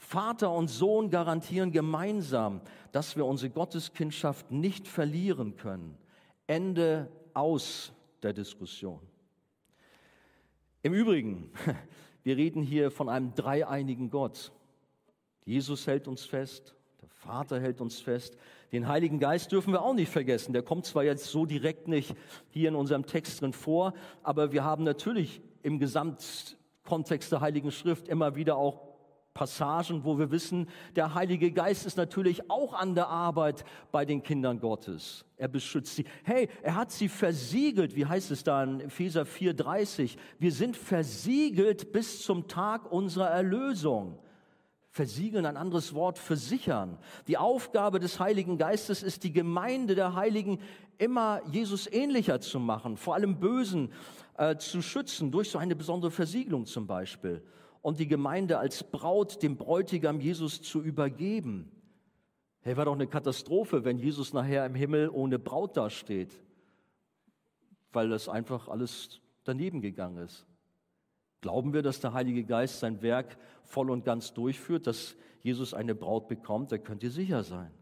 Vater 0.00 0.50
und 0.50 0.68
Sohn 0.68 1.10
garantieren 1.10 1.72
gemeinsam, 1.72 2.62
dass 2.90 3.16
wir 3.16 3.26
unsere 3.26 3.50
Gotteskindschaft 3.50 4.50
nicht 4.50 4.88
verlieren 4.88 5.56
können. 5.56 5.96
Ende 6.46 7.12
aus 7.34 7.92
der 8.22 8.32
Diskussion. 8.32 8.98
Im 10.82 10.94
Übrigen, 10.94 11.52
wir 12.24 12.38
reden 12.38 12.62
hier 12.62 12.90
von 12.90 13.10
einem 13.10 13.34
dreieinigen 13.34 14.08
Gott. 14.08 14.52
Jesus 15.44 15.86
hält 15.86 16.08
uns 16.08 16.24
fest, 16.24 16.74
der 17.02 17.10
Vater 17.10 17.60
hält 17.60 17.82
uns 17.82 18.00
fest. 18.00 18.38
Den 18.72 18.88
Heiligen 18.88 19.18
Geist 19.18 19.52
dürfen 19.52 19.74
wir 19.74 19.82
auch 19.82 19.94
nicht 19.94 20.10
vergessen. 20.10 20.54
Der 20.54 20.62
kommt 20.62 20.86
zwar 20.86 21.04
jetzt 21.04 21.26
so 21.26 21.44
direkt 21.44 21.88
nicht 21.88 22.14
hier 22.48 22.70
in 22.70 22.74
unserem 22.74 23.04
Text 23.04 23.42
drin 23.42 23.52
vor, 23.52 23.92
aber 24.22 24.50
wir 24.50 24.64
haben 24.64 24.82
natürlich 24.82 25.42
im 25.62 25.78
Gesamtkontext 25.78 27.30
der 27.30 27.42
Heiligen 27.42 27.70
Schrift 27.70 28.08
immer 28.08 28.34
wieder 28.34 28.56
auch 28.56 28.89
Passagen, 29.40 30.04
wo 30.04 30.18
wir 30.18 30.30
wissen, 30.30 30.68
der 30.96 31.14
Heilige 31.14 31.50
Geist 31.50 31.86
ist 31.86 31.96
natürlich 31.96 32.50
auch 32.50 32.74
an 32.74 32.94
der 32.94 33.08
Arbeit 33.08 33.64
bei 33.90 34.04
den 34.04 34.22
Kindern 34.22 34.60
Gottes. 34.60 35.24
Er 35.38 35.48
beschützt 35.48 35.96
sie. 35.96 36.04
Hey, 36.24 36.50
er 36.62 36.74
hat 36.74 36.92
sie 36.92 37.08
versiegelt. 37.08 37.96
Wie 37.96 38.04
heißt 38.04 38.32
es 38.32 38.44
da 38.44 38.62
in 38.62 38.80
Epheser 38.80 39.22
4,30? 39.22 40.18
Wir 40.38 40.52
sind 40.52 40.76
versiegelt 40.76 41.90
bis 41.90 42.22
zum 42.22 42.48
Tag 42.48 42.92
unserer 42.92 43.28
Erlösung. 43.28 44.18
Versiegeln, 44.90 45.46
ein 45.46 45.56
anderes 45.56 45.94
Wort 45.94 46.18
für 46.18 46.36
sichern. 46.36 46.98
Die 47.26 47.38
Aufgabe 47.38 47.98
des 47.98 48.20
Heiligen 48.20 48.58
Geistes 48.58 49.02
ist, 49.02 49.24
die 49.24 49.32
Gemeinde 49.32 49.94
der 49.94 50.16
Heiligen 50.16 50.58
immer 50.98 51.40
Jesus 51.50 51.90
ähnlicher 51.90 52.42
zu 52.42 52.60
machen, 52.60 52.98
vor 52.98 53.14
allem 53.14 53.40
Bösen 53.40 53.90
äh, 54.36 54.58
zu 54.58 54.82
schützen, 54.82 55.30
durch 55.30 55.48
so 55.48 55.56
eine 55.56 55.76
besondere 55.76 56.10
Versiegelung 56.10 56.66
zum 56.66 56.86
Beispiel. 56.86 57.42
Und 57.82 57.98
die 57.98 58.08
Gemeinde 58.08 58.58
als 58.58 58.84
Braut 58.84 59.42
dem 59.42 59.56
Bräutigam 59.56 60.20
Jesus 60.20 60.62
zu 60.62 60.82
übergeben. 60.82 61.70
Hey, 62.62 62.76
war 62.76 62.84
doch 62.84 62.94
eine 62.94 63.06
Katastrophe, 63.06 63.84
wenn 63.84 63.98
Jesus 63.98 64.34
nachher 64.34 64.66
im 64.66 64.74
Himmel 64.74 65.08
ohne 65.08 65.38
Braut 65.38 65.76
dasteht, 65.76 66.38
weil 67.92 68.10
das 68.10 68.28
einfach 68.28 68.68
alles 68.68 69.20
daneben 69.44 69.80
gegangen 69.80 70.18
ist. 70.18 70.46
Glauben 71.40 71.72
wir, 71.72 71.80
dass 71.80 72.00
der 72.00 72.12
Heilige 72.12 72.44
Geist 72.44 72.80
sein 72.80 73.00
Werk 73.00 73.38
voll 73.64 73.90
und 73.90 74.04
ganz 74.04 74.34
durchführt, 74.34 74.86
dass 74.86 75.16
Jesus 75.42 75.72
eine 75.72 75.94
Braut 75.94 76.28
bekommt? 76.28 76.70
Da 76.70 76.76
könnt 76.76 77.02
ihr 77.02 77.10
sicher 77.10 77.42
sein. 77.42 77.72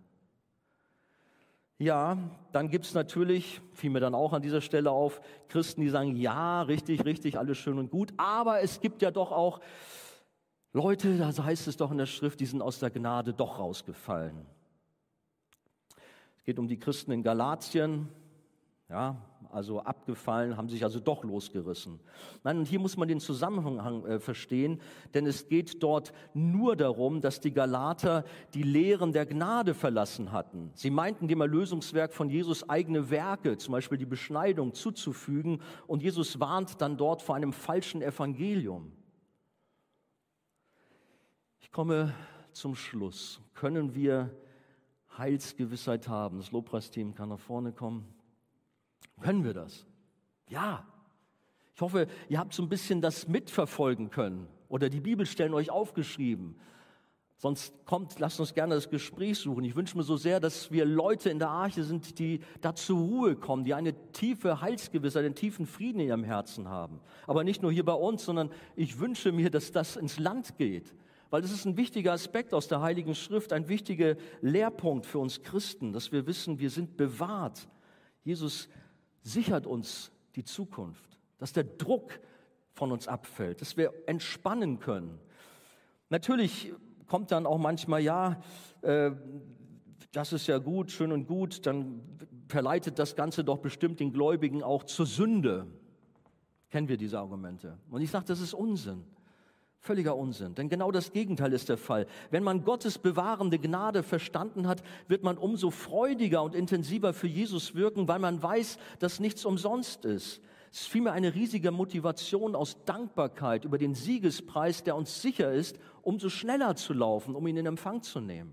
Ja, 1.78 2.18
dann 2.50 2.70
gibt 2.70 2.86
es 2.86 2.94
natürlich, 2.94 3.60
fiel 3.72 3.90
mir 3.90 4.00
dann 4.00 4.14
auch 4.14 4.32
an 4.32 4.42
dieser 4.42 4.60
Stelle 4.60 4.90
auf, 4.90 5.20
Christen, 5.48 5.80
die 5.80 5.88
sagen, 5.88 6.16
ja, 6.16 6.62
richtig, 6.62 7.04
richtig, 7.04 7.38
alles 7.38 7.56
schön 7.56 7.78
und 7.78 7.90
gut, 7.90 8.12
aber 8.16 8.62
es 8.62 8.80
gibt 8.80 9.00
ja 9.00 9.12
doch 9.12 9.30
auch 9.30 9.60
Leute, 10.72 11.16
da 11.16 11.44
heißt 11.44 11.68
es 11.68 11.76
doch 11.76 11.92
in 11.92 11.98
der 11.98 12.06
Schrift, 12.06 12.40
die 12.40 12.46
sind 12.46 12.62
aus 12.62 12.80
der 12.80 12.90
Gnade 12.90 13.32
doch 13.32 13.60
rausgefallen. 13.60 14.44
Es 16.36 16.44
geht 16.44 16.58
um 16.58 16.66
die 16.66 16.78
Christen 16.78 17.12
in 17.12 17.22
Galatien, 17.22 18.08
ja, 18.88 19.16
also 19.50 19.80
abgefallen, 19.80 20.56
haben 20.56 20.68
sich 20.68 20.84
also 20.84 21.00
doch 21.00 21.24
losgerissen. 21.24 22.00
Nein, 22.44 22.58
und 22.58 22.68
hier 22.68 22.78
muss 22.78 22.96
man 22.96 23.08
den 23.08 23.20
Zusammenhang 23.20 24.04
äh, 24.04 24.20
verstehen, 24.20 24.80
denn 25.14 25.26
es 25.26 25.48
geht 25.48 25.82
dort 25.82 26.12
nur 26.34 26.76
darum, 26.76 27.20
dass 27.20 27.40
die 27.40 27.52
Galater 27.52 28.24
die 28.54 28.62
Lehren 28.62 29.12
der 29.12 29.26
Gnade 29.26 29.74
verlassen 29.74 30.32
hatten. 30.32 30.70
Sie 30.74 30.90
meinten 30.90 31.28
dem 31.28 31.40
Erlösungswerk 31.40 32.12
von 32.12 32.30
Jesus 32.30 32.68
eigene 32.68 33.10
Werke, 33.10 33.58
zum 33.58 33.72
Beispiel 33.72 33.98
die 33.98 34.06
Beschneidung, 34.06 34.74
zuzufügen 34.74 35.60
und 35.86 36.02
Jesus 36.02 36.40
warnt 36.40 36.80
dann 36.80 36.96
dort 36.96 37.22
vor 37.22 37.34
einem 37.34 37.52
falschen 37.52 38.02
Evangelium. 38.02 38.92
Ich 41.60 41.72
komme 41.72 42.14
zum 42.52 42.74
Schluss. 42.74 43.40
Können 43.54 43.94
wir 43.94 44.34
Heilsgewissheit 45.16 46.08
haben? 46.08 46.38
Das 46.38 46.50
Lobpreisteam 46.50 47.14
kann 47.14 47.28
nach 47.28 47.38
vorne 47.38 47.72
kommen. 47.72 48.17
Können 49.20 49.44
wir 49.44 49.54
das? 49.54 49.86
Ja. 50.48 50.86
Ich 51.74 51.80
hoffe, 51.80 52.08
ihr 52.28 52.38
habt 52.38 52.54
so 52.54 52.62
ein 52.62 52.68
bisschen 52.68 53.00
das 53.00 53.28
mitverfolgen 53.28 54.10
können 54.10 54.48
oder 54.68 54.88
die 54.88 55.00
Bibelstellen 55.00 55.54
euch 55.54 55.70
aufgeschrieben. 55.70 56.56
Sonst 57.40 57.72
kommt, 57.84 58.18
lasst 58.18 58.40
uns 58.40 58.52
gerne 58.52 58.74
das 58.74 58.90
Gespräch 58.90 59.38
suchen. 59.38 59.62
Ich 59.62 59.76
wünsche 59.76 59.96
mir 59.96 60.02
so 60.02 60.16
sehr, 60.16 60.40
dass 60.40 60.72
wir 60.72 60.84
Leute 60.84 61.30
in 61.30 61.38
der 61.38 61.50
Arche 61.50 61.84
sind, 61.84 62.18
die 62.18 62.40
da 62.60 62.74
zur 62.74 62.98
Ruhe 62.98 63.36
kommen, 63.36 63.62
die 63.62 63.74
eine 63.74 63.94
tiefe 64.10 64.60
Heilsgewissheit, 64.60 65.24
einen 65.24 65.36
tiefen 65.36 65.64
Frieden 65.64 66.00
in 66.00 66.08
ihrem 66.08 66.24
Herzen 66.24 66.68
haben. 66.68 66.98
Aber 67.28 67.44
nicht 67.44 67.62
nur 67.62 67.70
hier 67.70 67.84
bei 67.84 67.92
uns, 67.92 68.24
sondern 68.24 68.50
ich 68.74 68.98
wünsche 68.98 69.30
mir, 69.30 69.50
dass 69.50 69.70
das 69.70 69.94
ins 69.94 70.18
Land 70.18 70.58
geht. 70.58 70.92
Weil 71.30 71.42
das 71.42 71.52
ist 71.52 71.64
ein 71.64 71.76
wichtiger 71.76 72.12
Aspekt 72.12 72.52
aus 72.54 72.66
der 72.66 72.80
Heiligen 72.80 73.14
Schrift, 73.14 73.52
ein 73.52 73.68
wichtiger 73.68 74.16
Lehrpunkt 74.40 75.06
für 75.06 75.20
uns 75.20 75.40
Christen, 75.42 75.92
dass 75.92 76.10
wir 76.10 76.26
wissen, 76.26 76.58
wir 76.58 76.70
sind 76.70 76.96
bewahrt. 76.96 77.68
Jesus 78.24 78.68
sichert 79.22 79.66
uns 79.66 80.10
die 80.36 80.44
Zukunft, 80.44 81.18
dass 81.38 81.52
der 81.52 81.64
Druck 81.64 82.20
von 82.72 82.92
uns 82.92 83.08
abfällt, 83.08 83.60
dass 83.60 83.76
wir 83.76 83.92
entspannen 84.06 84.78
können. 84.78 85.18
Natürlich 86.10 86.72
kommt 87.06 87.32
dann 87.32 87.46
auch 87.46 87.58
manchmal, 87.58 88.02
ja, 88.02 88.40
äh, 88.82 89.10
das 90.12 90.32
ist 90.32 90.46
ja 90.46 90.58
gut, 90.58 90.90
schön 90.90 91.12
und 91.12 91.26
gut, 91.26 91.66
dann 91.66 92.00
verleitet 92.48 92.98
das 92.98 93.14
Ganze 93.16 93.44
doch 93.44 93.58
bestimmt 93.58 94.00
den 94.00 94.12
Gläubigen 94.12 94.62
auch 94.62 94.84
zur 94.84 95.06
Sünde. 95.06 95.66
Kennen 96.70 96.88
wir 96.88 96.96
diese 96.96 97.18
Argumente? 97.18 97.78
Und 97.90 98.00
ich 98.02 98.10
sage, 98.10 98.26
das 98.26 98.40
ist 98.40 98.54
Unsinn. 98.54 99.04
Völliger 99.80 100.16
Unsinn, 100.16 100.54
denn 100.54 100.68
genau 100.68 100.90
das 100.90 101.12
Gegenteil 101.12 101.52
ist 101.52 101.68
der 101.68 101.78
Fall. 101.78 102.06
Wenn 102.30 102.42
man 102.42 102.64
Gottes 102.64 102.98
bewahrende 102.98 103.58
Gnade 103.58 104.02
verstanden 104.02 104.66
hat, 104.66 104.82
wird 105.06 105.22
man 105.22 105.38
umso 105.38 105.70
freudiger 105.70 106.42
und 106.42 106.54
intensiver 106.54 107.14
für 107.14 107.28
Jesus 107.28 107.74
wirken, 107.74 108.08
weil 108.08 108.18
man 108.18 108.42
weiß, 108.42 108.78
dass 108.98 109.20
nichts 109.20 109.44
umsonst 109.44 110.04
ist. 110.04 110.40
Es 110.70 110.80
ist 110.82 110.88
vielmehr 110.88 111.12
eine 111.12 111.34
riesige 111.34 111.70
Motivation 111.70 112.54
aus 112.54 112.84
Dankbarkeit 112.84 113.64
über 113.64 113.78
den 113.78 113.94
Siegespreis, 113.94 114.82
der 114.82 114.96
uns 114.96 115.22
sicher 115.22 115.52
ist, 115.52 115.78
umso 116.02 116.28
schneller 116.28 116.76
zu 116.76 116.92
laufen, 116.92 117.34
um 117.34 117.46
ihn 117.46 117.56
in 117.56 117.66
Empfang 117.66 118.02
zu 118.02 118.20
nehmen. 118.20 118.52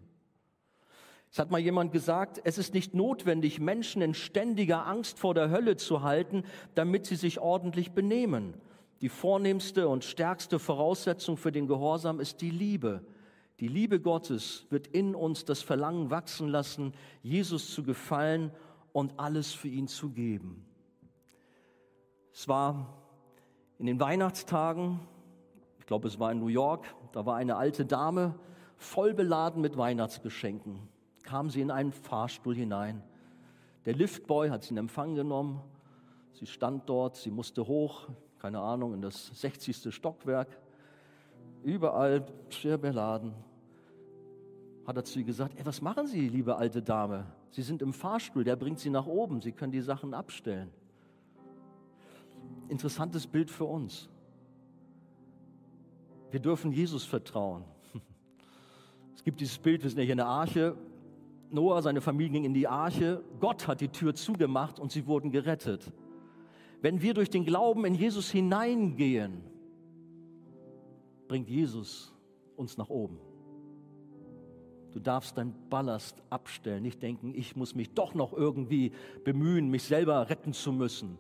Es 1.32 1.40
hat 1.40 1.52
mal 1.52 1.60
jemand 1.60 1.92
gesagt, 1.92 2.40
es 2.46 2.58
ist 2.58 2.74
nicht 2.74 2.94
notwendig, 2.94 3.60
Menschen 3.60 4.02
in 4.02 4.14
ständiger 4.14 4.86
Angst 4.86 5.20
vor 5.20 5.34
der 5.34 5.50
Hölle 5.50 5.76
zu 5.76 6.02
halten, 6.02 6.44
damit 6.76 7.06
sie 7.06 7.18
sich 7.18 7.40
ordentlich 7.40 7.92
benehmen. 7.92 8.54
Die 9.02 9.10
vornehmste 9.10 9.88
und 9.88 10.04
stärkste 10.04 10.60
Voraussetzung 10.60 11.38
für 11.38 11.52
den 11.52 11.68
Gehorsam 11.68 12.20
ist 12.20 12.42
die 12.42 12.50
Liebe. 12.50 13.06
Die 13.60 13.68
Liebe 13.68 14.00
Gottes 14.00 14.66
wird 14.70 14.88
in 14.88 15.16
uns 15.16 15.46
das 15.46 15.62
Verlangen 15.62 16.10
wachsen 16.10 16.48
lassen, 16.48 16.94
Jesus 17.22 17.74
zu 17.74 17.84
gefallen 17.84 18.52
und 18.92 19.20
alles 19.20 19.54
für 19.54 19.68
ihn 19.68 19.88
zu 19.88 20.10
geben. 20.10 20.66
Es 22.34 22.48
war 22.48 23.02
in 23.78 23.86
den 23.86 24.00
Weihnachtstagen, 24.00 25.00
ich 25.80 25.86
glaube 25.86 26.08
es 26.08 26.20
war 26.20 26.32
in 26.32 26.40
New 26.40 26.48
York, 26.48 26.86
da 27.14 27.26
war 27.26 27.36
eine 27.36 27.56
alte 27.56 27.86
Dame 27.86 28.36
voll 28.78 29.14
beladen 29.14 29.62
mit 29.62 29.78
Weihnachtsgeschenken. 29.78 30.88
Kam 31.24 31.50
sie 31.50 31.62
in 31.62 31.72
einen 31.72 31.92
Fahrstuhl 31.92 32.56
hinein. 32.56 33.04
Der 33.86 33.94
Liftboy 33.94 34.50
hat 34.50 34.64
sie 34.64 34.72
in 34.72 34.78
Empfang 34.78 35.16
genommen. 35.16 35.62
Sie 36.34 36.46
stand 36.46 36.90
dort, 36.90 37.16
sie 37.16 37.32
musste 37.32 37.68
hoch, 37.68 38.10
keine 38.46 38.60
Ahnung, 38.60 38.94
in 38.94 39.02
das 39.02 39.32
60. 39.42 39.92
Stockwerk, 39.92 40.48
überall 41.64 42.28
schwer 42.50 42.78
beladen. 42.78 43.34
Hat 44.86 44.96
er 44.96 45.04
zu 45.04 45.18
ihr 45.18 45.26
gesagt, 45.26 45.58
ey, 45.58 45.66
was 45.66 45.82
machen 45.82 46.06
Sie, 46.06 46.30
liebe 46.30 46.56
alte 46.56 46.84
Dame? 46.84 47.26
Sie 47.50 47.64
sind 47.64 47.82
im 47.82 47.92
Fahrstuhl, 47.92 48.44
der 48.44 48.56
bringt 48.56 48.78
Sie 48.80 48.92
nach 48.92 49.08
oben, 49.08 49.42
Sie 49.42 49.52
können 49.52 49.72
die 49.72 49.82
Sachen 49.82 50.14
abstellen. 50.14 50.70
Interessantes 52.70 53.26
Bild 53.26 53.50
für 53.50 53.66
uns. 53.66 54.10
Wir 56.30 56.40
dürfen 56.40 56.72
Jesus 56.72 57.04
vertrauen. 57.04 57.64
Es 59.16 59.24
gibt 59.24 59.42
dieses 59.42 59.58
Bild, 59.58 59.82
wir 59.82 59.90
sind 59.90 59.98
ja 59.98 60.04
hier 60.04 60.14
in 60.14 60.18
der 60.18 60.28
Arche. 60.28 60.78
Noah, 61.50 61.82
seine 61.82 62.02
Familie 62.02 62.34
ging 62.34 62.46
in 62.46 62.54
die 62.54 62.68
Arche. 62.68 63.24
Gott 63.40 63.68
hat 63.68 63.82
die 63.82 63.90
Tür 63.90 64.14
zugemacht 64.14 64.80
und 64.80 64.92
sie 64.92 65.08
wurden 65.08 65.32
gerettet. 65.32 65.92
Wenn 66.86 67.02
wir 67.02 67.16
durch 67.16 67.32
den 67.32 67.46
Glauben 67.46 67.84
in 67.86 67.96
Jesus 67.96 68.30
hineingehen, 68.30 69.42
bringt 71.28 71.50
Jesus 71.50 72.14
uns 72.56 72.78
nach 72.78 72.90
oben. 72.90 73.18
Du 74.92 75.00
darfst 75.00 75.36
dein 75.36 75.56
Ballast 75.72 76.22
abstellen, 76.30 76.84
nicht 76.84 77.02
denken, 77.02 77.34
ich 77.34 77.56
muss 77.56 77.74
mich 77.74 77.96
doch 77.96 78.14
noch 78.14 78.34
irgendwie 78.34 78.92
bemühen, 79.24 79.72
mich 79.72 79.82
selber 79.82 80.30
retten 80.30 80.54
zu 80.54 80.72
müssen. 80.72 81.18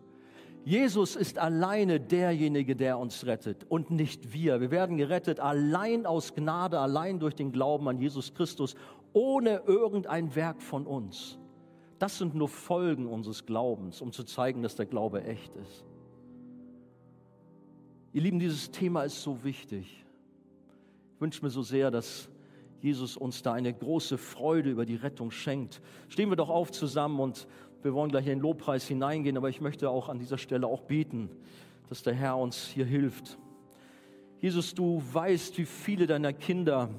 Jesus 0.65 1.15
ist 1.15 1.39
alleine 1.39 1.99
derjenige, 1.99 2.75
der 2.75 2.99
uns 2.99 3.25
rettet 3.25 3.65
und 3.67 3.89
nicht 3.89 4.33
wir. 4.33 4.61
Wir 4.61 4.69
werden 4.69 4.97
gerettet 4.97 5.39
allein 5.39 6.05
aus 6.05 6.35
Gnade, 6.35 6.79
allein 6.79 7.17
durch 7.19 7.33
den 7.33 7.51
Glauben 7.51 7.87
an 7.87 7.97
Jesus 7.97 8.35
Christus, 8.35 8.75
ohne 9.13 9.63
irgendein 9.65 10.35
Werk 10.35 10.61
von 10.61 10.85
uns. 10.85 11.39
Das 12.05 12.19
sind 12.19 12.35
nur 12.35 12.49
Folgen 12.49 13.07
unseres 13.07 13.47
Glaubens, 13.47 13.99
um 13.99 14.11
zu 14.11 14.23
zeigen, 14.23 14.61
dass 14.61 14.75
der 14.75 14.85
Glaube 14.85 15.23
echt 15.23 15.55
ist. 15.55 15.83
Ihr 18.13 18.21
Lieben, 18.21 18.37
dieses 18.37 18.69
Thema 18.69 19.01
ist 19.01 19.23
so 19.23 19.43
wichtig. 19.43 20.05
Ich 21.15 21.19
wünsche 21.19 21.43
mir 21.43 21.49
so 21.49 21.63
sehr, 21.63 21.89
dass 21.89 22.29
Jesus 22.79 23.17
uns 23.17 23.41
da 23.41 23.53
eine 23.53 23.73
große 23.73 24.19
Freude 24.19 24.69
über 24.69 24.85
die 24.85 24.97
Rettung 24.97 25.31
schenkt. 25.31 25.81
Stehen 26.07 26.29
wir 26.29 26.35
doch 26.35 26.49
auf 26.49 26.71
zusammen 26.71 27.19
und 27.19 27.47
wir 27.81 27.95
wollen 27.95 28.11
gleich 28.11 28.27
in 28.27 28.33
den 28.33 28.41
Lobpreis 28.41 28.87
hineingehen, 28.87 29.35
aber 29.35 29.49
ich 29.49 29.59
möchte 29.59 29.89
auch 29.89 30.07
an 30.07 30.19
dieser 30.19 30.37
Stelle 30.37 30.67
auch 30.67 30.81
beten, 30.81 31.31
dass 31.89 32.03
der 32.03 32.13
Herr 32.13 32.37
uns 32.37 32.67
hier 32.67 32.85
hilft. 32.85 33.39
Jesus, 34.41 34.75
du 34.75 35.01
weißt, 35.11 35.57
wie 35.57 35.65
viele 35.65 36.05
deiner 36.05 36.33
Kinder 36.33 36.91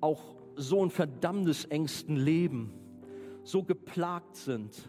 auch 0.00 0.22
so 0.54 0.84
in 0.84 0.90
Verdammnisängsten 0.90 2.14
leben, 2.14 2.78
so 3.44 3.62
geplagt 3.62 4.36
sind, 4.36 4.88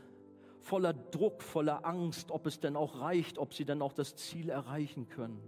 voller 0.60 0.93
Druck, 0.93 1.41
voller 1.41 1.86
Angst, 1.86 2.32
ob 2.32 2.47
es 2.47 2.60
denn 2.60 2.76
auch 2.76 2.99
reicht, 2.99 3.38
ob 3.38 3.54
sie 3.54 3.66
denn 3.66 3.82
auch 3.82 3.93
das 3.93 4.16
Ziel 4.16 4.49
erreichen 4.49 5.10
können. 5.10 5.41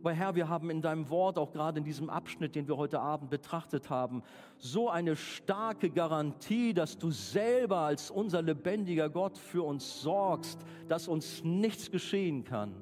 Aber 0.00 0.12
Herr, 0.12 0.34
wir 0.34 0.50
haben 0.50 0.68
in 0.68 0.82
deinem 0.82 1.08
Wort, 1.08 1.38
auch 1.38 1.50
gerade 1.50 1.78
in 1.78 1.84
diesem 1.84 2.10
Abschnitt, 2.10 2.54
den 2.54 2.68
wir 2.68 2.76
heute 2.76 3.00
Abend 3.00 3.30
betrachtet 3.30 3.88
haben, 3.88 4.22
so 4.58 4.90
eine 4.90 5.16
starke 5.16 5.88
Garantie, 5.88 6.74
dass 6.74 6.98
du 6.98 7.10
selber 7.10 7.78
als 7.78 8.10
unser 8.10 8.42
lebendiger 8.42 9.08
Gott 9.08 9.38
für 9.38 9.62
uns 9.62 10.02
sorgst, 10.02 10.58
dass 10.88 11.08
uns 11.08 11.42
nichts 11.42 11.90
geschehen 11.90 12.44
kann, 12.44 12.74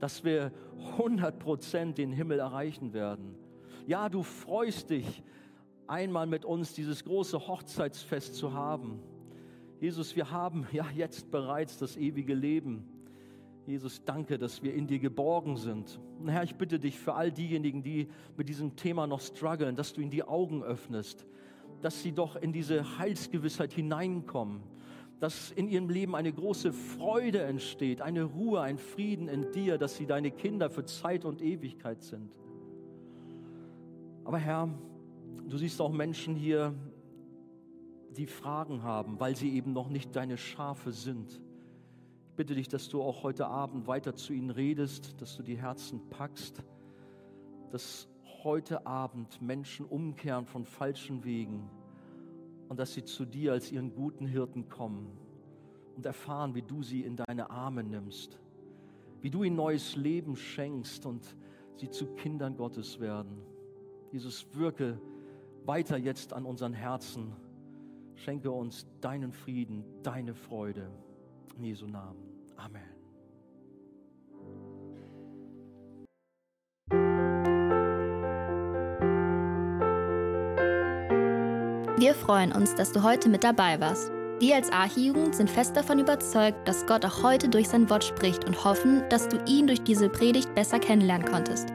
dass 0.00 0.22
wir 0.22 0.52
100 0.98 1.38
Prozent 1.38 1.96
den 1.96 2.12
Himmel 2.12 2.40
erreichen 2.40 2.92
werden. 2.92 3.36
Ja, 3.86 4.10
du 4.10 4.22
freust 4.22 4.90
dich, 4.90 5.22
einmal 5.90 6.26
mit 6.26 6.44
uns 6.44 6.72
dieses 6.72 7.04
große 7.04 7.48
Hochzeitsfest 7.48 8.34
zu 8.36 8.54
haben. 8.54 9.00
Jesus, 9.80 10.14
wir 10.14 10.30
haben 10.30 10.66
ja 10.72 10.86
jetzt 10.94 11.30
bereits 11.30 11.78
das 11.78 11.96
ewige 11.96 12.34
Leben. 12.34 12.86
Jesus, 13.66 14.02
danke, 14.04 14.38
dass 14.38 14.62
wir 14.62 14.74
in 14.74 14.86
dir 14.86 14.98
geborgen 14.98 15.56
sind. 15.56 16.00
Und 16.20 16.28
Herr, 16.28 16.42
ich 16.44 16.54
bitte 16.54 16.78
dich 16.78 16.98
für 16.98 17.14
all 17.14 17.30
diejenigen, 17.32 17.82
die 17.82 18.08
mit 18.36 18.48
diesem 18.48 18.76
Thema 18.76 19.06
noch 19.06 19.20
strugglen, 19.20 19.76
dass 19.76 19.92
du 19.92 20.00
ihnen 20.00 20.10
die 20.10 20.22
Augen 20.22 20.62
öffnest, 20.62 21.26
dass 21.82 22.02
sie 22.02 22.12
doch 22.12 22.36
in 22.36 22.52
diese 22.52 22.98
Heilsgewissheit 22.98 23.72
hineinkommen, 23.72 24.62
dass 25.18 25.50
in 25.50 25.68
ihrem 25.68 25.88
Leben 25.88 26.14
eine 26.14 26.32
große 26.32 26.72
Freude 26.72 27.42
entsteht, 27.42 28.00
eine 28.00 28.24
Ruhe, 28.24 28.60
ein 28.60 28.78
Frieden 28.78 29.28
in 29.28 29.50
dir, 29.52 29.76
dass 29.76 29.96
sie 29.96 30.06
deine 30.06 30.30
Kinder 30.30 30.70
für 30.70 30.84
Zeit 30.84 31.24
und 31.24 31.42
Ewigkeit 31.42 32.02
sind. 32.02 32.30
Aber 34.24 34.38
Herr, 34.38 34.68
du 35.48 35.56
siehst 35.56 35.80
auch 35.80 35.92
Menschen 35.92 36.34
hier, 36.34 36.74
die 38.16 38.26
Fragen 38.26 38.82
haben, 38.82 39.20
weil 39.20 39.36
sie 39.36 39.54
eben 39.54 39.72
noch 39.72 39.88
nicht 39.88 40.16
deine 40.16 40.36
Schafe 40.36 40.92
sind 40.92 41.40
bitte 42.40 42.54
dich, 42.54 42.68
dass 42.68 42.88
du 42.88 43.02
auch 43.02 43.22
heute 43.22 43.48
Abend 43.48 43.86
weiter 43.86 44.14
zu 44.14 44.32
ihnen 44.32 44.48
redest, 44.48 45.20
dass 45.20 45.36
du 45.36 45.42
die 45.42 45.58
Herzen 45.58 46.08
packst, 46.08 46.64
dass 47.70 48.08
heute 48.42 48.86
Abend 48.86 49.42
Menschen 49.42 49.84
umkehren 49.84 50.46
von 50.46 50.64
falschen 50.64 51.22
Wegen 51.22 51.68
und 52.70 52.80
dass 52.80 52.94
sie 52.94 53.04
zu 53.04 53.26
dir 53.26 53.52
als 53.52 53.70
ihren 53.70 53.94
guten 53.94 54.24
Hirten 54.24 54.70
kommen 54.70 55.18
und 55.96 56.06
erfahren, 56.06 56.54
wie 56.54 56.62
du 56.62 56.82
sie 56.82 57.02
in 57.02 57.14
deine 57.14 57.50
Arme 57.50 57.84
nimmst, 57.84 58.40
wie 59.20 59.28
du 59.28 59.42
ihnen 59.42 59.56
neues 59.56 59.94
Leben 59.96 60.34
schenkst 60.34 61.04
und 61.04 61.36
sie 61.76 61.90
zu 61.90 62.06
Kindern 62.14 62.56
Gottes 62.56 63.00
werden. 63.00 63.42
Jesus, 64.12 64.46
wirke 64.54 64.98
weiter 65.66 65.96
jetzt 65.96 66.32
an 66.32 66.44
unseren 66.44 66.72
Herzen. 66.72 67.32
Schenke 68.14 68.50
uns 68.50 68.86
deinen 69.00 69.32
Frieden, 69.32 69.84
deine 70.02 70.34
Freude. 70.34 70.90
In 71.56 71.64
Jesu 71.64 71.86
Namen. 71.86 72.18
Amen. 72.56 72.82
Wir 81.98 82.14
freuen 82.14 82.52
uns, 82.52 82.74
dass 82.74 82.92
du 82.92 83.02
heute 83.02 83.28
mit 83.28 83.44
dabei 83.44 83.78
warst. 83.78 84.10
Wir 84.40 84.54
als 84.54 84.72
Archijugend 84.72 85.34
sind 85.34 85.50
fest 85.50 85.76
davon 85.76 85.98
überzeugt, 85.98 86.66
dass 86.66 86.86
Gott 86.86 87.04
auch 87.04 87.22
heute 87.22 87.50
durch 87.50 87.68
sein 87.68 87.90
Wort 87.90 88.04
spricht 88.04 88.46
und 88.46 88.64
hoffen, 88.64 89.06
dass 89.10 89.28
du 89.28 89.36
ihn 89.46 89.66
durch 89.66 89.82
diese 89.82 90.08
Predigt 90.08 90.54
besser 90.54 90.78
kennenlernen 90.78 91.28
konntest. 91.28 91.74